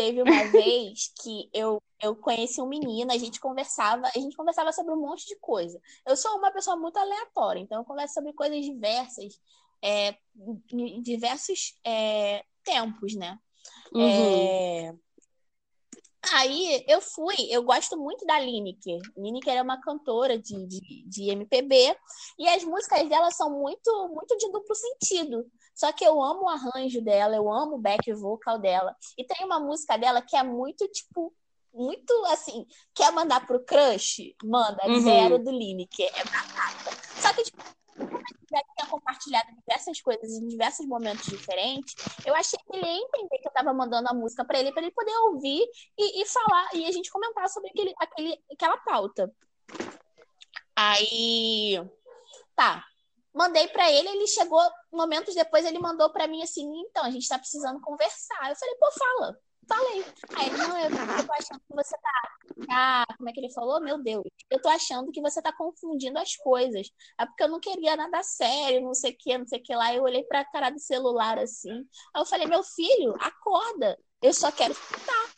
Teve 0.00 0.22
uma 0.22 0.44
vez 0.50 1.12
que 1.22 1.50
eu, 1.52 1.78
eu 2.02 2.16
conheci 2.16 2.58
um 2.58 2.66
menino, 2.66 3.12
a 3.12 3.18
gente 3.18 3.38
conversava, 3.38 4.06
a 4.06 4.18
gente 4.18 4.34
conversava 4.34 4.72
sobre 4.72 4.94
um 4.94 5.00
monte 5.00 5.26
de 5.26 5.36
coisa. 5.36 5.78
Eu 6.06 6.16
sou 6.16 6.38
uma 6.38 6.50
pessoa 6.50 6.74
muito 6.74 6.96
aleatória, 6.98 7.60
então 7.60 7.78
eu 7.78 7.84
converso 7.84 8.14
sobre 8.14 8.32
coisas 8.32 8.64
diversas, 8.64 9.38
é, 9.84 10.16
em 10.72 11.02
diversos 11.02 11.78
é, 11.84 12.42
tempos, 12.64 13.14
né? 13.14 13.38
Uhum. 13.92 14.08
É... 14.08 14.94
Aí 16.32 16.82
eu 16.88 17.02
fui, 17.02 17.36
eu 17.50 17.62
gosto 17.62 17.98
muito 17.98 18.24
da 18.24 18.38
Lineker. 18.38 19.00
Lineker 19.18 19.54
é 19.54 19.62
uma 19.62 19.82
cantora 19.82 20.38
de, 20.38 20.66
de, 20.66 21.04
de 21.06 21.28
MPB 21.28 21.94
e 22.38 22.48
as 22.48 22.64
músicas 22.64 23.06
dela 23.06 23.30
são 23.32 23.50
muito, 23.50 24.08
muito 24.08 24.34
de 24.38 24.50
duplo 24.50 24.74
sentido. 24.74 25.44
Só 25.74 25.92
que 25.92 26.04
eu 26.04 26.22
amo 26.22 26.44
o 26.44 26.48
arranjo 26.48 27.00
dela, 27.02 27.36
eu 27.36 27.50
amo 27.50 27.76
o 27.76 27.80
back 27.80 28.12
vocal 28.12 28.58
dela. 28.58 28.94
E 29.16 29.24
tem 29.24 29.44
uma 29.44 29.58
música 29.58 29.96
dela 29.96 30.20
que 30.20 30.36
é 30.36 30.42
muito, 30.42 30.86
tipo, 30.88 31.32
muito 31.72 32.12
assim, 32.26 32.66
quer 32.94 33.12
mandar 33.12 33.46
pro 33.46 33.64
crush? 33.64 34.34
Manda, 34.42 34.86
uhum. 34.86 35.00
zero 35.00 35.38
do 35.38 35.50
Lineker, 35.50 36.10
é 36.14 36.24
batata. 36.24 36.90
Só 37.20 37.32
que, 37.32 37.44
tipo, 37.44 37.62
como 37.96 38.16
ele 38.16 38.64
tinha 38.76 38.90
compartilhado 38.90 39.48
diversas 39.54 40.00
coisas 40.00 40.30
em 40.32 40.48
diversos 40.48 40.86
momentos 40.86 41.26
diferentes, 41.26 41.94
eu 42.24 42.34
achei 42.34 42.58
que 42.58 42.76
ele 42.76 42.86
ia 42.86 43.02
entender 43.02 43.38
que 43.38 43.48
eu 43.48 43.52
tava 43.52 43.72
mandando 43.72 44.08
a 44.10 44.14
música 44.14 44.44
para 44.44 44.58
ele, 44.58 44.72
para 44.72 44.82
ele 44.82 44.90
poder 44.90 45.16
ouvir 45.28 45.64
e, 45.96 46.22
e, 46.22 46.26
falar, 46.26 46.68
e 46.74 46.86
a 46.86 46.92
gente 46.92 47.10
comentar 47.10 47.48
sobre 47.48 47.70
aquele, 47.70 47.94
aquele, 47.98 48.42
aquela 48.52 48.76
pauta. 48.78 49.32
Aí, 50.74 51.80
tá, 52.56 52.84
Mandei 53.32 53.68
para 53.68 53.90
ele, 53.90 54.08
ele 54.08 54.26
chegou 54.26 54.60
momentos 54.92 55.34
depois, 55.34 55.64
ele 55.64 55.78
mandou 55.78 56.10
para 56.10 56.26
mim 56.26 56.42
assim: 56.42 56.68
então, 56.80 57.04
a 57.04 57.10
gente 57.10 57.28
tá 57.28 57.38
precisando 57.38 57.80
conversar. 57.80 58.50
Eu 58.50 58.56
falei: 58.56 58.74
pô, 58.76 58.90
fala. 58.92 59.38
Falei. 59.68 60.04
Aí 60.36 60.46
ele: 60.46 60.56
não, 60.56 60.78
eu, 60.78 60.90
eu 60.90 61.26
tô 61.26 61.32
achando 61.32 61.60
que 61.60 61.74
você 61.74 61.96
tá. 61.96 62.30
Ah, 62.70 63.06
como 63.16 63.28
é 63.28 63.32
que 63.32 63.40
ele 63.40 63.52
falou? 63.52 63.80
Meu 63.80 64.02
Deus, 64.02 64.24
eu 64.50 64.60
tô 64.60 64.68
achando 64.68 65.12
que 65.12 65.20
você 65.20 65.40
tá 65.40 65.52
confundindo 65.52 66.18
as 66.18 66.34
coisas. 66.36 66.90
É 67.18 67.24
porque 67.24 67.44
eu 67.44 67.48
não 67.48 67.60
queria 67.60 67.96
nada 67.96 68.22
sério, 68.22 68.82
não 68.82 68.94
sei 68.94 69.12
o 69.12 69.16
que, 69.16 69.38
não 69.38 69.46
sei 69.46 69.60
o 69.60 69.62
que 69.62 69.74
lá. 69.74 69.94
Eu 69.94 70.02
olhei 70.02 70.24
pra 70.24 70.44
cara 70.44 70.70
do 70.70 70.80
celular 70.80 71.38
assim. 71.38 71.86
Aí 72.14 72.20
eu 72.20 72.26
falei: 72.26 72.46
meu 72.46 72.64
filho, 72.64 73.14
acorda. 73.20 73.96
Eu 74.20 74.34
só 74.34 74.50
quero 74.50 74.72
escutar. 74.72 75.30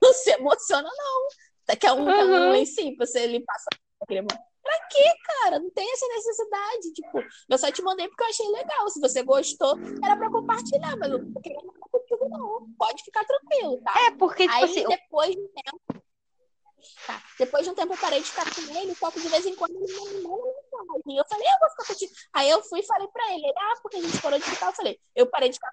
Não 0.00 0.14
se 0.14 0.30
emociona, 0.30 0.88
não. 0.88 1.76
Quer 1.76 1.92
um, 1.92 2.04
uhum. 2.04 2.48
um 2.48 2.52
lencinho 2.52 2.96
pra 2.96 3.06
você 3.06 3.26
limpar 3.26 3.54
sua 3.58 4.06
crema. 4.06 4.28
Pra 4.62 4.86
quê, 4.88 5.04
cara? 5.24 5.58
Não 5.58 5.70
tem 5.70 5.90
essa 5.92 6.06
necessidade. 6.08 6.92
Tipo, 6.92 7.24
eu 7.48 7.58
só 7.58 7.70
te 7.70 7.82
mandei 7.82 8.08
porque 8.08 8.22
eu 8.22 8.28
achei 8.28 8.48
legal. 8.48 8.88
Se 8.90 9.00
você 9.00 9.22
gostou, 9.22 9.78
era 10.04 10.16
pra 10.16 10.30
compartilhar, 10.30 10.96
mas 10.96 11.10
eu 11.10 11.18
não 11.18 11.40
queria 11.40 11.58
contigo, 11.90 12.28
não. 12.28 12.68
Pode 12.78 13.02
ficar 13.02 13.24
tranquilo, 13.24 13.80
tá? 13.82 13.94
É, 14.06 14.10
porque, 14.12 14.44
tipo 14.44 14.54
Aí, 14.54 14.64
assim. 14.64 14.84
Depois 14.86 15.34
de 15.34 15.40
um 15.40 15.48
tempo. 15.48 16.04
Tá. 17.06 17.22
Depois 17.38 17.64
de 17.64 17.70
um 17.70 17.74
tempo 17.74 17.92
eu 17.92 17.98
parei 17.98 18.20
de 18.20 18.30
ficar 18.30 18.44
com 18.54 18.60
ele, 18.78 18.94
só 18.94 19.10
que 19.10 19.20
de 19.20 19.28
vez 19.28 19.44
em 19.46 19.54
quando 19.54 19.70
ele 19.72 19.86
me 19.86 20.22
manda 20.22 20.44
mensagem. 20.44 21.18
Eu 21.18 21.24
falei, 21.28 21.46
eu 21.46 21.58
vou 21.60 21.70
ficar 21.70 21.86
contigo. 21.86 22.12
Aí 22.32 22.50
eu 22.50 22.62
fui 22.62 22.80
e 22.80 22.86
falei 22.86 23.08
pra 23.08 23.32
ele, 23.32 23.52
ah, 23.56 23.74
porque 23.82 23.96
a 23.96 24.02
gente 24.02 24.20
parou 24.20 24.38
de 24.38 24.44
ficar. 24.44 24.66
Eu 24.66 24.72
falei, 24.72 25.00
eu 25.14 25.26
parei 25.26 25.48
de 25.48 25.54
ficar 25.56 25.72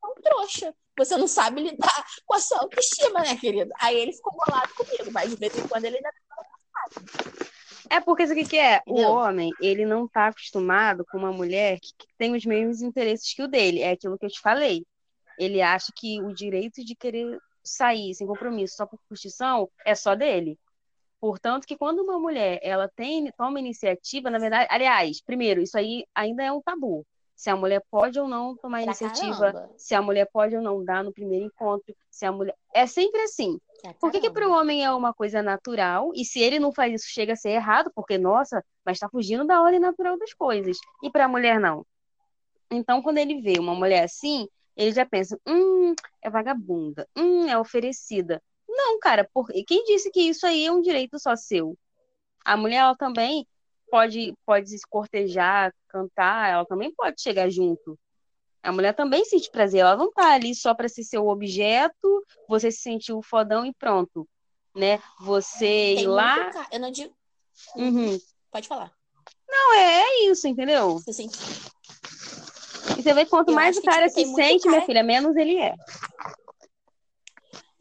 com 0.00 0.10
um 0.10 0.22
trouxa. 0.22 0.74
Você 0.98 1.16
não 1.16 1.26
sabe 1.26 1.62
lidar 1.62 2.06
com 2.26 2.34
a 2.34 2.40
sua 2.40 2.58
autoestima, 2.58 3.20
né, 3.20 3.36
querido? 3.36 3.72
Aí 3.80 3.96
ele 3.96 4.12
ficou 4.12 4.32
bolado 4.32 4.74
comigo, 4.74 5.10
mas 5.10 5.30
de 5.30 5.36
vez 5.36 5.56
em 5.56 5.66
quando 5.66 5.84
ele 5.86 5.96
ainda 5.96 6.12
é 7.92 8.00
porque 8.00 8.22
isso 8.22 8.32
aqui 8.32 8.44
que 8.46 8.58
é, 8.58 8.80
o 8.86 8.94
homem, 9.02 9.50
ele 9.60 9.84
não 9.84 10.08
tá 10.08 10.28
acostumado 10.28 11.04
com 11.04 11.18
uma 11.18 11.30
mulher 11.30 11.78
que, 11.78 11.92
que 11.98 12.06
tem 12.16 12.34
os 12.34 12.44
mesmos 12.46 12.80
interesses 12.80 13.34
que 13.34 13.42
o 13.42 13.48
dele, 13.48 13.82
é 13.82 13.90
aquilo 13.90 14.18
que 14.18 14.24
eu 14.24 14.30
te 14.30 14.40
falei. 14.40 14.86
Ele 15.38 15.60
acha 15.60 15.92
que 15.94 16.18
o 16.22 16.32
direito 16.32 16.82
de 16.82 16.94
querer 16.94 17.38
sair 17.62 18.14
sem 18.14 18.26
compromisso 18.26 18.76
só 18.76 18.86
por 18.86 18.98
curtição 19.06 19.70
é 19.84 19.94
só 19.94 20.14
dele. 20.14 20.58
Portanto, 21.20 21.66
que 21.66 21.76
quando 21.76 22.00
uma 22.00 22.18
mulher 22.18 22.58
ela 22.62 22.88
tem 22.88 23.30
toma 23.36 23.60
iniciativa, 23.60 24.30
na 24.30 24.38
verdade, 24.38 24.68
aliás, 24.70 25.20
primeiro, 25.20 25.60
isso 25.60 25.76
aí 25.76 26.06
ainda 26.14 26.42
é 26.42 26.50
um 26.50 26.62
tabu. 26.62 27.06
Se 27.42 27.50
a 27.50 27.56
mulher 27.56 27.82
pode 27.90 28.20
ou 28.20 28.28
não 28.28 28.56
tomar 28.56 28.78
pra 28.78 28.84
iniciativa, 28.84 29.52
caramba. 29.52 29.74
se 29.76 29.96
a 29.96 30.00
mulher 30.00 30.28
pode 30.32 30.54
ou 30.54 30.62
não 30.62 30.84
dar 30.84 31.02
no 31.02 31.12
primeiro 31.12 31.46
encontro, 31.46 31.92
se 32.08 32.24
a 32.24 32.30
mulher 32.30 32.54
é 32.72 32.86
sempre 32.86 33.20
assim. 33.22 33.58
Por 33.98 34.12
que, 34.12 34.20
que 34.20 34.30
para 34.30 34.48
o 34.48 34.52
homem 34.52 34.84
é 34.84 34.92
uma 34.92 35.12
coisa 35.12 35.42
natural 35.42 36.12
e 36.14 36.24
se 36.24 36.38
ele 36.38 36.60
não 36.60 36.72
faz 36.72 36.94
isso 36.94 37.12
chega 37.12 37.32
a 37.32 37.36
ser 37.36 37.50
errado? 37.50 37.90
Porque 37.96 38.16
nossa, 38.16 38.64
mas 38.84 38.94
está 38.94 39.08
fugindo 39.08 39.44
da 39.44 39.60
ordem 39.60 39.80
natural 39.80 40.16
das 40.16 40.32
coisas. 40.32 40.78
E 41.02 41.10
para 41.10 41.24
a 41.24 41.28
mulher 41.28 41.58
não. 41.58 41.84
Então, 42.70 43.02
quando 43.02 43.18
ele 43.18 43.42
vê 43.42 43.58
uma 43.58 43.74
mulher 43.74 44.04
assim, 44.04 44.46
ele 44.76 44.92
já 44.92 45.04
pensa, 45.04 45.36
hum, 45.44 45.96
é 46.22 46.30
vagabunda, 46.30 47.08
hum, 47.18 47.48
é 47.48 47.58
oferecida. 47.58 48.40
Não, 48.68 49.00
cara, 49.00 49.28
por... 49.34 49.48
quem 49.66 49.82
disse 49.82 50.12
que 50.12 50.20
isso 50.20 50.46
aí 50.46 50.64
é 50.64 50.70
um 50.70 50.80
direito 50.80 51.18
só 51.18 51.34
seu? 51.34 51.76
A 52.44 52.56
mulher, 52.56 52.76
ela 52.76 52.94
também 52.94 53.48
pode, 53.92 54.32
pode 54.46 54.70
se 54.70 54.88
cortejar, 54.88 55.70
cantar, 55.86 56.50
ela 56.50 56.64
também 56.64 56.90
pode 56.94 57.20
chegar 57.20 57.50
junto. 57.50 57.98
A 58.62 58.72
mulher 58.72 58.94
também 58.94 59.22
sente 59.26 59.50
prazer, 59.50 59.80
ela 59.80 59.96
não 59.96 60.10
tá 60.10 60.32
ali 60.32 60.54
só 60.54 60.72
para 60.72 60.88
ser 60.88 61.04
seu 61.04 61.28
objeto, 61.28 62.24
você 62.48 62.70
se 62.70 62.80
sentiu 62.80 63.20
fodão 63.20 63.66
e 63.66 63.74
pronto, 63.74 64.26
né? 64.74 64.98
Você 65.20 65.66
Tem 65.66 66.04
ir 66.04 66.06
lá... 66.06 66.50
Ca... 66.50 66.68
Eu 66.72 66.80
não 66.80 66.90
digo... 66.90 67.14
Uhum. 67.76 68.18
Pode 68.50 68.66
falar. 68.66 68.90
Não, 69.46 69.74
é, 69.74 70.00
é 70.00 70.30
isso, 70.30 70.48
entendeu? 70.48 70.94
Você 70.94 71.12
sente 71.12 71.36
e 72.96 73.02
você 73.02 73.14
vê 73.14 73.24
que 73.24 73.30
quanto 73.30 73.50
eu 73.50 73.54
mais 73.54 73.76
o 73.76 73.82
cara 73.82 74.08
que, 74.08 74.22
tipo, 74.22 74.28
se 74.28 74.34
sente, 74.34 74.64
cara... 74.64 74.76
minha 74.76 74.86
filha, 74.86 75.02
menos 75.02 75.36
ele 75.36 75.58
é. 75.58 75.74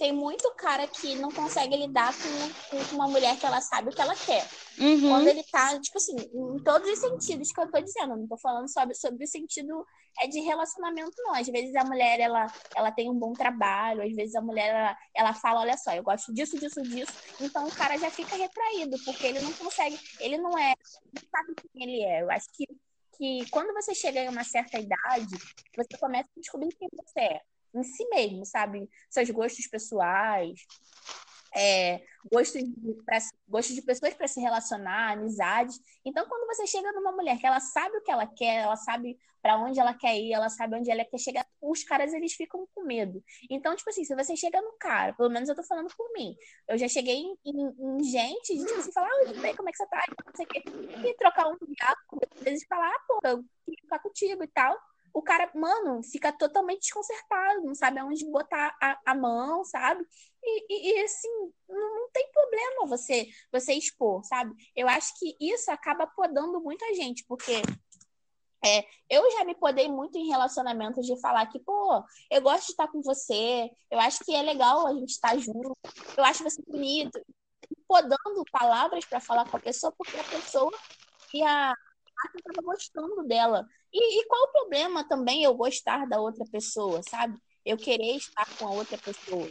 Tem 0.01 0.11
muito 0.11 0.51
cara 0.55 0.87
que 0.87 1.13
não 1.13 1.29
consegue 1.29 1.77
lidar 1.77 2.11
com, 2.11 2.85
com 2.87 2.95
uma 2.95 3.07
mulher 3.07 3.37
que 3.37 3.45
ela 3.45 3.61
sabe 3.61 3.89
o 3.89 3.91
que 3.91 4.01
ela 4.01 4.15
quer. 4.15 4.43
Uhum. 4.79 5.09
Quando 5.09 5.27
ele 5.27 5.43
tá, 5.43 5.79
tipo 5.79 5.95
assim, 5.95 6.15
em 6.15 6.63
todos 6.63 6.89
os 6.89 6.97
sentidos 6.97 7.51
que 7.51 7.61
eu 7.61 7.69
tô 7.69 7.79
dizendo, 7.79 8.17
não 8.17 8.27
tô 8.27 8.35
falando 8.35 8.67
sobre, 8.67 8.95
sobre 8.95 9.23
o 9.23 9.27
sentido 9.27 9.85
é 10.19 10.25
de 10.25 10.39
relacionamento, 10.39 11.13
não. 11.19 11.35
Às 11.35 11.47
vezes 11.47 11.75
a 11.75 11.83
mulher, 11.83 12.19
ela, 12.19 12.47
ela 12.75 12.91
tem 12.91 13.11
um 13.11 13.13
bom 13.13 13.33
trabalho, 13.33 14.01
às 14.01 14.15
vezes 14.15 14.33
a 14.33 14.41
mulher, 14.41 14.69
ela, 14.69 14.97
ela 15.13 15.33
fala, 15.35 15.61
olha 15.61 15.77
só, 15.77 15.93
eu 15.93 16.01
gosto 16.01 16.33
disso, 16.33 16.57
disso, 16.57 16.81
disso. 16.81 17.13
Então 17.39 17.67
o 17.67 17.75
cara 17.75 17.95
já 17.95 18.09
fica 18.09 18.35
retraído, 18.35 18.97
porque 19.05 19.27
ele 19.27 19.41
não 19.41 19.53
consegue, 19.53 19.99
ele 20.19 20.39
não 20.39 20.57
é, 20.57 20.73
não 21.13 21.21
sabe 21.29 21.53
quem 21.61 21.83
ele 21.83 22.03
é. 22.03 22.23
Eu 22.23 22.31
acho 22.31 22.47
que 22.53 22.65
que 23.21 23.47
quando 23.51 23.71
você 23.71 23.93
chega 23.93 24.21
em 24.21 24.29
uma 24.29 24.43
certa 24.43 24.79
idade, 24.79 25.37
você 25.77 25.95
começa 25.99 26.27
a 26.35 26.39
descobrir 26.39 26.69
quem 26.75 26.89
você 26.91 27.19
é, 27.19 27.41
em 27.73 27.83
si 27.83 28.07
mesmo, 28.09 28.45
sabe? 28.45 28.89
Seus 29.09 29.29
gostos 29.29 29.67
pessoais, 29.67 30.65
é, 31.53 32.01
gosto, 32.31 32.57
de, 32.57 32.93
pra, 33.05 33.17
gosto 33.47 33.73
de 33.73 33.81
pessoas 33.81 34.13
para 34.13 34.27
se 34.27 34.39
relacionar, 34.39 35.11
amizades. 35.11 35.79
Então, 36.05 36.25
quando 36.27 36.47
você 36.47 36.65
chega 36.65 36.91
numa 36.93 37.11
mulher 37.11 37.37
que 37.37 37.45
ela 37.45 37.59
sabe 37.59 37.97
o 37.97 38.01
que 38.01 38.11
ela 38.11 38.25
quer, 38.25 38.63
ela 38.63 38.77
sabe 38.77 39.19
para 39.41 39.57
onde 39.57 39.79
ela 39.79 39.93
quer 39.93 40.17
ir, 40.17 40.31
ela 40.31 40.49
sabe 40.49 40.77
onde 40.77 40.89
ela 40.89 41.03
quer 41.03 41.17
chegar, 41.17 41.45
os 41.59 41.83
caras 41.83 42.13
eles 42.13 42.33
ficam 42.33 42.65
com 42.73 42.83
medo. 42.83 43.23
Então, 43.49 43.75
tipo 43.75 43.89
assim, 43.89 44.05
se 44.05 44.15
você 44.15 44.35
chega 44.35 44.61
no 44.61 44.73
cara, 44.73 45.13
pelo 45.13 45.29
menos 45.29 45.49
eu 45.49 45.55
tô 45.55 45.63
falando 45.63 45.89
por 45.95 46.13
mim, 46.13 46.35
eu 46.67 46.77
já 46.77 46.87
cheguei 46.87 47.15
em, 47.15 47.35
em, 47.43 47.97
em 47.99 48.03
gente, 48.03 48.55
gente 48.55 48.71
assim, 48.73 48.91
falar, 48.91 49.09
oi, 49.09 49.25
tudo 49.25 49.41
bem, 49.41 49.55
como 49.55 49.67
é 49.67 49.71
que 49.71 49.77
você 49.77 49.87
tá? 49.87 50.05
Quê. 50.47 50.63
E 51.05 51.13
trocar 51.15 51.47
um 51.47 51.57
diálogo, 51.57 52.27
às 52.35 52.43
vezes 52.43 52.65
falar, 52.67 52.87
ah, 52.87 53.03
pô, 53.07 53.19
eu 53.23 53.43
queria 53.65 53.81
ficar 53.81 53.99
contigo 53.99 54.43
e 54.43 54.47
tal 54.47 54.77
o 55.13 55.21
cara, 55.21 55.51
mano, 55.55 56.01
fica 56.03 56.31
totalmente 56.31 56.81
desconcertado, 56.81 57.63
não 57.63 57.75
sabe 57.75 57.99
aonde 57.99 58.25
botar 58.29 58.75
a, 58.81 58.99
a 59.05 59.15
mão, 59.15 59.63
sabe? 59.63 60.05
E, 60.43 60.65
e, 60.69 60.99
e 60.99 61.03
assim, 61.03 61.29
não, 61.69 61.95
não, 61.95 62.09
tem 62.11 62.31
problema 62.31 62.87
você 62.87 63.27
você 63.51 63.73
expor, 63.73 64.23
sabe? 64.23 64.53
Eu 64.75 64.87
acho 64.87 65.17
que 65.19 65.35
isso 65.39 65.69
acaba 65.71 66.07
podando 66.07 66.61
muita 66.61 66.93
gente, 66.93 67.25
porque 67.27 67.61
é, 68.63 68.85
eu 69.09 69.29
já 69.31 69.43
me 69.43 69.55
podei 69.55 69.87
muito 69.87 70.17
em 70.17 70.27
relacionamentos 70.27 71.05
de 71.05 71.19
falar 71.19 71.47
que, 71.47 71.59
pô, 71.59 72.03
eu 72.29 72.41
gosto 72.41 72.67
de 72.67 72.71
estar 72.71 72.87
com 72.87 73.01
você, 73.01 73.69
eu 73.89 73.99
acho 73.99 74.23
que 74.23 74.35
é 74.35 74.41
legal 74.41 74.87
a 74.87 74.93
gente 74.93 75.09
estar 75.09 75.37
junto, 75.37 75.75
eu 76.17 76.23
acho 76.23 76.43
você 76.43 76.61
bonito, 76.67 77.19
podando 77.87 78.43
palavras 78.51 79.05
para 79.05 79.19
falar 79.19 79.49
com 79.49 79.57
a 79.57 79.59
pessoa, 79.59 79.91
porque 79.97 80.17
a 80.17 80.23
pessoa 80.23 80.71
ia 81.33 81.75
estava 82.27 82.61
gostando 82.63 83.23
dela. 83.23 83.65
E, 83.93 84.21
e, 84.21 84.25
qual 84.25 84.43
o 84.43 84.51
problema 84.51 85.07
também 85.07 85.43
eu 85.43 85.53
gostar 85.53 86.07
da 86.07 86.19
outra 86.19 86.45
pessoa, 86.51 87.01
sabe? 87.03 87.37
Eu 87.65 87.77
querer 87.77 88.15
estar 88.15 88.47
com 88.57 88.67
a 88.67 88.71
outra 88.71 88.97
pessoa. 88.97 89.49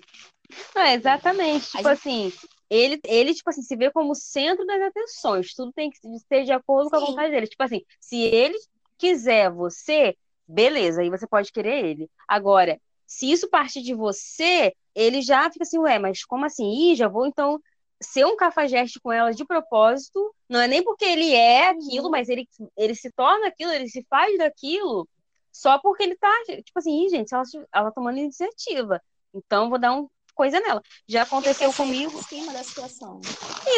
Não, 0.74 0.86
exatamente. 0.86 1.66
Tipo 1.66 1.78
gente... 1.78 1.88
assim, 1.88 2.32
ele, 2.68 3.00
ele, 3.04 3.34
tipo 3.34 3.50
assim, 3.50 3.62
se 3.62 3.76
vê 3.76 3.90
como 3.90 4.14
centro 4.14 4.64
das 4.66 4.80
atenções. 4.82 5.54
Tudo 5.54 5.72
tem 5.72 5.90
que 5.90 5.98
ser 6.28 6.44
de 6.44 6.52
acordo 6.52 6.84
Sim. 6.84 6.90
com 6.90 6.96
a 6.96 7.06
vontade 7.06 7.30
dele. 7.30 7.46
Tipo 7.46 7.62
assim, 7.62 7.82
se 8.00 8.16
ele 8.16 8.56
quiser 8.98 9.50
você, 9.50 10.16
beleza, 10.46 11.02
aí 11.02 11.10
você 11.10 11.26
pode 11.26 11.52
querer 11.52 11.84
ele. 11.84 12.10
Agora, 12.28 12.80
se 13.06 13.30
isso 13.30 13.48
partir 13.48 13.82
de 13.82 13.94
você, 13.94 14.74
ele 14.94 15.20
já 15.22 15.50
fica 15.50 15.64
assim, 15.64 15.78
ué, 15.78 15.98
mas 15.98 16.24
como 16.24 16.44
assim? 16.44 16.92
Ih, 16.92 16.94
já 16.94 17.08
vou 17.08 17.26
então 17.26 17.60
ser 18.02 18.24
um 18.24 18.36
cafajeste 18.36 18.98
com 19.00 19.12
ela 19.12 19.32
de 19.32 19.44
propósito, 19.44 20.34
não 20.48 20.60
é 20.60 20.66
nem 20.66 20.82
porque 20.82 21.04
ele 21.04 21.34
é 21.34 21.68
aquilo, 21.68 22.06
uhum. 22.06 22.10
mas 22.10 22.28
ele, 22.28 22.48
ele 22.76 22.94
se 22.94 23.10
torna 23.12 23.48
aquilo, 23.48 23.72
ele 23.72 23.88
se 23.88 24.04
faz 24.08 24.38
daquilo, 24.38 25.08
só 25.52 25.78
porque 25.78 26.02
ele 26.02 26.16
tá, 26.16 26.32
tipo 26.46 26.78
assim, 26.78 27.08
gente, 27.08 27.34
ela, 27.34 27.42
ela 27.72 27.92
tomando 27.92 28.18
iniciativa. 28.18 29.00
Então, 29.34 29.68
vou 29.68 29.78
dar 29.78 29.92
uma 29.92 30.08
coisa 30.34 30.58
nela. 30.60 30.82
Já 31.06 31.22
aconteceu 31.22 31.72
comigo. 31.72 32.18
Em 32.18 32.22
cima 32.22 32.52
da 32.52 32.62
situação. 32.62 33.20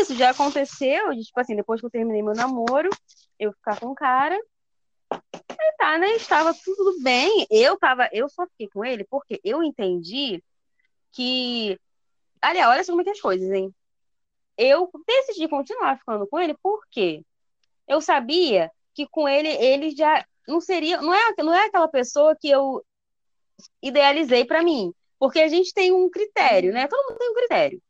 Isso, 0.01 0.15
já 0.15 0.31
aconteceu, 0.31 1.13
de, 1.13 1.23
tipo 1.23 1.41
assim, 1.41 1.57
depois 1.57 1.81
que 1.81 1.87
eu 1.87 1.91
terminei 1.91 2.23
meu 2.23 2.35
namoro, 2.35 2.89
eu 3.39 3.53
ficar 3.53 3.81
com 3.81 3.89
o 3.89 3.95
cara. 3.95 4.39
E 5.13 5.77
tá, 5.77 5.99
né? 5.99 6.15
Estava 6.15 6.55
tudo 6.55 7.03
bem. 7.03 7.47
Eu 7.51 7.77
tava, 7.79 8.09
eu 8.13 8.29
só 8.29 8.47
fiquei 8.47 8.69
com 8.69 8.85
ele 8.85 9.05
porque 9.11 9.41
eu 9.45 9.63
entendi 9.63 10.43
que. 11.13 11.79
Aliás, 12.41 12.71
olha 12.71 12.85
só 12.85 12.93
como 12.93 13.03
é 13.03 13.05
que 13.05 13.11
é 13.11 13.13
as 13.13 13.21
coisas, 13.21 13.51
hein? 13.51 13.75
Eu 14.57 14.91
decidi 15.07 15.49
continuar 15.49 15.99
ficando 15.99 16.27
com 16.27 16.39
ele 16.39 16.55
porque 16.63 17.25
eu 17.89 18.01
sabia 18.01 18.71
que 18.95 19.07
com 19.07 19.29
ele 19.29 19.49
ele 19.49 19.91
já 19.91 20.25
não 20.47 20.61
seria, 20.61 21.01
não 21.01 21.15
é, 21.15 21.35
não 21.39 21.55
é 21.55 21.67
aquela 21.67 21.89
pessoa 21.89 22.37
que 22.39 22.49
eu 22.49 22.85
idealizei 23.81 24.45
para 24.45 24.63
mim, 24.63 24.93
porque 25.19 25.41
a 25.41 25.49
gente 25.49 25.73
tem 25.73 25.93
um 25.93 26.11
critério, 26.11 26.73
né? 26.73 26.87
Todo 26.89 27.09
mundo 27.09 27.19
tem 27.19 27.31
um 27.31 27.35
critério. 27.35 27.83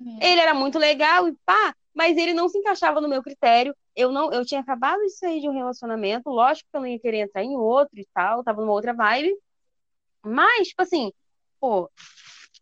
Uhum. 0.00 0.18
Ele 0.22 0.40
era 0.40 0.54
muito 0.54 0.78
legal 0.78 1.28
e 1.28 1.36
pá, 1.44 1.74
mas 1.94 2.16
ele 2.16 2.32
não 2.32 2.48
se 2.48 2.58
encaixava 2.58 3.00
no 3.00 3.08
meu 3.08 3.22
critério. 3.22 3.74
Eu 3.96 4.12
não, 4.12 4.32
eu 4.32 4.44
tinha 4.44 4.60
acabado 4.60 5.00
de 5.00 5.10
sair 5.10 5.40
de 5.40 5.48
um 5.48 5.52
relacionamento, 5.52 6.30
lógico 6.30 6.68
que 6.70 6.76
eu 6.76 6.80
não 6.80 6.88
ia 6.88 7.00
querer 7.00 7.18
entrar 7.18 7.42
em 7.42 7.56
outro 7.56 7.98
e 7.98 8.06
tal, 8.14 8.44
tava 8.44 8.60
numa 8.60 8.72
outra 8.72 8.94
vibe. 8.94 9.36
Mas, 10.22 10.68
tipo 10.68 10.82
assim, 10.82 11.12
pô, 11.60 11.90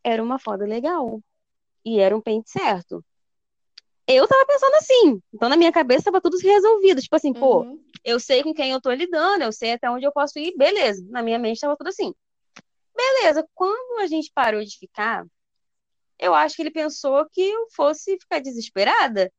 era 0.03 0.23
uma 0.23 0.39
foda 0.39 0.65
legal. 0.65 1.21
E 1.85 2.01
era 2.01 2.17
um 2.17 2.21
pente 2.21 2.51
certo 2.51 3.05
eu 4.07 4.27
tava 4.29 4.47
pensando 4.47 4.75
assim. 4.77 5.21
Então, 5.33 5.49
na 5.49 5.57
minha 5.57 5.73
cabeça, 5.73 6.05
tava 6.05 6.21
tudo 6.21 6.37
resolvido. 6.39 7.01
Tipo 7.01 7.17
assim, 7.17 7.33
pô, 7.33 7.63
uhum. 7.63 7.83
eu 8.05 8.21
sei 8.21 8.43
com 8.43 8.55
quem 8.55 8.71
eu 8.71 8.81
tô 8.81 8.93
lidando, 8.93 9.43
eu 9.43 9.53
sei 9.53 9.73
até 9.73 9.91
onde 9.91 10.07
eu 10.07 10.13
posso 10.13 10.39
ir, 10.39 10.57
beleza. 10.57 11.05
Na 11.09 11.23
minha 11.23 11.39
mente 11.39 11.61
tava 11.61 11.77
tudo 11.77 11.89
assim. 11.89 12.15
Beleza, 12.95 13.47
quando 13.55 14.01
a 14.01 14.07
gente 14.07 14.31
parou 14.35 14.65
de 14.65 14.79
ficar, 14.79 15.27
eu 16.19 16.35
acho 16.35 16.57
que 16.57 16.63
ele 16.63 16.71
pensou 16.71 17.27
que 17.31 17.43
eu 17.43 17.67
fosse 17.75 18.19
ficar 18.19 18.41
desesperada. 18.41 19.31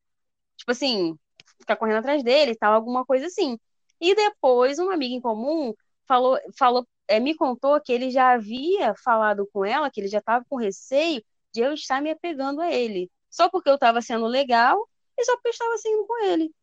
Tipo 0.58 0.72
assim, 0.72 1.18
ficar 1.60 1.76
correndo 1.76 1.98
atrás 2.00 2.24
dele 2.24 2.52
e 2.52 2.56
tal, 2.56 2.74
alguma 2.74 3.06
coisa 3.06 3.28
assim. 3.28 3.58
E 4.00 4.14
depois, 4.16 4.80
uma 4.80 4.94
amiga 4.94 5.16
em 5.16 5.22
comum 5.22 5.74
falou, 6.08 6.38
falou 6.58 6.88
é, 7.08 7.20
me 7.20 7.36
contou 7.36 7.80
que 7.82 7.92
ele 7.92 8.12
já 8.12 8.34
havia 8.34 8.94
falado 9.04 9.48
com 9.52 9.66
ela, 9.66 9.90
que 9.90 10.02
ele 10.02 10.08
já 10.08 10.20
estava 10.20 10.46
com 10.50 10.58
receio 10.58 11.24
de 11.54 11.62
eu 11.62 11.74
estar 11.74 12.02
me 12.02 12.12
apegando 12.12 12.62
a 12.62 12.72
ele. 12.72 13.10
Só 13.30 13.50
porque 13.50 13.70
eu 13.70 13.76
estava 13.76 14.02
sendo 14.02 14.26
legal 14.28 14.88
e 15.18 15.26
só 15.26 15.34
porque 15.36 15.50
eu 15.50 15.52
estava 15.52 15.78
saindo 15.78 16.06
com 16.06 16.24
ele. 16.26 16.54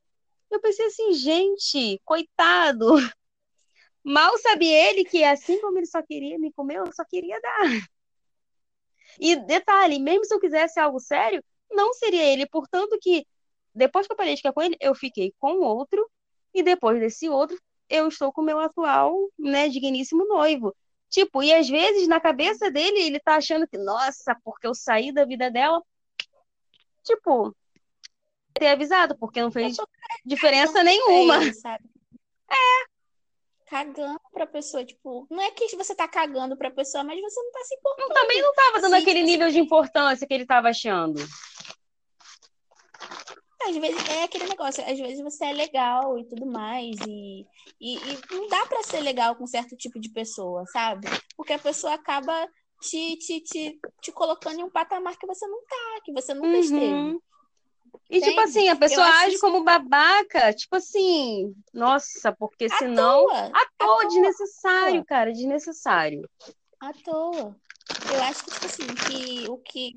Eu 0.50 0.60
pensei 0.60 0.86
assim, 0.86 1.12
gente, 1.12 2.00
coitado. 2.04 2.94
Mal 4.04 4.36
sabia 4.38 4.90
ele 4.90 5.04
que 5.04 5.24
assim 5.24 5.60
como 5.60 5.78
ele 5.78 5.86
só 5.86 6.02
queria 6.02 6.38
me 6.38 6.52
comer, 6.52 6.78
eu 6.78 6.92
só 6.92 7.04
queria 7.04 7.40
dar. 7.40 7.88
E 9.18 9.36
detalhe, 9.36 9.98
mesmo 9.98 10.24
se 10.24 10.34
eu 10.34 10.40
quisesse 10.40 10.78
algo 10.78 11.00
sério, 11.00 11.42
não 11.70 11.92
seria 11.94 12.22
ele. 12.22 12.46
Portanto 12.46 12.98
que 13.00 13.26
depois 13.74 14.06
que 14.06 14.12
eu 14.12 14.16
parei 14.16 14.34
de 14.34 14.38
ficar 14.38 14.52
com 14.52 14.62
ele, 14.62 14.76
eu 14.80 14.94
fiquei 14.94 15.34
com 15.38 15.60
outro 15.60 16.08
e 16.52 16.62
depois 16.62 17.00
desse 17.00 17.28
outro, 17.28 17.58
eu 17.88 18.08
estou 18.08 18.32
com 18.32 18.40
o 18.40 18.44
meu 18.44 18.60
atual, 18.60 19.16
né, 19.38 19.68
digníssimo 19.68 20.26
noivo. 20.26 20.74
Tipo, 21.08 21.42
e 21.42 21.52
às 21.52 21.68
vezes 21.68 22.08
na 22.08 22.20
cabeça 22.20 22.70
dele, 22.70 23.00
ele 23.00 23.20
tá 23.20 23.36
achando 23.36 23.66
que, 23.68 23.78
nossa, 23.78 24.36
porque 24.44 24.66
eu 24.66 24.74
saí 24.74 25.12
da 25.12 25.24
vida 25.24 25.50
dela. 25.50 25.82
Tipo, 27.04 27.54
ter 28.54 28.68
avisado, 28.68 29.16
porque 29.18 29.40
não 29.40 29.50
fez 29.50 29.76
diferença 30.24 30.82
nenhuma. 30.82 31.36
É. 31.44 32.94
Cagando 33.66 34.20
pra 34.32 34.46
pessoa, 34.46 34.84
tipo, 34.84 35.26
não 35.30 35.42
é 35.42 35.50
que 35.50 35.74
você 35.74 35.94
tá 35.94 36.06
cagando 36.06 36.56
pra 36.56 36.70
pessoa, 36.70 37.02
mas 37.02 37.20
você 37.20 37.42
não 37.42 37.50
tá 37.50 37.64
se 37.64 37.74
importando. 37.74 38.14
Também 38.14 38.40
não 38.40 38.52
tava 38.54 38.80
dando 38.80 38.94
assim, 38.94 39.02
aquele 39.02 39.22
nível 39.22 39.50
de 39.50 39.58
importância 39.58 40.26
que 40.26 40.34
ele 40.34 40.46
tava 40.46 40.68
achando. 40.68 41.20
Às 43.62 43.76
vezes 43.76 44.08
é 44.10 44.24
aquele 44.24 44.46
negócio, 44.46 44.84
às 44.84 44.98
vezes 44.98 45.20
você 45.22 45.46
é 45.46 45.52
legal 45.52 46.18
e 46.18 46.24
tudo 46.28 46.44
mais, 46.44 46.94
e, 47.08 47.46
e, 47.80 47.96
e 47.96 48.20
não 48.30 48.46
dá 48.48 48.66
para 48.66 48.82
ser 48.82 49.00
legal 49.00 49.34
com 49.34 49.46
certo 49.46 49.74
tipo 49.74 49.98
de 49.98 50.10
pessoa, 50.10 50.66
sabe? 50.66 51.08
Porque 51.34 51.54
a 51.54 51.58
pessoa 51.58 51.94
acaba 51.94 52.46
te, 52.84 53.16
te, 53.16 53.40
te, 53.40 53.80
te 54.00 54.12
colocando 54.12 54.60
em 54.60 54.62
um 54.62 54.70
patamar 54.70 55.16
que 55.16 55.26
você 55.26 55.46
não 55.46 55.60
tá, 55.64 56.00
que 56.04 56.12
você 56.12 56.34
nunca 56.34 56.48
uhum. 56.48 56.60
esteve. 56.60 57.18
E, 58.10 58.20
tipo 58.20 58.40
assim, 58.40 58.68
a 58.68 58.76
pessoa 58.76 59.06
age 59.06 59.38
como 59.38 59.64
babaca, 59.64 60.52
tipo 60.52 60.76
assim, 60.76 61.54
nossa, 61.72 62.32
porque 62.32 62.66
à 62.66 62.78
senão. 62.78 63.26
Toa, 63.26 63.46
à 63.46 63.66
toa, 63.78 64.02
à 64.02 64.06
desnecessário, 64.08 64.96
toa. 64.96 65.04
cara, 65.04 65.32
desnecessário. 65.32 66.28
À 66.80 66.92
toa. 66.92 67.56
Eu 68.12 68.22
acho 68.22 68.44
que, 68.44 68.50
tipo 68.50 68.66
assim, 68.66 68.86
que 68.86 69.48
o 69.48 69.58
que. 69.58 69.92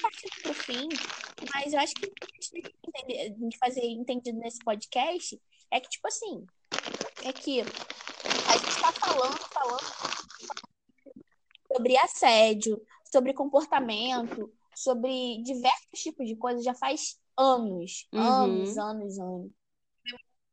Partindo 0.00 0.42
pro 0.42 0.54
fim, 0.54 0.88
mas 1.54 1.72
eu 1.72 1.78
acho 1.78 1.94
que 1.94 2.06
a 2.06 2.40
gente 2.40 2.50
tem 2.50 3.48
que 3.50 3.58
fazer 3.58 3.84
entendido 3.84 4.38
nesse 4.38 4.58
podcast 4.64 5.38
é 5.70 5.80
que, 5.80 5.88
tipo 5.88 6.08
assim, 6.08 6.46
é 7.24 7.32
que 7.32 7.60
a 7.60 8.56
gente 8.56 8.80
tá 8.80 8.90
falando, 8.92 9.38
falando 9.52 10.71
sobre 11.72 11.96
assédio, 11.98 12.80
sobre 13.10 13.34
comportamento, 13.34 14.52
sobre 14.74 15.42
diversos 15.42 16.00
tipos 16.00 16.26
de 16.26 16.36
coisas 16.36 16.64
já 16.64 16.74
faz 16.74 17.18
anos, 17.36 18.08
uhum. 18.12 18.20
anos, 18.20 18.78
anos, 18.78 19.18
anos. 19.18 19.52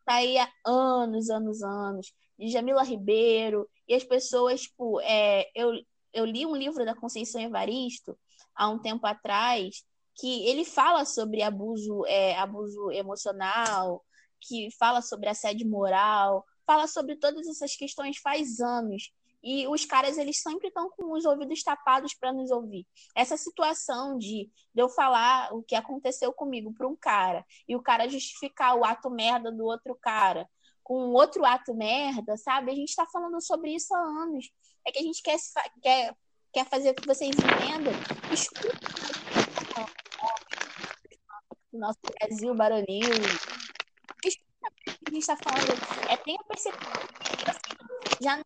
Tá 0.06 0.16
aí 0.16 0.38
há 0.38 0.50
anos, 0.66 1.30
anos, 1.30 1.62
anos. 1.62 2.14
De 2.38 2.48
Jamila 2.48 2.84
Ribeiro, 2.84 3.70
e 3.88 3.94
as 3.94 4.04
pessoas, 4.04 4.62
tipo, 4.62 5.00
é, 5.02 5.50
eu, 5.54 5.74
eu 6.14 6.26
li 6.26 6.46
um 6.46 6.56
livro 6.56 6.86
da 6.86 6.96
Conceição 6.96 7.42
Evaristo 7.42 8.18
há 8.56 8.70
um 8.70 8.80
tempo 8.80 9.06
atrás, 9.06 9.84
que 10.16 10.48
ele 10.48 10.64
fala 10.64 11.06
sobre 11.06 11.42
abuso, 11.42 12.06
é, 12.06 12.38
abuso 12.38 12.92
emocional, 12.92 14.04
que 14.40 14.70
fala 14.78 15.02
sobre 15.02 15.30
assédio 15.30 15.68
moral, 15.68 16.46
fala 16.66 16.88
sobre 16.88 17.18
todas 17.18 17.48
essas 17.48 17.76
questões 17.76 18.18
faz 18.18 18.60
anos. 18.60 19.12
E 19.42 19.68
os 19.68 19.86
caras, 19.86 20.18
eles 20.18 20.42
sempre 20.42 20.68
estão 20.68 20.90
com 20.90 21.14
os 21.14 21.26
ouvidos 21.26 21.64
tapados 21.64 22.14
para 22.14 22.34
nos 22.34 22.52
ouvir. 22.52 22.86
Essa 23.16 23.38
situação 23.38 24.18
de, 24.18 24.50
de 24.74 24.82
eu 24.82 24.90
falar 24.90 25.54
o 25.54 25.64
que 25.64 25.76
aconteceu 25.76 26.34
comigo 26.34 26.74
para 26.74 26.88
um 26.88 26.96
cara 26.96 27.46
e 27.68 27.76
o 27.76 27.82
cara 27.82 28.10
justificar 28.10 28.76
o 28.76 28.84
ato 28.84 29.10
merda 29.10 29.52
do 29.52 29.64
outro 29.64 29.96
cara 29.96 30.48
com 30.90 31.12
outro 31.12 31.46
ato 31.46 31.72
merda, 31.76 32.36
sabe? 32.36 32.72
A 32.72 32.76
gente 32.76 32.90
está 32.90 33.06
falando 33.06 33.40
sobre 33.40 33.76
isso 33.76 33.94
há 33.94 34.00
anos. 34.00 34.50
É 34.84 34.92
que 34.92 34.98
a 34.98 35.04
gente 35.04 35.22
quer, 35.22 35.38
quer, 35.84 36.16
quer 36.52 36.66
fazer 36.66 36.96
que 36.96 37.06
vocês 37.06 37.30
entendam. 37.30 37.94
Escuta 38.34 38.76
o 41.72 41.78
nosso 41.78 42.00
Brasil 42.20 42.56
baronil. 42.56 43.12
Escuta 44.26 44.68
o 44.68 44.72
que 44.74 44.90
a 44.90 45.12
gente 45.12 45.20
está 45.20 45.38
falando. 45.38 46.10
É, 46.10 46.18
tenha 46.18 46.40
percepção. 46.46 46.92
Assim, 47.46 48.20
já 48.20 48.38
não 48.38 48.44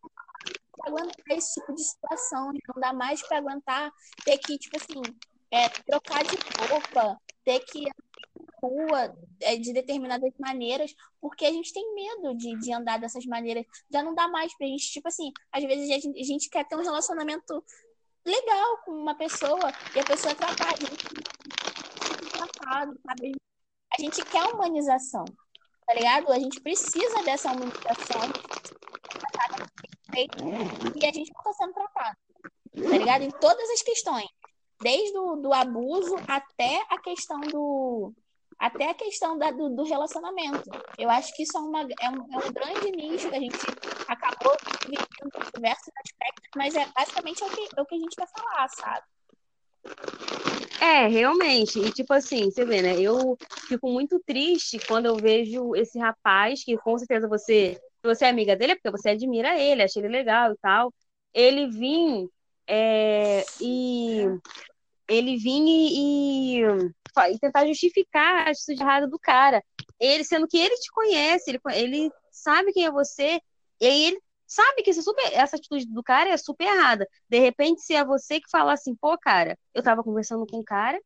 aguentar 0.86 1.14
esse 1.30 1.60
tipo 1.60 1.74
de 1.74 1.82
situação, 1.82 2.52
não 2.52 2.80
dá 2.80 2.92
mais 2.92 3.22
para 3.26 3.38
aguentar 3.38 3.92
ter 4.24 4.38
que, 4.38 4.58
tipo 4.58 4.76
assim, 4.76 5.02
é, 5.50 5.68
trocar 5.68 6.24
de 6.24 6.36
roupa, 6.68 7.20
ter 7.44 7.60
que 7.60 7.84
rua 8.62 9.14
é, 9.40 9.56
de 9.56 9.72
determinadas 9.72 10.32
maneiras, 10.38 10.94
porque 11.20 11.44
a 11.44 11.52
gente 11.52 11.72
tem 11.72 11.94
medo 11.94 12.34
de, 12.36 12.58
de 12.58 12.72
andar 12.72 12.98
dessas 12.98 13.24
maneiras. 13.26 13.64
Já 13.90 14.02
não 14.02 14.14
dá 14.14 14.26
mais 14.28 14.56
pra 14.56 14.66
gente, 14.66 14.90
tipo 14.90 15.06
assim, 15.08 15.30
às 15.52 15.62
vezes 15.62 15.90
a 15.90 16.00
gente, 16.00 16.20
a 16.20 16.24
gente 16.24 16.48
quer 16.48 16.66
ter 16.66 16.76
um 16.76 16.82
relacionamento 16.82 17.62
legal 18.24 18.78
com 18.84 18.92
uma 18.92 19.14
pessoa 19.14 19.72
e 19.94 20.00
a 20.00 20.04
pessoa 20.04 20.34
trata 20.34 20.64
a? 20.64 20.74
A 23.96 24.00
gente 24.00 24.24
quer 24.24 24.44
humanização, 24.44 25.24
tá 25.86 25.94
ligado? 25.94 26.32
A 26.32 26.38
gente 26.38 26.60
precisa 26.60 27.22
dessa 27.22 27.52
humanização 27.52 28.20
e 30.16 31.06
a 31.06 31.12
gente 31.12 31.30
está 31.30 31.52
sendo 31.52 31.72
tratado, 31.72 32.16
tá 32.74 32.98
ligado? 32.98 33.22
Em 33.22 33.30
todas 33.30 33.68
as 33.70 33.82
questões, 33.82 34.28
desde 34.80 35.16
o 35.18 35.36
do 35.36 35.52
abuso 35.52 36.16
até 36.28 36.82
a 36.88 36.98
questão 36.98 37.40
do 37.40 38.12
até 38.58 38.90
a 38.90 38.94
questão 38.94 39.36
da, 39.36 39.50
do, 39.50 39.68
do, 39.68 39.82
relacionamento. 39.82 40.70
Eu 40.96 41.10
acho 41.10 41.34
que 41.34 41.42
isso 41.42 41.56
é, 41.56 41.60
uma, 41.60 41.82
é, 41.82 42.08
um, 42.08 42.26
é 42.32 42.46
um 42.46 42.52
grande 42.52 42.92
nicho 42.92 43.28
que 43.28 43.36
a 43.36 43.40
gente 43.40 43.58
acabou 44.06 44.56
dividindo 44.80 45.50
diversos 45.52 45.92
aspectos, 45.98 46.50
mas 46.56 46.74
é 46.74 46.86
basicamente 46.94 47.42
é 47.42 47.46
o 47.46 47.50
que, 47.50 47.68
é 47.76 47.82
o 47.82 47.86
que 47.86 47.94
a 47.96 47.98
gente 47.98 48.16
quer 48.16 48.28
falar, 48.28 48.68
sabe? 48.68 49.02
É, 50.80 51.06
realmente. 51.08 51.78
E 51.78 51.90
tipo 51.92 52.12
assim, 52.12 52.50
você 52.50 52.64
vê, 52.64 52.80
né? 52.80 52.98
Eu 53.00 53.36
fico 53.68 53.88
muito 53.90 54.20
triste 54.20 54.78
quando 54.86 55.06
eu 55.06 55.16
vejo 55.16 55.74
esse 55.74 55.98
rapaz, 55.98 56.64
que 56.64 56.76
com 56.78 56.96
certeza 56.98 57.28
você 57.28 57.80
você 58.06 58.24
é 58.26 58.28
amiga 58.28 58.56
dele 58.56 58.72
é 58.72 58.74
porque 58.76 58.90
você 58.90 59.10
admira 59.10 59.58
ele, 59.58 59.82
acha 59.82 59.98
ele 59.98 60.08
legal 60.08 60.52
e 60.52 60.56
tal. 60.58 60.92
Ele 61.32 61.68
vir 61.68 62.28
é, 62.66 63.44
e 63.60 64.24
ele 65.08 65.36
vir 65.36 65.62
e, 65.62 66.60
e, 66.60 66.62
e, 66.62 67.38
tentar 67.38 67.66
justificar 67.66 68.46
a 68.46 68.50
atitude 68.50 68.80
errada 68.80 69.06
do 69.06 69.18
cara. 69.18 69.62
Ele, 70.00 70.24
sendo 70.24 70.46
que 70.46 70.58
ele 70.58 70.74
te 70.76 70.90
conhece, 70.92 71.50
ele, 71.50 71.60
ele 71.74 72.10
sabe 72.30 72.72
quem 72.72 72.86
é 72.86 72.90
você, 72.90 73.40
e 73.80 73.86
aí 73.86 74.04
ele 74.06 74.20
sabe 74.46 74.82
que 74.82 74.92
super, 74.92 75.32
essa 75.32 75.56
atitude 75.56 75.86
do 75.86 76.02
cara 76.02 76.30
é 76.30 76.36
super 76.36 76.64
errada. 76.64 77.06
De 77.28 77.38
repente, 77.38 77.82
se 77.82 77.94
é 77.94 78.04
você 78.04 78.40
que 78.40 78.50
fala 78.50 78.72
assim, 78.72 78.94
pô, 78.94 79.16
cara, 79.18 79.58
eu 79.74 79.82
tava 79.82 80.02
conversando 80.02 80.46
com 80.46 80.58
um 80.58 80.64
cara 80.64 81.00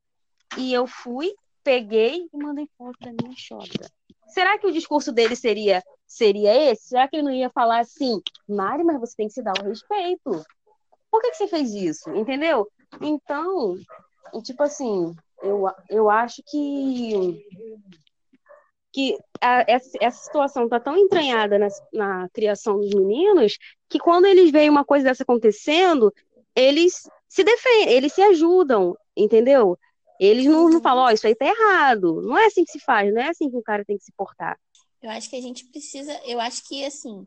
e 0.56 0.72
eu 0.72 0.86
fui, 0.86 1.32
peguei 1.62 2.28
e 2.32 2.36
mandei 2.36 2.68
foto 2.76 2.98
da 3.00 3.12
minha 3.12 3.34
chota. 3.36 3.90
Será 4.28 4.58
que 4.58 4.66
o 4.66 4.72
discurso 4.72 5.12
dele 5.12 5.34
seria 5.34 5.82
seria 6.06 6.70
esse? 6.70 6.88
Será 6.88 7.06
que 7.06 7.16
ele 7.16 7.22
não 7.22 7.32
ia 7.32 7.50
falar 7.50 7.80
assim, 7.80 8.20
Mari, 8.48 8.82
mas 8.82 8.98
você 8.98 9.16
tem 9.16 9.28
que 9.28 9.34
se 9.34 9.42
dar 9.42 9.52
o 9.60 9.64
respeito? 9.64 10.44
Por 11.10 11.20
que, 11.20 11.30
que 11.30 11.36
você 11.36 11.48
fez 11.48 11.72
isso? 11.72 12.10
Entendeu? 12.10 12.66
Então, 13.00 13.76
tipo 14.42 14.62
assim, 14.62 15.14
eu, 15.42 15.70
eu 15.88 16.10
acho 16.10 16.42
que 16.46 17.44
que 18.90 19.18
a, 19.40 19.64
essa, 19.68 19.98
essa, 20.00 20.24
situação 20.24 20.64
está 20.64 20.80
tão 20.80 20.96
entranhada 20.96 21.58
na, 21.58 21.68
na, 21.92 22.28
criação 22.30 22.80
dos 22.80 22.90
meninos 22.90 23.58
que 23.88 23.98
quando 23.98 24.24
eles 24.24 24.50
veem 24.50 24.70
uma 24.70 24.84
coisa 24.84 25.04
dessa 25.04 25.22
acontecendo, 25.22 26.12
eles 26.56 27.08
se 27.28 27.44
defendem, 27.44 27.90
eles 27.90 28.12
se 28.14 28.22
ajudam, 28.22 28.96
entendeu? 29.14 29.78
Eles 30.18 30.46
não, 30.46 30.68
não 30.68 30.80
falam, 30.80 31.04
ó, 31.04 31.06
oh, 31.08 31.10
isso 31.10 31.26
aí 31.26 31.34
tá 31.34 31.46
errado. 31.46 32.22
Não 32.22 32.36
é 32.36 32.46
assim 32.46 32.64
que 32.64 32.72
se 32.72 32.80
faz, 32.80 33.12
não 33.12 33.22
é 33.22 33.28
assim 33.28 33.48
que 33.50 33.56
o 33.56 33.62
cara 33.62 33.84
tem 33.84 33.96
que 33.96 34.04
se 34.04 34.12
portar. 34.12 34.58
Eu 35.00 35.10
acho 35.10 35.30
que 35.30 35.36
a 35.36 35.40
gente 35.40 35.64
precisa, 35.66 36.12
eu 36.24 36.40
acho 36.40 36.66
que 36.66 36.84
assim, 36.84 37.24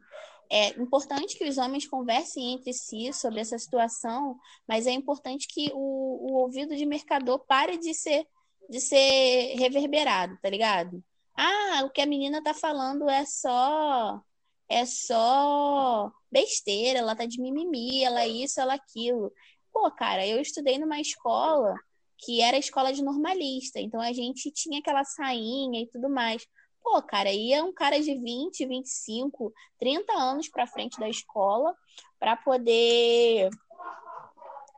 é 0.51 0.69
importante 0.79 1.37
que 1.37 1.47
os 1.47 1.57
homens 1.57 1.87
conversem 1.87 2.53
entre 2.53 2.73
si 2.73 3.13
sobre 3.13 3.39
essa 3.39 3.57
situação, 3.57 4.37
mas 4.67 4.85
é 4.85 4.91
importante 4.91 5.47
que 5.47 5.71
o, 5.73 5.77
o 5.77 6.33
ouvido 6.41 6.75
de 6.75 6.85
mercador 6.85 7.39
pare 7.47 7.77
de 7.77 7.93
ser 7.93 8.27
de 8.69 8.79
ser 8.79 9.55
reverberado, 9.57 10.37
tá 10.41 10.49
ligado? 10.49 11.03
Ah, 11.35 11.83
o 11.85 11.89
que 11.89 12.01
a 12.01 12.05
menina 12.05 12.43
tá 12.43 12.53
falando 12.53 13.09
é 13.09 13.25
só 13.25 14.21
é 14.69 14.85
só 14.85 16.11
besteira, 16.31 16.99
ela 16.99 17.15
tá 17.15 17.25
de 17.25 17.41
mimimi, 17.41 18.03
ela 18.03 18.21
é 18.23 18.27
isso, 18.27 18.59
ela 18.61 18.73
é 18.73 18.75
aquilo. 18.77 19.31
Pô, 19.73 19.89
cara, 19.91 20.25
eu 20.27 20.39
estudei 20.41 20.77
numa 20.79 20.99
escola 20.99 21.75
que 22.21 22.41
era 22.41 22.57
escola 22.57 22.93
de 22.93 23.03
normalista, 23.03 23.79
então 23.79 23.99
a 23.99 24.13
gente 24.13 24.51
tinha 24.51 24.79
aquela 24.79 25.03
sainha 25.03 25.81
e 25.81 25.87
tudo 25.87 26.09
mais. 26.09 26.45
Pô, 26.83 27.01
cara, 27.01 27.31
ia 27.31 27.63
um 27.63 27.73
cara 27.73 27.99
de 27.99 28.13
20, 28.17 28.65
25, 28.65 29.53
30 29.79 30.13
anos 30.13 30.47
pra 30.47 30.67
frente 30.67 30.99
da 30.99 31.09
escola 31.09 31.75
para 32.19 32.35
poder 32.35 33.49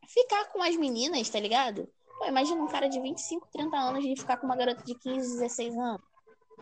ficar 0.08 0.46
com 0.52 0.62
as 0.62 0.76
meninas, 0.76 1.30
tá 1.30 1.40
ligado? 1.40 1.88
Pô, 2.18 2.26
imagina 2.26 2.62
um 2.62 2.68
cara 2.68 2.88
de 2.88 3.00
25, 3.00 3.48
30 3.52 3.78
anos 3.78 4.04
de 4.04 4.16
ficar 4.20 4.38
com 4.38 4.46
uma 4.46 4.56
garota 4.56 4.84
de 4.84 4.96
15, 4.96 5.40
16 5.40 5.78
anos 5.78 6.14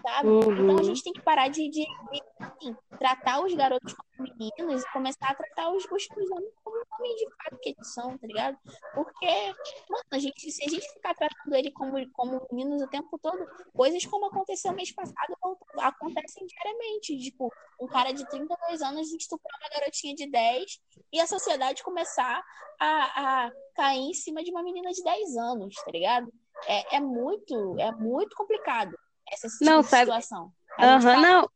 sabe? 0.02 0.30
Uhum. 0.30 0.64
Então 0.64 0.80
a 0.80 0.84
gente 0.84 1.04
tem 1.04 1.14
que 1.14 1.22
parar 1.22 1.48
de, 1.48 1.70
de, 1.70 1.86
de 1.86 2.24
assim, 2.40 2.76
tratar 2.98 3.44
os 3.44 3.54
garotos 3.54 3.94
como 3.94 4.30
meninos 4.38 4.84
e 4.84 4.92
começar 4.92 5.30
a 5.30 5.36
tratar 5.36 5.70
os, 5.72 5.86
os, 5.86 6.08
os 6.18 6.32
homens 6.32 6.54
homens 6.94 7.16
de 7.16 7.26
fato 7.36 7.58
que 7.62 7.70
eles 7.70 7.94
são, 7.94 8.18
tá 8.18 8.28
ligado? 8.28 8.58
Porque, 8.94 9.54
mano, 9.90 10.06
a 10.12 10.20
gente, 10.20 10.52
se 10.52 10.64
a 10.64 10.70
gente 10.70 10.88
ficar 10.94 11.14
tratando 11.16 11.56
ele 11.56 11.72
como, 11.72 12.12
como 12.12 12.48
meninos 12.52 12.82
o 12.82 12.88
tempo 12.88 13.18
todo, 13.20 13.46
coisas 13.74 14.06
como 14.06 14.28
aconteceu 14.28 14.74
mês 14.74 14.92
passado 14.92 15.36
acontecem 15.80 16.46
diariamente. 16.46 17.18
Tipo, 17.18 17.52
um 17.80 17.88
cara 17.88 18.12
de 18.12 18.28
32 18.30 18.82
anos 18.82 19.12
estuprar 19.14 19.60
uma 19.60 19.70
garotinha 19.70 20.16
de 20.16 20.30
10 20.30 20.80
e 21.14 21.20
a 21.20 21.28
sociedade 21.28 21.84
começar 21.84 22.44
a, 22.80 23.46
a 23.46 23.52
cair 23.76 24.10
em 24.10 24.14
cima 24.14 24.44
de 24.44 24.52
uma 24.52 24.64
menina 24.64 24.92
de 24.92 25.04
10 25.04 25.38
anos, 25.38 25.76
tá 25.76 25.92
ligado? 25.92 26.32
É, 26.68 26.98
é 26.98 27.00
muito, 27.00 27.80
é 27.80 27.92
muito 27.92 28.36
complicado 28.36 28.98
essa 29.32 29.48
tipo 29.48 29.66
não, 29.66 29.82
sabe... 29.82 30.06
situação. 30.06 30.52
Aham, 30.80 31.16
uhum, 31.16 31.22
não. 31.22 31.50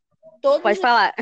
Pode 0.62 0.80
falar. 0.80 1.14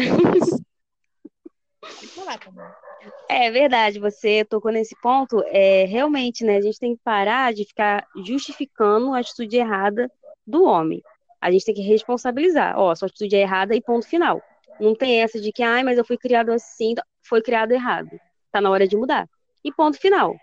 Pode 1.82 2.08
falar 2.08 2.40
também. 2.40 2.83
É 3.30 3.50
verdade, 3.52 4.00
você 4.00 4.46
tocou 4.46 4.72
nesse 4.72 4.96
ponto. 5.02 5.44
É, 5.48 5.86
realmente, 5.86 6.44
né? 6.44 6.58
A 6.58 6.62
gente 6.62 6.80
tem 6.80 6.96
que 6.96 7.02
parar 7.04 7.54
de 7.54 7.66
ficar 7.66 8.06
justificando 8.26 9.14
a 9.14 9.20
atitude 9.20 9.58
errada 9.58 10.12
do 10.46 10.64
homem. 10.64 11.02
A 11.42 11.52
gente 11.52 11.66
tem 11.66 11.76
que 11.76 11.82
responsabilizar. 11.82 12.78
Ó, 12.78 12.94
sua 12.96 13.08
atitude 13.08 13.36
é 13.36 13.42
errada 13.42 13.76
e 13.76 13.82
ponto 13.82 14.08
final. 14.08 14.42
Não 14.80 14.96
tem 14.96 15.22
essa 15.22 15.40
de 15.40 15.52
que, 15.52 15.64
ai, 15.64 15.84
mas 15.84 15.98
eu 15.98 16.06
fui 16.06 16.18
criado 16.18 16.52
assim, 16.52 16.94
foi 17.22 17.42
criado 17.42 17.72
errado. 17.72 18.10
Tá 18.52 18.62
na 18.62 18.70
hora 18.70 18.88
de 18.88 18.96
mudar. 18.96 19.28
E 19.64 19.72
ponto 19.72 19.98
final. 19.98 20.36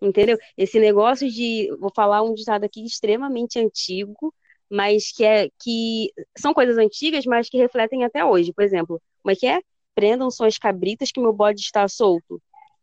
Entendeu? 0.00 0.38
Esse 0.56 0.78
negócio 0.78 1.28
de, 1.30 1.68
vou 1.78 1.90
falar 1.94 2.22
um 2.22 2.34
ditado 2.34 2.64
aqui 2.64 2.84
extremamente 2.84 3.58
antigo, 3.58 4.32
mas 4.70 5.10
que, 5.12 5.24
é, 5.24 5.48
que 5.60 6.12
são 6.36 6.54
coisas 6.54 6.78
antigas, 6.78 7.24
mas 7.26 7.48
que 7.48 7.58
refletem 7.58 8.04
até 8.04 8.24
hoje. 8.24 8.52
Por 8.52 8.62
exemplo, 8.62 9.00
como 9.22 9.32
é 9.32 9.36
que 9.36 9.46
é? 9.46 9.60
Prendam 9.98 10.30
suas 10.30 10.56
cabritas 10.56 11.10
que 11.10 11.20
meu 11.20 11.32
bode 11.32 11.60
está 11.60 11.88
solto. 11.88 12.40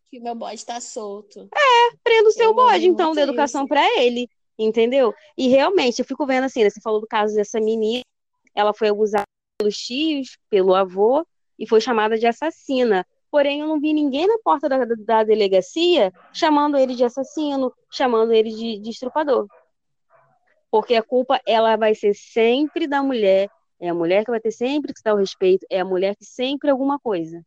Que 0.10 0.20
meu 0.20 0.36
bode 0.36 0.56
está 0.56 0.82
solto. 0.82 1.48
É, 1.56 1.96
prenda 2.04 2.28
o 2.28 2.32
seu 2.34 2.48
eu 2.48 2.54
bode, 2.54 2.86
então, 2.86 3.14
da 3.14 3.22
educação 3.22 3.66
para 3.66 3.82
ele, 4.02 4.28
entendeu? 4.60 5.14
E 5.38 5.48
realmente, 5.48 6.00
eu 6.00 6.06
fico 6.06 6.26
vendo 6.26 6.44
assim, 6.44 6.62
né, 6.62 6.70
você 6.70 6.82
falou 6.82 7.00
do 7.00 7.08
caso 7.08 7.34
dessa 7.34 7.58
menina, 7.62 8.04
ela 8.54 8.74
foi 8.74 8.90
abusada 8.90 9.24
pelos 9.58 9.78
tios, 9.78 10.38
pelo 10.50 10.76
avô, 10.76 11.26
e 11.58 11.66
foi 11.66 11.80
chamada 11.80 12.18
de 12.18 12.28
assassina. 12.28 13.08
Porém, 13.32 13.62
eu 13.62 13.68
não 13.70 13.80
vi 13.80 13.94
ninguém 13.94 14.28
na 14.28 14.38
porta 14.44 14.68
da, 14.68 14.84
da 14.84 15.24
delegacia 15.24 16.12
chamando 16.34 16.78
ele 16.78 16.96
de 16.96 17.06
assassino, 17.06 17.72
chamando 17.90 18.34
ele 18.34 18.50
de, 18.50 18.80
de 18.80 18.90
estrupador 18.90 19.48
porque 20.76 20.96
a 20.96 21.02
culpa 21.02 21.40
ela 21.48 21.78
vai 21.78 21.96
ser 21.96 22.14
sempre 22.14 22.86
da 22.86 23.02
mulher, 23.02 23.50
é 23.80 23.90
a 23.90 23.94
mulher 23.94 24.24
que 24.24 24.32
vai 24.32 24.40
ter 24.40 24.52
sempre 24.52 24.94
que 24.94 25.02
dar 25.04 25.14
o 25.14 25.18
respeito, 25.18 25.66
é 25.70 25.80
a 25.80 25.86
mulher 25.86 26.16
que 26.16 26.26
sempre 26.26 26.70
alguma 26.70 27.00
coisa. 27.00 27.46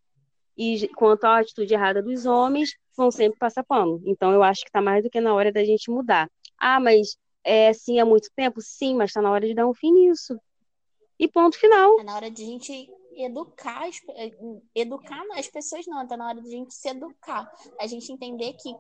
E 0.56 0.88
quanto 0.88 1.24
à 1.24 1.38
atitude 1.38 1.72
errada 1.72 2.02
dos 2.02 2.26
homens, 2.26 2.70
vão 2.96 3.10
sempre 3.10 3.38
passar 3.38 3.62
pano. 3.62 4.02
Então 4.04 4.32
eu 4.32 4.42
acho 4.42 4.62
que 4.62 4.68
está 4.68 4.82
mais 4.82 5.04
do 5.04 5.10
que 5.10 5.20
na 5.20 5.34
hora 5.34 5.52
da 5.52 5.64
gente 5.64 5.90
mudar. 5.90 6.28
Ah, 6.58 6.80
mas 6.80 7.16
é 7.44 7.68
assim 7.68 8.00
há 8.00 8.04
muito 8.04 8.28
tempo? 8.34 8.60
Sim, 8.60 8.96
mas 8.96 9.10
está 9.10 9.22
na 9.22 9.30
hora 9.30 9.46
de 9.46 9.54
dar 9.54 9.66
um 9.66 9.74
fim 9.74 9.92
nisso. 9.92 10.38
E 11.18 11.28
ponto 11.28 11.58
final. 11.58 12.00
É 12.00 12.04
na 12.04 12.16
hora 12.16 12.30
de 12.30 12.42
a 12.42 12.46
gente 12.46 12.90
educar, 13.16 13.88
eh, 14.16 14.32
educar 14.74 15.24
as 15.32 15.48
pessoas 15.48 15.86
não, 15.86 16.02
está 16.02 16.16
na 16.16 16.28
hora 16.28 16.40
de 16.40 16.48
a 16.48 16.50
gente 16.50 16.74
se 16.74 16.88
educar. 16.88 17.50
A 17.80 17.86
gente 17.86 18.12
entender 18.12 18.54
que, 18.54 18.72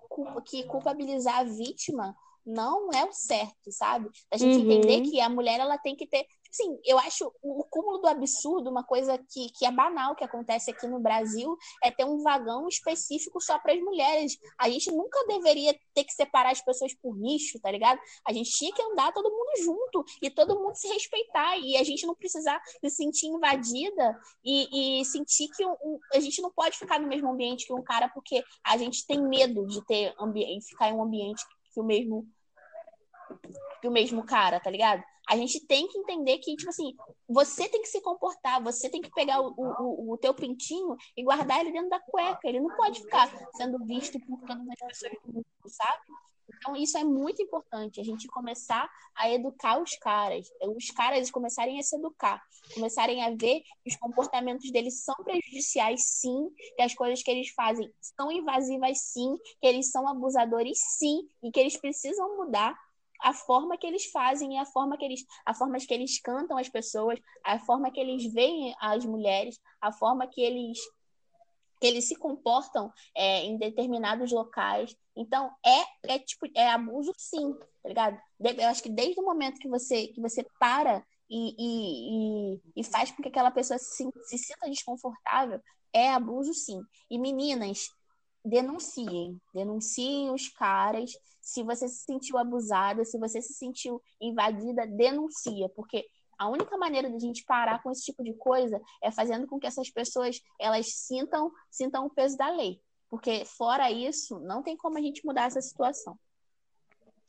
que 0.46 0.64
culpabilizar 0.64 1.38
a 1.38 1.44
vítima 1.44 2.14
não 2.46 2.90
é 2.92 3.04
o 3.04 3.12
certo, 3.12 3.70
sabe? 3.70 4.08
A 4.30 4.36
gente 4.36 4.58
uhum. 4.58 4.70
entender 4.70 5.02
que 5.02 5.20
a 5.20 5.28
mulher 5.28 5.60
ela 5.60 5.76
tem 5.76 5.94
que 5.94 6.06
ter. 6.06 6.26
Sim, 6.50 6.78
eu 6.84 6.98
acho 6.98 7.30
o 7.42 7.64
cúmulo 7.64 7.98
do 7.98 8.08
absurdo, 8.08 8.70
uma 8.70 8.82
coisa 8.82 9.18
que, 9.18 9.50
que 9.50 9.66
é 9.66 9.70
banal 9.70 10.16
que 10.16 10.24
acontece 10.24 10.70
aqui 10.70 10.86
no 10.86 10.98
Brasil, 10.98 11.56
é 11.84 11.90
ter 11.90 12.04
um 12.04 12.22
vagão 12.22 12.66
específico 12.68 13.40
só 13.40 13.58
para 13.58 13.74
as 13.74 13.80
mulheres. 13.80 14.38
A 14.58 14.68
gente 14.68 14.90
nunca 14.90 15.26
deveria 15.26 15.78
ter 15.94 16.04
que 16.04 16.12
separar 16.12 16.50
as 16.50 16.62
pessoas 16.62 16.94
por 16.94 17.16
nicho, 17.16 17.60
tá 17.60 17.70
ligado? 17.70 18.00
A 18.26 18.32
gente 18.32 18.50
tinha 18.50 18.72
que 18.72 18.82
andar 18.82 19.12
todo 19.12 19.30
mundo 19.30 19.62
junto 19.62 20.04
e 20.22 20.30
todo 20.30 20.58
mundo 20.58 20.74
se 20.74 20.88
respeitar 20.88 21.58
e 21.58 21.76
a 21.76 21.84
gente 21.84 22.06
não 22.06 22.14
precisar 22.14 22.60
se 22.80 22.90
sentir 22.90 23.26
invadida 23.26 24.18
e, 24.42 25.00
e 25.00 25.04
sentir 25.04 25.48
que 25.48 25.64
um, 25.64 25.72
um, 25.82 25.98
a 26.14 26.20
gente 26.20 26.40
não 26.40 26.50
pode 26.50 26.78
ficar 26.78 26.98
no 26.98 27.08
mesmo 27.08 27.30
ambiente 27.30 27.66
que 27.66 27.72
um 27.72 27.82
cara 27.82 28.08
porque 28.08 28.42
a 28.64 28.76
gente 28.78 29.06
tem 29.06 29.20
medo 29.20 29.66
de 29.66 29.84
ter 29.84 30.14
ambiente, 30.18 30.68
ficar 30.68 30.88
em 30.88 30.94
um 30.94 31.02
ambiente 31.02 31.44
que 31.72 31.80
o 31.80 31.84
mesmo 31.84 32.26
que 33.80 33.88
o 33.88 33.92
mesmo 33.92 34.24
cara, 34.24 34.60
tá 34.60 34.70
ligado? 34.70 35.02
A 35.28 35.36
gente 35.36 35.60
tem 35.66 35.86
que 35.86 35.98
entender 35.98 36.38
que, 36.38 36.56
tipo 36.56 36.70
assim, 36.70 36.94
você 37.28 37.68
tem 37.68 37.82
que 37.82 37.88
se 37.88 38.00
comportar, 38.00 38.62
você 38.62 38.88
tem 38.88 39.02
que 39.02 39.10
pegar 39.10 39.40
o, 39.42 39.54
o, 39.58 40.12
o 40.14 40.18
teu 40.18 40.32
pintinho 40.32 40.96
e 41.16 41.22
guardar 41.22 41.60
ele 41.60 41.72
dentro 41.72 41.90
da 41.90 42.00
cueca. 42.00 42.48
Ele 42.48 42.60
não 42.60 42.74
pode 42.74 43.02
ficar 43.02 43.30
sendo 43.54 43.78
visto 43.84 44.18
por 44.20 44.40
todas 44.40 44.66
as 44.68 44.88
pessoas 44.88 45.12
do 45.24 45.34
mundo, 45.34 45.46
sabe? 45.66 46.02
Então, 46.56 46.74
isso 46.74 46.96
é 46.98 47.04
muito 47.04 47.42
importante, 47.42 48.00
a 48.00 48.04
gente 48.04 48.26
começar 48.26 48.90
a 49.14 49.30
educar 49.30 49.80
os 49.80 49.96
caras, 49.98 50.48
os 50.62 50.90
caras 50.90 51.30
começarem 51.30 51.78
a 51.78 51.82
se 51.82 51.94
educar, 51.96 52.42
começarem 52.74 53.22
a 53.22 53.30
ver 53.30 53.60
que 53.60 53.90
os 53.90 53.96
comportamentos 53.96 54.70
deles 54.72 55.04
são 55.04 55.14
prejudiciais, 55.22 56.02
sim, 56.04 56.48
que 56.76 56.82
as 56.82 56.94
coisas 56.94 57.22
que 57.22 57.30
eles 57.30 57.50
fazem 57.50 57.88
são 58.00 58.32
invasivas, 58.32 58.98
sim, 58.98 59.36
que 59.60 59.68
eles 59.68 59.90
são 59.90 60.08
abusadores, 60.08 60.78
sim, 60.98 61.28
e 61.42 61.50
que 61.50 61.60
eles 61.60 61.76
precisam 61.76 62.36
mudar 62.36 62.76
a 63.20 63.32
forma 63.32 63.76
que 63.76 63.86
eles 63.86 64.06
fazem, 64.10 64.58
a 64.58 64.64
forma 64.64 64.96
que 64.96 65.04
eles, 65.04 65.24
a 65.44 65.54
forma 65.54 65.78
que 65.78 65.92
eles 65.92 66.20
cantam 66.20 66.56
as 66.56 66.68
pessoas, 66.68 67.18
a 67.44 67.58
forma 67.58 67.90
que 67.90 68.00
eles 68.00 68.32
veem 68.32 68.74
as 68.80 69.04
mulheres, 69.04 69.58
a 69.80 69.92
forma 69.92 70.26
que 70.26 70.40
eles 70.40 70.78
que 71.80 71.86
eles 71.86 72.08
se 72.08 72.16
comportam 72.16 72.92
é, 73.14 73.44
em 73.44 73.56
determinados 73.56 74.32
locais. 74.32 74.96
Então 75.16 75.50
é 75.64 76.14
é 76.14 76.18
tipo 76.18 76.46
é 76.54 76.68
abuso 76.68 77.12
sim, 77.16 77.54
tá 77.82 77.88
ligado? 77.88 78.18
Eu 78.40 78.68
acho 78.68 78.82
que 78.82 78.90
desde 78.90 79.20
o 79.20 79.24
momento 79.24 79.60
que 79.60 79.68
você 79.68 80.08
que 80.08 80.20
você 80.20 80.44
para 80.58 81.04
e, 81.30 81.54
e, 81.58 82.54
e, 82.54 82.60
e 82.76 82.84
faz 82.84 83.10
com 83.10 83.22
que 83.22 83.28
aquela 83.28 83.50
pessoa 83.50 83.78
se, 83.78 84.08
se 84.24 84.38
sinta 84.38 84.68
desconfortável, 84.68 85.60
é 85.92 86.10
abuso 86.10 86.54
sim. 86.54 86.80
E 87.10 87.18
meninas, 87.18 87.90
denunciem, 88.48 89.40
denunciem 89.54 90.30
os 90.30 90.48
caras. 90.48 91.10
Se 91.40 91.62
você 91.62 91.88
se 91.88 92.04
sentiu 92.04 92.38
abusada, 92.38 93.04
se 93.04 93.18
você 93.18 93.40
se 93.40 93.54
sentiu 93.54 94.02
invadida, 94.20 94.86
denuncia, 94.86 95.68
porque 95.70 96.06
a 96.38 96.48
única 96.48 96.76
maneira 96.76 97.08
de 97.08 97.16
a 97.16 97.20
gente 97.20 97.44
parar 97.44 97.82
com 97.82 97.90
esse 97.90 98.04
tipo 98.04 98.22
de 98.22 98.32
coisa 98.34 98.80
é 99.02 99.10
fazendo 99.10 99.46
com 99.46 99.58
que 99.58 99.66
essas 99.66 99.90
pessoas 99.90 100.40
elas 100.58 100.86
sintam 100.92 101.50
sintam 101.70 102.06
o 102.06 102.10
peso 102.10 102.36
da 102.36 102.48
lei, 102.50 102.80
porque 103.10 103.44
fora 103.44 103.90
isso 103.90 104.38
não 104.40 104.62
tem 104.62 104.76
como 104.76 104.98
a 104.98 105.00
gente 105.00 105.24
mudar 105.26 105.46
essa 105.46 105.60
situação. 105.60 106.16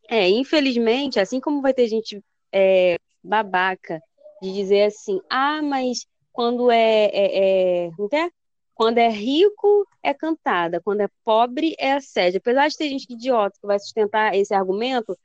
É, 0.08 0.28
infelizmente, 0.30 1.20
assim 1.20 1.40
como 1.40 1.62
vai 1.62 1.74
ter 1.74 1.88
gente 1.88 2.24
é, 2.52 2.98
babaca 3.24 4.02
de 4.42 4.54
dizer 4.54 4.84
assim, 4.84 5.20
ah, 5.30 5.62
mas 5.62 6.08
quando 6.32 6.72
é, 6.72 7.06
é, 7.06 7.86
é, 7.88 7.92
não 7.98 8.08
é? 8.12 8.32
Quando 8.80 8.98
é 8.98 9.10
rico, 9.10 9.86
é 10.02 10.14
cantada. 10.14 10.80
Quando 10.80 11.02
é 11.02 11.10
pobre, 11.26 11.76
é 11.78 11.92
assédio. 11.92 12.38
Apesar 12.38 12.70
de 12.70 12.78
ter 12.78 12.88
gente 12.88 13.12
idiota 13.12 13.60
que 13.60 13.68
vai 13.68 13.78
sustentar 13.78 14.34
esse 14.34 14.54
argumento, 14.54 15.20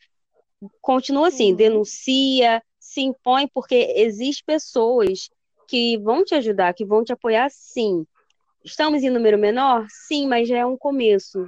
continua 0.81 1.29
assim, 1.29 1.53
uhum. 1.53 1.57
denuncia, 1.57 2.61
se 2.81 3.03
impõe, 3.03 3.47
porque 3.55 3.77
existem 3.97 4.45
pessoas 4.45 5.31
que 5.69 5.97
vão 5.99 6.25
te 6.25 6.35
ajudar, 6.35 6.75
que 6.75 6.85
vão 6.85 7.05
te 7.05 7.13
apoiar, 7.13 7.49
sim. 7.49 8.05
Estamos 8.65 9.05
em 9.05 9.11
número 9.11 9.39
menor? 9.39 9.87
Sim, 9.89 10.27
mas 10.27 10.49
já 10.49 10.59
é 10.59 10.67
um 10.67 10.77
começo. 10.77 11.47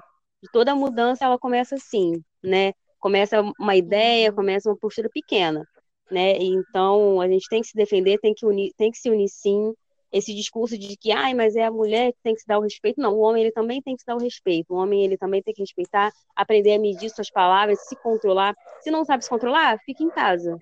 Toda 0.53 0.77
mudança, 0.77 1.25
ela 1.25 1.41
começa 1.41 1.75
assim, 1.75 2.23
né? 2.41 2.73
Começa 3.01 3.43
uma 3.59 3.75
ideia, 3.75 4.31
uhum. 4.31 4.37
começa 4.37 4.71
uma 4.71 4.79
postura 4.79 5.11
pequena, 5.13 5.67
né? 6.09 6.37
Então, 6.39 7.21
a 7.21 7.27
gente 7.27 7.49
tem 7.49 7.63
que 7.63 7.67
se 7.67 7.75
defender, 7.75 8.21
tem 8.21 8.33
que, 8.33 8.47
unir, 8.47 8.73
tem 8.77 8.93
que 8.93 8.99
se 8.99 9.11
unir 9.11 9.29
sim, 9.29 9.75
esse 10.13 10.35
discurso 10.35 10.79
de 10.79 10.97
que, 10.97 11.13
ai, 11.13 11.35
mas 11.35 11.57
é 11.57 11.65
a 11.65 11.71
mulher 11.71 12.13
que 12.13 12.19
tem 12.23 12.35
que 12.35 12.41
se 12.41 12.47
dar 12.47 12.59
o 12.59 12.63
respeito. 12.63 13.01
Não, 13.01 13.15
o 13.15 13.21
homem 13.21 13.43
ele 13.43 13.53
também 13.53 13.83
tem 13.83 13.95
que 13.95 14.01
se 14.01 14.07
dar 14.07 14.17
o 14.17 14.21
respeito. 14.21 14.73
O 14.73 14.77
homem 14.77 15.05
ele 15.05 15.17
também 15.17 15.43
tem 15.43 15.53
que 15.53 15.63
respeitar, 15.63 16.13
aprender 16.35 16.75
a 16.75 16.79
medir 16.79 17.11
suas 17.11 17.31
palavras, 17.31 17.81
se 17.87 17.97
controlar. 17.97 18.55
Se 18.81 18.91
não 18.91 19.05
sabe 19.05 19.25
se 19.25 19.31
controlar, 19.31 19.79
fica 19.85 20.03
em 20.03 20.11
casa. 20.11 20.59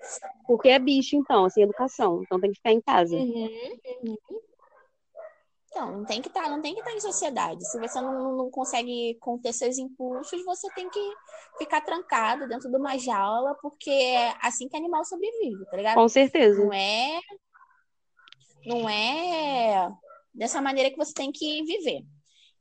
Porque 0.47 0.69
é 0.69 0.79
bicho, 0.79 1.15
então, 1.15 1.45
assim, 1.45 1.61
educação. 1.61 2.21
Então 2.23 2.39
tem 2.39 2.51
que 2.51 2.57
ficar 2.57 2.71
em 2.71 2.81
casa. 2.81 3.15
Uhum, 3.15 3.49
uhum. 4.03 4.17
Então, 5.75 5.91
não 5.91 6.05
tem 6.05 6.21
que 6.21 6.29
estar, 6.29 6.43
tá, 6.43 6.49
não 6.49 6.61
tem 6.61 6.73
que 6.73 6.79
estar 6.79 6.91
tá 6.91 6.97
em 6.97 7.01
sociedade. 7.01 7.69
Se 7.69 7.77
você 7.77 7.99
não, 7.99 8.37
não 8.37 8.49
consegue 8.49 9.17
conter 9.19 9.51
seus 9.51 9.77
impulsos, 9.77 10.45
você 10.45 10.69
tem 10.73 10.89
que 10.89 11.13
ficar 11.57 11.81
trancado 11.81 12.47
dentro 12.47 12.71
de 12.71 12.77
uma 12.77 12.97
jaula, 12.97 13.53
porque 13.61 13.89
é 13.89 14.33
assim 14.41 14.69
que 14.69 14.77
animal 14.77 15.03
sobrevive, 15.03 15.65
tá 15.65 15.75
ligado? 15.75 15.95
Com 15.95 16.07
certeza. 16.07 16.63
Não 16.63 16.71
é 16.71 17.19
não 18.65 18.89
é 18.89 19.89
dessa 20.33 20.61
maneira 20.61 20.91
que 20.91 20.97
você 20.97 21.13
tem 21.13 21.31
que 21.31 21.63
viver. 21.63 22.05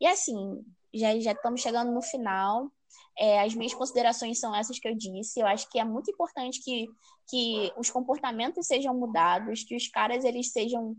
E 0.00 0.06
assim, 0.06 0.64
já, 0.92 1.18
já 1.18 1.32
estamos 1.32 1.60
chegando 1.60 1.92
no 1.92 2.02
final. 2.02 2.70
É, 3.18 3.40
as 3.40 3.54
minhas 3.54 3.74
considerações 3.74 4.38
são 4.38 4.54
essas 4.54 4.78
que 4.78 4.88
eu 4.88 4.94
disse. 4.94 5.40
Eu 5.40 5.46
acho 5.46 5.68
que 5.70 5.78
é 5.78 5.84
muito 5.84 6.10
importante 6.10 6.62
que, 6.62 6.86
que 7.28 7.72
os 7.76 7.90
comportamentos 7.90 8.66
sejam 8.66 8.94
mudados, 8.94 9.64
que 9.64 9.76
os 9.76 9.88
caras 9.88 10.24
eles 10.24 10.52
sejam 10.52 10.96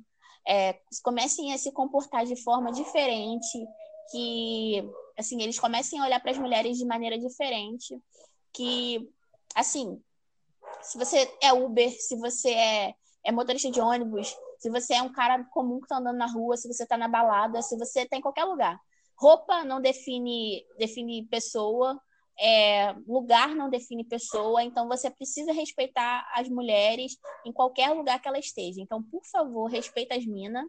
é, 0.48 0.80
comecem 1.04 1.54
a 1.54 1.58
se 1.58 1.72
comportar 1.72 2.26
de 2.26 2.36
forma 2.36 2.72
diferente, 2.72 3.68
que 4.12 4.84
assim 5.18 5.42
eles 5.42 5.60
comecem 5.60 6.00
a 6.00 6.06
olhar 6.06 6.20
para 6.20 6.32
as 6.32 6.38
mulheres 6.38 6.78
de 6.78 6.86
maneira 6.86 7.18
diferente, 7.18 8.00
que 8.54 9.10
assim, 9.56 10.00
se 10.82 10.98
você 10.98 11.32
é 11.42 11.52
Uber, 11.52 11.90
se 11.90 12.16
você 12.18 12.50
é, 12.50 12.94
é 13.24 13.32
motorista 13.32 13.72
de 13.72 13.82
ônibus, 13.82 14.36
se 14.66 14.70
você 14.72 14.96
é 14.96 15.02
um 15.04 15.12
cara 15.12 15.44
comum 15.52 15.78
que 15.78 15.86
está 15.86 15.98
andando 15.98 16.18
na 16.18 16.26
rua, 16.26 16.58
se 16.58 16.68
você 16.68 16.82
está 16.82 16.98
na 16.98 17.08
balada, 17.08 17.62
se 17.62 17.78
você 17.78 18.02
está 18.02 18.18
em 18.18 18.22
qualquer 18.22 18.46
lugar. 18.46 18.82
Roupa 19.16 19.64
não 19.64 19.80
define, 19.80 20.66
define 20.80 21.24
pessoa, 21.28 22.02
é, 22.40 22.92
lugar 23.08 23.50
não 23.50 23.70
define 23.70 24.04
pessoa, 24.04 24.64
então 24.64 24.88
você 24.88 25.12
precisa 25.12 25.54
respeitar 25.54 26.28
as 26.34 26.50
mulheres 26.50 27.16
em 27.46 27.54
qualquer 27.54 27.92
lugar 27.92 28.20
que 28.20 28.28
ela 28.28 28.40
esteja. 28.40 28.82
Então, 28.82 29.04
por 29.04 29.24
favor, 29.28 29.68
respeita 29.68 30.16
as 30.16 30.26
minas. 30.26 30.66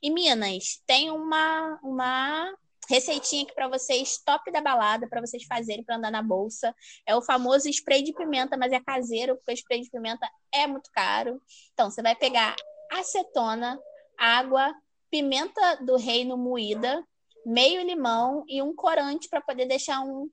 E, 0.00 0.12
minas, 0.12 0.80
tem 0.86 1.10
uma, 1.10 1.76
uma 1.82 2.54
receitinha 2.88 3.42
aqui 3.42 3.52
para 3.52 3.66
vocês, 3.66 4.22
top 4.24 4.48
da 4.52 4.60
balada, 4.60 5.08
para 5.08 5.20
vocês 5.20 5.42
fazerem 5.42 5.82
para 5.82 5.96
andar 5.96 6.12
na 6.12 6.22
bolsa. 6.22 6.72
É 7.04 7.16
o 7.16 7.22
famoso 7.22 7.68
spray 7.68 8.04
de 8.04 8.12
pimenta, 8.12 8.56
mas 8.56 8.72
é 8.72 8.78
caseiro, 8.78 9.34
porque 9.34 9.50
o 9.50 9.54
spray 9.54 9.80
de 9.80 9.90
pimenta 9.90 10.24
é 10.54 10.68
muito 10.68 10.88
caro. 10.92 11.42
Então, 11.72 11.90
você 11.90 12.00
vai 12.00 12.14
pegar 12.14 12.54
acetona, 12.90 13.78
água, 14.18 14.74
pimenta 15.10 15.76
do 15.84 15.96
reino 15.96 16.36
moída, 16.36 17.04
meio 17.44 17.82
limão 17.82 18.44
e 18.48 18.60
um 18.62 18.74
corante 18.74 19.28
para 19.28 19.40
poder 19.40 19.66
deixar 19.66 20.00
um, 20.00 20.28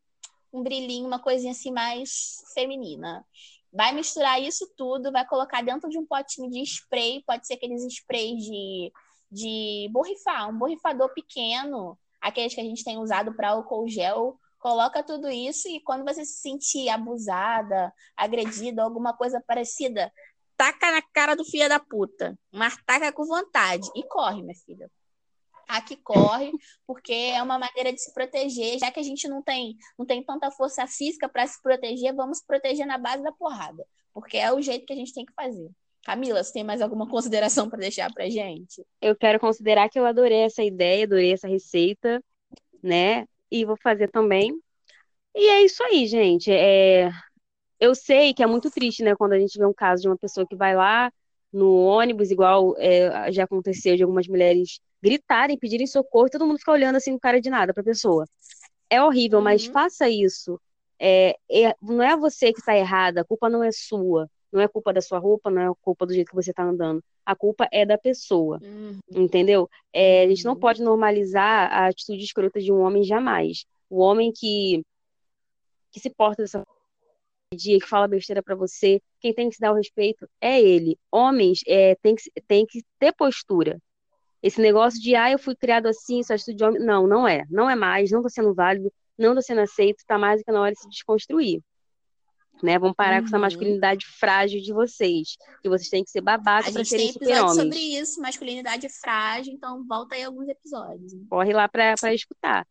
um 0.51 0.62
brilhinho, 0.62 1.08
uma 1.08 1.20
coisinha 1.20 1.51
assim 1.51 1.72
mais 1.72 2.43
feminina. 2.53 3.26
Vai 3.72 3.93
misturar 3.93 4.41
isso 4.41 4.68
tudo, 4.76 5.12
vai 5.12 5.26
colocar 5.26 5.62
dentro 5.62 5.89
de 5.89 5.97
um 5.97 6.05
potinho 6.05 6.49
de 6.49 6.62
spray, 6.62 7.24
pode 7.26 7.45
ser 7.45 7.55
aqueles 7.55 7.84
sprays 7.86 8.43
de, 8.43 8.91
de 9.32 9.89
borrifar, 9.91 10.49
um 10.49 10.58
borrifador 10.58 11.14
pequeno, 11.14 11.97
aqueles 12.22 12.53
que 12.53 12.62
a 12.62 12.64
gente 12.64 12.84
tem 12.84 12.97
usado 12.97 13.34
para 13.34 13.49
álcool 13.51 13.88
gel. 13.88 14.39
Coloca 14.60 15.03
tudo 15.03 15.30
isso 15.30 15.68
e 15.68 15.80
quando 15.82 16.03
você 16.03 16.26
se 16.26 16.41
sentir 16.41 16.89
abusada, 16.89 17.93
agredida, 18.16 18.84
alguma 18.84 19.14
coisa 19.14 19.41
parecida, 19.45 20.12
taca 20.58 20.91
na 20.91 21.01
cara 21.01 21.36
do 21.36 21.45
filho 21.45 21.70
da 21.70 21.80
puta. 21.80 22.38
Mas 22.51 22.76
taca 22.86 23.12
com 23.14 23.24
vontade. 23.24 23.88
E 23.95 24.03
corre, 24.03 24.41
minha 24.41 24.55
filha. 24.66 24.89
Aqui 25.68 25.97
corre, 25.97 26.51
porque 26.86 27.14
é 27.14 27.43
uma 27.43 27.60
maneira 27.60 27.91
de 27.93 28.01
se 28.01 28.14
proteger. 28.14 28.80
Já 28.80 28.89
que 28.89 28.99
a 28.99 29.03
gente 29.03 29.28
não 29.28 29.41
tem, 29.41 29.76
não 29.97 30.05
tem 30.05 30.24
tanta 30.24 30.49
força 30.49 30.88
física 30.88 31.30
para 31.30 31.45
se 31.45 31.62
proteger, 31.62 32.16
vamos 32.16 32.41
proteger 32.41 32.86
na 32.86 32.97
base 32.97 33.22
da 33.22 33.32
porrada. 33.32 33.86
Porque 34.14 34.38
é 34.38 34.51
o 34.51 34.62
jeito 34.62 34.86
que 34.86 34.93
a 34.93 34.95
gente 34.95 35.14
tem 35.14 35.26
que 35.26 35.34
fazer. 35.34 35.70
Camila, 36.03 36.41
você 36.41 36.53
tem 36.53 36.64
mais 36.64 36.82
alguma 36.82 37.08
consideração 37.08 37.70
para 37.70 37.80
deixar 37.80 38.12
para 38.14 38.30
gente? 38.30 38.82
Eu 39.01 39.14
quero 39.14 39.41
considerar 39.41 39.89
que 39.89 39.99
eu 39.99 40.05
adorei 40.05 40.39
essa 40.39 40.64
ideia, 40.64 41.03
adorei 41.03 41.34
essa 41.34 41.49
receita, 41.49 42.24
né? 42.82 43.26
E 43.51 43.66
vou 43.66 43.76
fazer 43.84 44.10
também. 44.10 44.58
E 45.36 45.49
é 45.49 45.64
isso 45.64 45.84
aí, 45.84 46.08
gente. 46.08 46.49
É, 46.49 47.12
eu 47.80 47.94
sei 47.96 48.34
que 48.34 48.44
é 48.44 48.48
muito 48.48 48.70
triste, 48.72 49.04
né, 49.04 49.16
quando 49.16 49.34
a 49.34 49.40
gente 49.40 49.58
vê 49.58 49.66
um 49.66 49.74
caso 49.74 50.02
de 50.02 50.08
uma 50.08 50.18
pessoa 50.18 50.46
que 50.48 50.56
vai 50.56 50.76
lá 50.76 51.12
no 51.52 51.76
ônibus, 51.86 52.32
igual 52.32 52.76
é, 52.78 53.32
já 53.32 53.44
aconteceu 53.44 53.96
de 53.96 54.04
algumas 54.04 54.28
mulheres 54.28 54.80
gritarem, 55.02 55.58
pedirem 55.58 55.88
socorro, 55.88 56.28
e 56.28 56.32
todo 56.32 56.46
mundo 56.46 56.60
fica 56.60 56.72
olhando 56.72 56.98
assim 56.98 57.14
com 57.14 57.20
cara 57.20 57.40
de 57.40 57.50
nada 57.50 57.74
para 57.74 57.82
a 57.82 57.86
pessoa. 57.86 58.26
É 58.90 59.02
horrível, 59.02 59.40
uhum. 59.40 59.46
mas 59.46 59.66
faça 59.66 60.10
isso. 60.10 60.60
É, 61.00 61.38
é, 61.50 61.76
não 61.82 62.02
é 62.02 62.16
você 62.18 62.52
que 62.52 62.60
está 62.60 62.76
errada, 62.76 63.22
a 63.22 63.26
culpa 63.26 63.50
não 63.50 63.64
é 63.64 63.72
sua. 63.72 64.30
Não 64.52 64.62
é 64.62 64.68
culpa 64.68 64.94
da 64.94 65.02
sua 65.02 65.20
roupa, 65.20 65.52
não 65.52 65.62
é 65.62 65.76
culpa 65.82 66.06
do 66.06 66.14
jeito 66.14 66.30
que 66.30 66.36
você 66.36 66.52
está 66.52 66.64
andando. 66.64 67.04
A 67.26 67.36
culpa 67.36 67.68
é 67.72 67.86
da 67.86 67.98
pessoa. 67.98 68.60
Uhum. 68.64 69.00
Entendeu? 69.12 69.70
É, 69.94 70.24
a 70.24 70.30
gente 70.30 70.46
não 70.46 70.54
uhum. 70.54 70.60
pode 70.60 70.82
normalizar 70.82 71.72
a 71.72 71.88
atitude 71.88 72.24
escrota 72.24 72.60
de 72.60 72.72
um 72.72 72.80
homem 72.80 73.04
jamais. 73.04 73.66
O 73.90 74.00
homem 74.00 74.32
que, 74.34 74.84
que 75.92 76.00
se 76.00 76.10
porta 76.10 76.44
dessa 76.44 76.66
dia, 77.56 77.80
que 77.80 77.88
fala 77.88 78.08
besteira 78.08 78.43
para 78.43 78.56
você, 78.56 79.02
quem 79.22 79.34
tem 79.34 79.50
que 79.50 79.56
se 79.56 79.62
dar 79.62 79.72
o 79.72 79.76
respeito 79.76 80.28
é 80.41 80.62
ele. 80.62 80.98
Homens 81.12 81.62
é, 81.66 81.95
tem, 81.95 82.16
que, 82.16 82.30
tem 82.48 82.66
que 82.66 82.84
ter 83.00 83.14
postura. 83.14 83.82
Esse 84.43 84.60
negócio 84.60 85.02
de, 85.02 85.16
ah, 85.16 85.32
eu 85.32 85.39
fui 85.39 85.56
criado 85.56 85.88
assim, 85.88 86.22
só 86.24 86.36
estudo 86.36 86.58
de 86.58 86.64
homem. 86.64 86.82
Não, 86.82 87.08
não 87.08 87.28
é. 87.28 87.45
Não 87.50 87.70
é 87.70 87.76
mais, 87.76 88.12
não 88.12 88.20
está 88.20 88.30
sendo 88.30 88.54
válido, 88.54 88.91
não 89.18 89.32
está 89.32 89.41
sendo 89.41 89.62
aceito, 89.62 90.00
está 90.00 90.18
mais 90.18 90.41
do 90.41 90.45
que 90.45 90.52
na 90.52 90.62
hora 90.62 90.74
de 90.74 90.80
se 90.80 90.89
desconstruir. 90.89 91.62
Né? 92.62 92.78
Vamos 92.78 92.95
parar 92.95 93.18
uhum. 93.18 93.22
com 93.22 93.28
essa 93.28 93.38
uhum. 93.38 93.41
masculinidade 93.41 94.06
frágil 94.06 94.62
de 94.62 94.74
vocês. 94.74 95.38
Que 95.62 95.70
vocês 95.70 95.89
têm 95.89 96.04
que 96.04 96.10
ser 96.10 96.22
babacas 96.22 96.74
para 96.74 96.84
serem 96.84 97.14
super-homens. 97.14 97.56
sobre 97.56 97.80
isso, 97.80 98.22
masculinidade 98.22 98.89
frágil, 98.89 99.54
então 99.54 99.86
volta 99.88 100.16
aí 100.16 100.24
alguns 100.24 100.50
episódios. 100.50 101.14
Corre 101.30 101.54
lá 101.54 101.68
para 101.70 102.14
escutar. 102.14 102.68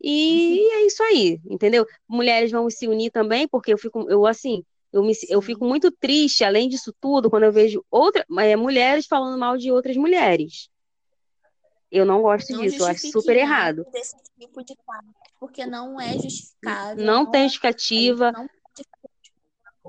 E 0.00 0.60
uhum. 0.60 0.72
é 0.72 0.86
isso 0.86 1.02
aí, 1.02 1.40
entendeu? 1.44 1.84
Mulheres 2.08 2.50
vão 2.50 2.70
se 2.70 2.86
unir 2.86 3.10
também, 3.10 3.48
porque 3.48 3.72
eu 3.72 3.78
fico, 3.78 4.08
eu 4.08 4.26
assim, 4.26 4.64
eu, 4.92 5.02
me, 5.02 5.12
eu 5.28 5.42
fico 5.42 5.64
muito 5.64 5.90
triste, 5.90 6.44
além 6.44 6.68
disso 6.68 6.94
tudo, 7.00 7.28
quando 7.28 7.44
eu 7.44 7.52
vejo 7.52 7.84
outra, 7.90 8.24
é, 8.38 8.54
mulheres 8.54 9.06
falando 9.06 9.38
mal 9.38 9.56
de 9.56 9.72
outras 9.72 9.96
mulheres. 9.96 10.70
Eu 11.90 12.04
não 12.04 12.22
gosto 12.22 12.52
não 12.52 12.60
disso, 12.60 12.82
eu 12.82 12.86
acho 12.86 13.10
super 13.10 13.36
errado. 13.36 13.84
Desse 13.90 14.14
tipo 14.38 14.62
de 14.62 14.76
porque 15.40 15.64
não 15.64 16.00
é 16.00 16.12
justificável. 16.18 17.04
Não, 17.04 17.24
não 17.24 17.30
tem 17.30 17.42
é 17.42 17.44
justificativa. 17.44 18.32
Não... 18.32 18.48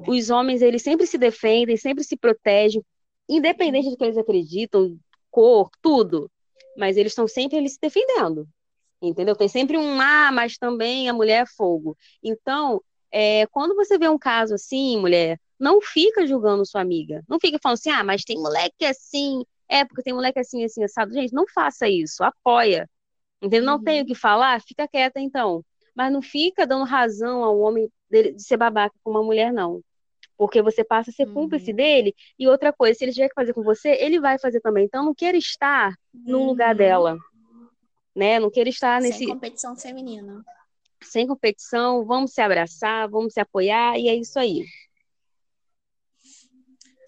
Os 0.08 0.30
homens, 0.30 0.62
eles 0.62 0.82
sempre 0.82 1.06
se 1.06 1.18
defendem, 1.18 1.76
sempre 1.76 2.04
se 2.04 2.16
protegem, 2.16 2.82
independente 3.28 3.90
do 3.90 3.98
que 3.98 4.04
eles 4.04 4.18
acreditam, 4.18 4.98
cor, 5.30 5.70
tudo. 5.82 6.32
Mas 6.78 6.96
eles 6.96 7.12
estão 7.12 7.28
sempre 7.28 7.58
eles 7.58 7.74
se 7.74 7.80
defendendo 7.82 8.48
entendeu? 9.02 9.36
Tem 9.36 9.48
sempre 9.48 9.78
um 9.78 10.00
ah, 10.02 10.32
mas 10.32 10.58
também 10.58 11.10
a 11.10 11.14
mulher 11.14 11.44
é 11.44 11.46
fogo. 11.46 11.98
Então, 12.24 12.82
é, 13.12 13.46
quando 13.48 13.76
você 13.76 13.98
vê 13.98 14.08
um 14.08 14.18
caso 14.18 14.54
assim, 14.56 14.98
mulher, 14.98 15.40
não 15.60 15.82
fica 15.82 16.26
julgando 16.28 16.66
sua 16.66 16.82
amiga. 16.82 17.24
Não 17.28 17.40
fica 17.40 17.60
falando 17.62 17.78
assim, 17.78 17.90
ah, 17.90 18.04
mas 18.04 18.24
tem 18.24 18.38
moleque 18.38 18.86
assim, 18.86 19.44
é 19.68 19.86
porque 19.86 20.04
tem 20.04 20.14
moleque 20.14 20.40
assim, 20.40 20.64
assim, 20.64 20.84
assado. 20.84 21.14
Gente, 21.14 21.34
não 21.34 21.46
faça 21.48 21.88
isso, 21.88 22.24
apoia. 22.24 22.90
Entendeu? 23.42 23.66
Não 23.66 23.78
uhum. 23.78 23.84
tem 23.84 24.02
o 24.02 24.06
que 24.06 24.16
falar, 24.16 24.62
fica 24.62 24.88
quieta 24.88 25.20
então. 25.20 25.64
Mas 25.96 26.12
não 26.12 26.22
fica 26.22 26.68
dando 26.68 26.86
razão 26.86 27.44
ao 27.44 27.60
homem 27.60 27.90
de, 28.10 28.34
de 28.34 28.44
ser 28.44 28.58
babaca 28.58 28.96
com 29.04 29.12
uma 29.12 29.24
mulher, 29.24 29.52
não. 29.54 29.82
Porque 30.38 30.62
você 30.62 30.84
passa 30.84 31.10
a 31.10 31.14
ser 31.14 31.26
cúmplice 31.34 31.72
uhum. 31.72 31.76
dele. 31.76 32.16
E 32.38 32.48
outra 32.48 32.72
coisa, 32.72 32.98
se 32.98 33.04
ele 33.04 33.12
tiver 33.12 33.28
que 33.28 33.36
fazer 33.36 33.54
com 33.54 33.62
você, 33.62 33.90
ele 34.00 34.20
vai 34.20 34.40
fazer 34.40 34.62
também. 34.62 34.86
Então, 34.86 35.04
não 35.04 35.14
queira 35.14 35.38
estar 35.38 35.94
no 36.14 36.46
lugar 36.46 36.72
uhum. 36.72 36.78
dela 36.78 37.18
né? 38.20 38.40
Não 38.40 38.52
queira 38.52 38.70
estar 38.70 39.02
nesse. 39.02 39.20
Sem 39.20 39.28
competição 39.30 39.76
feminina. 39.76 40.44
Sem 41.02 41.26
competição, 41.26 42.06
vamos 42.06 42.34
se 42.34 42.42
abraçar, 42.42 43.10
vamos 43.10 43.34
se 43.34 43.40
apoiar, 43.40 43.98
e 43.98 44.10
é 44.10 44.16
isso 44.16 44.38
aí. 44.38 44.66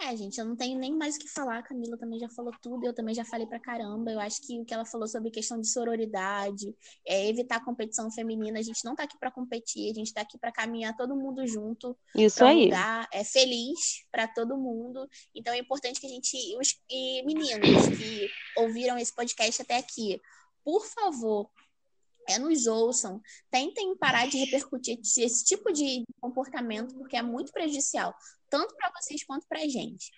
É, 0.03 0.16
gente, 0.18 0.39
eu 0.39 0.45
não 0.45 0.55
tenho 0.55 0.80
nem 0.80 0.95
mais 0.95 1.16
o 1.16 1.20
que 1.20 1.28
falar. 1.28 1.59
A 1.59 1.62
Camila 1.64 1.95
também 1.95 2.20
já 2.20 2.28
falou 2.28 2.51
tudo, 2.59 2.88
eu 2.88 2.93
também 2.93 3.14
já 3.14 3.24
falei 3.24 3.45
pra 3.45 3.59
caramba. 3.59 4.12
Eu 4.12 4.20
acho 4.20 4.41
que 4.41 4.59
o 4.59 4.66
que 4.66 4.74
ela 4.74 4.84
falou 4.84 5.07
sobre 5.07 5.30
questão 5.30 5.62
de 5.62 5.68
sororidade, 5.68 6.76
é 7.05 7.30
evitar 7.30 7.57
a 7.57 7.64
competição 7.64 8.09
feminina. 8.09 8.57
A 8.57 8.64
gente 8.64 8.84
não 8.84 8.95
tá 8.95 9.03
aqui 9.03 9.16
para 9.20 9.30
competir, 9.30 9.91
a 9.91 9.93
gente 9.93 10.12
tá 10.12 10.22
aqui 10.22 10.39
para 10.39 10.51
caminhar 10.51 10.97
todo 10.97 11.16
mundo 11.16 11.45
junto. 11.45 11.95
Isso 12.16 12.43
aí. 12.43 12.66
Lugar 12.66 13.07
é 13.14 13.24
feliz 13.24 14.03
para 14.12 14.28
todo 14.28 14.57
mundo. 14.57 15.07
Então 15.36 15.53
é 15.53 15.59
importante 15.59 16.01
que 16.01 16.07
a 16.07 16.09
gente. 16.09 16.36
Os, 16.59 16.82
e 16.89 17.24
meninos 17.24 17.88
que 17.95 18.28
ouviram 18.57 18.97
esse 18.97 19.14
podcast 19.16 19.62
até 19.62 19.78
aqui, 19.78 20.20
por 20.64 20.86
favor, 20.86 21.49
é, 22.30 22.38
nos 22.38 22.68
ouçam, 22.68 23.22
tentem 23.49 23.95
parar 23.97 24.28
de 24.28 24.38
repercutir 24.38 24.99
esse 24.99 25.43
tipo 25.43 25.72
de 25.72 26.03
comportamento, 26.20 26.95
porque 26.95 27.18
é 27.18 27.22
muito 27.22 27.51
prejudicial, 27.51 28.14
tanto 28.49 28.76
para 28.76 28.91
vocês 28.99 29.24
quanto 29.24 29.47
para 29.47 29.62
a 29.62 29.68
gente. 29.68 30.12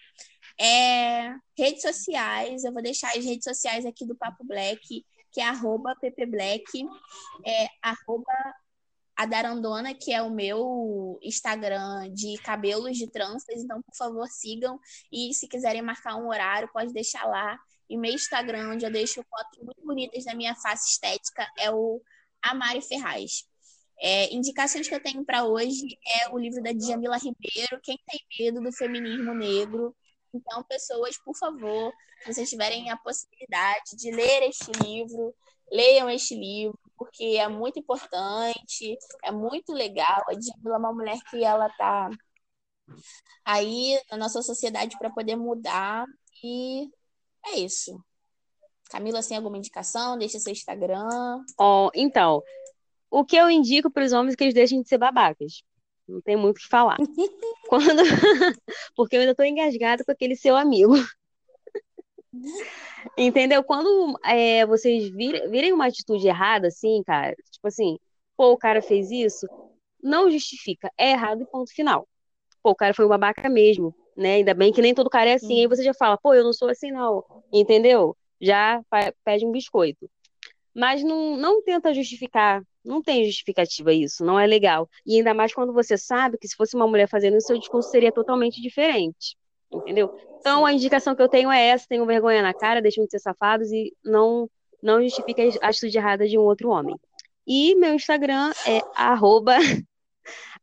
É, 0.60 1.34
redes 1.58 1.82
sociais, 1.82 2.64
eu 2.64 2.74
vou 2.74 2.82
deixar 2.82 3.10
as 3.18 3.24
redes 3.24 3.44
sociais 3.44 3.86
aqui 3.86 4.06
do 4.06 4.16
Papo 4.16 4.44
Black, 4.44 5.06
que 5.32 5.42
é 5.42 5.46
arroba 5.46 5.96
ppblack, 5.96 6.86
é 7.46 7.68
arroba 7.82 8.32
Adarandona, 9.16 9.94
que 9.94 10.12
é 10.12 10.22
o 10.22 10.30
meu 10.30 11.20
Instagram 11.22 12.12
de 12.14 12.38
cabelos 12.40 12.98
de 12.98 13.10
tranças, 13.10 13.64
então, 13.64 13.82
por 13.82 13.96
favor, 13.96 14.28
sigam. 14.28 14.80
E 15.12 15.34
se 15.34 15.48
quiserem 15.48 15.82
marcar 15.82 16.16
um 16.16 16.28
horário, 16.28 16.70
pode 16.74 16.94
deixar 16.94 17.26
lá. 17.26 17.60
E 17.94 17.98
meu 17.98 18.12
Instagram, 18.12 18.72
onde 18.72 18.88
eu 18.88 18.92
deixo 18.92 19.24
fotos 19.30 19.60
muito 19.60 19.86
bonitas 19.86 20.26
da 20.26 20.34
minha 20.34 20.56
face 20.56 20.90
estética, 20.94 21.48
é 21.60 21.70
o 21.70 22.02
Amari 22.42 22.82
Ferraz. 22.82 23.46
É, 24.00 24.34
indicações 24.34 24.88
que 24.88 24.96
eu 24.96 25.00
tenho 25.00 25.24
para 25.24 25.46
hoje 25.46 26.00
é 26.08 26.30
o 26.32 26.40
livro 26.40 26.64
da 26.64 26.72
Djamila 26.72 27.18
Ribeiro, 27.18 27.80
Quem 27.84 28.00
Tem 28.08 28.20
Medo 28.40 28.62
do 28.62 28.72
Feminismo 28.72 29.36
Negro. 29.36 29.96
Então, 30.34 30.64
pessoas, 30.64 31.20
por 31.20 31.38
favor, 31.38 31.94
se 32.24 32.34
vocês 32.34 32.50
tiverem 32.50 32.90
a 32.90 32.98
possibilidade 32.98 33.96
de 33.96 34.10
ler 34.10 34.42
este 34.42 34.72
livro, 34.84 35.32
leiam 35.72 36.10
este 36.10 36.34
livro, 36.34 36.76
porque 36.98 37.38
é 37.38 37.48
muito 37.48 37.78
importante, 37.78 38.98
é 39.24 39.32
muito 39.32 39.72
legal. 39.72 40.24
A 40.28 40.34
Dibla 40.34 40.78
é 40.78 40.80
uma 40.80 40.94
mulher 40.94 41.20
que 41.30 41.44
ela 41.44 41.70
tá 41.78 42.10
aí 43.46 44.02
na 44.10 44.18
nossa 44.18 44.42
sociedade 44.42 44.98
para 44.98 45.12
poder 45.12 45.36
mudar 45.36 46.08
e 46.44 46.90
é 47.46 47.60
isso. 47.60 48.04
Camila, 48.90 49.22
sem 49.22 49.38
alguma 49.38 49.58
indicação, 49.58 50.18
deixa 50.18 50.40
seu 50.40 50.52
Instagram. 50.52 51.44
Oh, 51.60 51.90
então, 51.96 52.44
o 53.10 53.26
que 53.26 53.36
eu 53.36 53.50
indico 53.50 53.90
para 53.90 54.04
os 54.04 54.12
homens 54.12 54.34
é 54.34 54.38
que 54.38 54.44
eles 54.44 54.54
deixem 54.54 54.82
de 54.82 54.88
ser 54.88 54.98
babacas. 54.98 55.64
Não 56.08 56.22
tem 56.22 56.36
muito 56.36 56.58
o 56.58 56.60
que 56.60 56.68
falar. 56.68 56.98
Quando... 57.70 58.02
Porque 58.96 59.16
eu 59.16 59.22
ainda 59.22 59.32
estou 59.32 59.46
engasgada 59.46 60.04
com 60.04 60.12
aquele 60.12 60.36
seu 60.36 60.56
amigo. 60.56 60.94
Entendeu? 63.18 63.64
Quando 63.64 64.20
é, 64.24 64.66
vocês 64.66 65.10
virem, 65.10 65.50
virem 65.50 65.74
uma 65.74 65.88
atitude 65.88 66.28
errada, 66.28 66.68
assim, 66.68 67.02
cara, 67.04 67.36
tipo 67.52 67.68
assim, 67.68 67.98
pô, 68.36 68.52
o 68.52 68.58
cara 68.58 68.82
fez 68.82 69.12
isso, 69.12 69.48
não 70.02 70.30
justifica. 70.30 70.92
É 70.98 71.12
errado 71.12 71.42
e 71.42 71.46
ponto 71.46 71.74
final. 71.74 72.08
Pô, 72.62 72.72
o 72.72 72.76
cara 72.76 72.94
foi 72.94 73.06
um 73.06 73.10
babaca 73.10 73.50
mesmo, 73.50 73.96
né? 74.16 74.36
Ainda 74.36 74.54
bem 74.54 74.72
que 74.72 74.82
nem 74.82 74.94
todo 74.94 75.10
cara 75.10 75.30
é 75.30 75.34
assim. 75.34 75.62
Aí 75.62 75.68
você 75.68 75.84
já 75.84 75.94
fala, 75.94 76.18
pô, 76.18 76.34
eu 76.34 76.44
não 76.44 76.54
sou 76.54 76.70
assim, 76.70 76.92
não. 76.92 77.24
Entendeu? 77.52 78.16
Já 78.40 78.82
pede 79.24 79.46
um 79.46 79.52
biscoito. 79.52 80.10
Mas 80.74 81.04
não, 81.04 81.38
não 81.38 81.64
tenta 81.64 81.94
justificar. 81.94 82.64
Não 82.84 83.02
tem 83.02 83.24
justificativa 83.24 83.94
isso, 83.94 84.26
não 84.26 84.38
é 84.38 84.46
legal. 84.46 84.90
E 85.06 85.16
ainda 85.16 85.34
mais 85.34 85.54
quando 85.54 85.72
você 85.72 85.98
sabe 85.98 86.38
que 86.38 86.48
se 86.48 86.56
fosse 86.56 86.76
uma 86.76 86.88
mulher 86.88 87.08
fazendo 87.08 87.38
isso, 87.38 87.48
seu 87.48 87.58
discurso 87.58 87.90
seria 87.90 88.12
totalmente 88.12 88.62
diferente. 88.62 89.38
Entendeu? 89.72 90.14
Então, 90.40 90.66
a 90.66 90.74
indicação 90.74 91.16
que 91.16 91.22
eu 91.22 91.30
tenho 91.30 91.50
é 91.52 91.68
essa: 91.68 91.88
tenham 91.88 92.06
vergonha 92.06 92.42
na 92.42 92.54
cara, 92.54 92.82
deixem 92.82 93.06
de 93.06 93.12
ser 93.12 93.20
safados 93.20 93.72
e 93.72 93.94
não, 94.04 94.50
não 94.82 95.02
justifiquem 95.02 95.52
a 95.62 95.70
atitude 95.70 95.98
errada 95.98 96.28
de 96.28 96.38
um 96.38 96.42
outro 96.42 96.70
homem. 96.70 96.96
E 97.48 97.76
meu 97.76 97.94
Instagram 97.94 98.52
é 98.68 98.82
arroba 98.96 99.58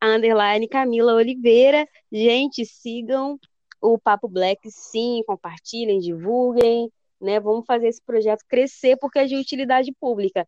underline 0.02 0.68
Camila 0.68 1.14
Oliveira. 1.14 1.86
Gente, 2.10 2.64
sigam 2.64 3.38
o 3.80 3.98
Papo 3.98 4.28
Black, 4.28 4.70
sim, 4.70 5.22
compartilhem, 5.26 5.98
divulguem, 6.00 6.90
né? 7.20 7.40
Vamos 7.40 7.64
fazer 7.66 7.88
esse 7.88 8.02
projeto 8.02 8.44
crescer 8.48 8.96
porque 8.98 9.18
é 9.18 9.26
de 9.26 9.36
utilidade 9.36 9.92
pública. 9.98 10.46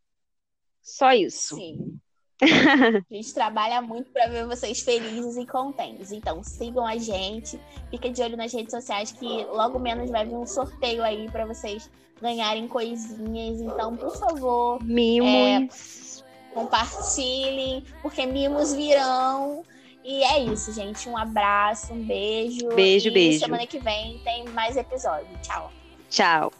Só 0.82 1.12
isso. 1.12 1.56
Sim. 1.56 1.98
a 2.42 3.14
gente 3.14 3.32
trabalha 3.32 3.80
muito 3.80 4.10
para 4.10 4.26
ver 4.26 4.46
vocês 4.46 4.80
felizes 4.80 5.36
e 5.36 5.46
contentes. 5.46 6.10
Então, 6.10 6.42
sigam 6.42 6.84
a 6.84 6.96
gente, 6.96 7.58
fica 7.88 8.10
de 8.10 8.20
olho 8.20 8.36
nas 8.36 8.52
redes 8.52 8.72
sociais 8.72 9.12
que 9.12 9.44
logo 9.44 9.78
menos 9.78 10.10
vai 10.10 10.26
vir 10.26 10.34
um 10.34 10.46
sorteio 10.46 11.04
aí 11.04 11.30
para 11.30 11.46
vocês 11.46 11.88
ganharem 12.20 12.66
coisinhas. 12.66 13.60
Então, 13.60 13.96
por 13.96 14.16
favor, 14.16 14.82
mimos. 14.82 16.20
É, 16.20 16.21
compartilhem, 16.52 17.84
porque 18.00 18.26
mimos 18.26 18.72
virão. 18.72 19.64
E 20.04 20.22
é 20.24 20.40
isso, 20.40 20.72
gente. 20.72 21.08
Um 21.08 21.16
abraço, 21.16 21.92
um 21.92 22.04
beijo. 22.04 22.68
Beijo, 22.74 23.08
e 23.08 23.10
beijo. 23.10 23.40
Semana 23.40 23.66
que 23.66 23.78
vem 23.78 24.18
tem 24.24 24.44
mais 24.48 24.76
episódio. 24.76 25.28
Tchau. 25.42 25.70
Tchau. 26.10 26.52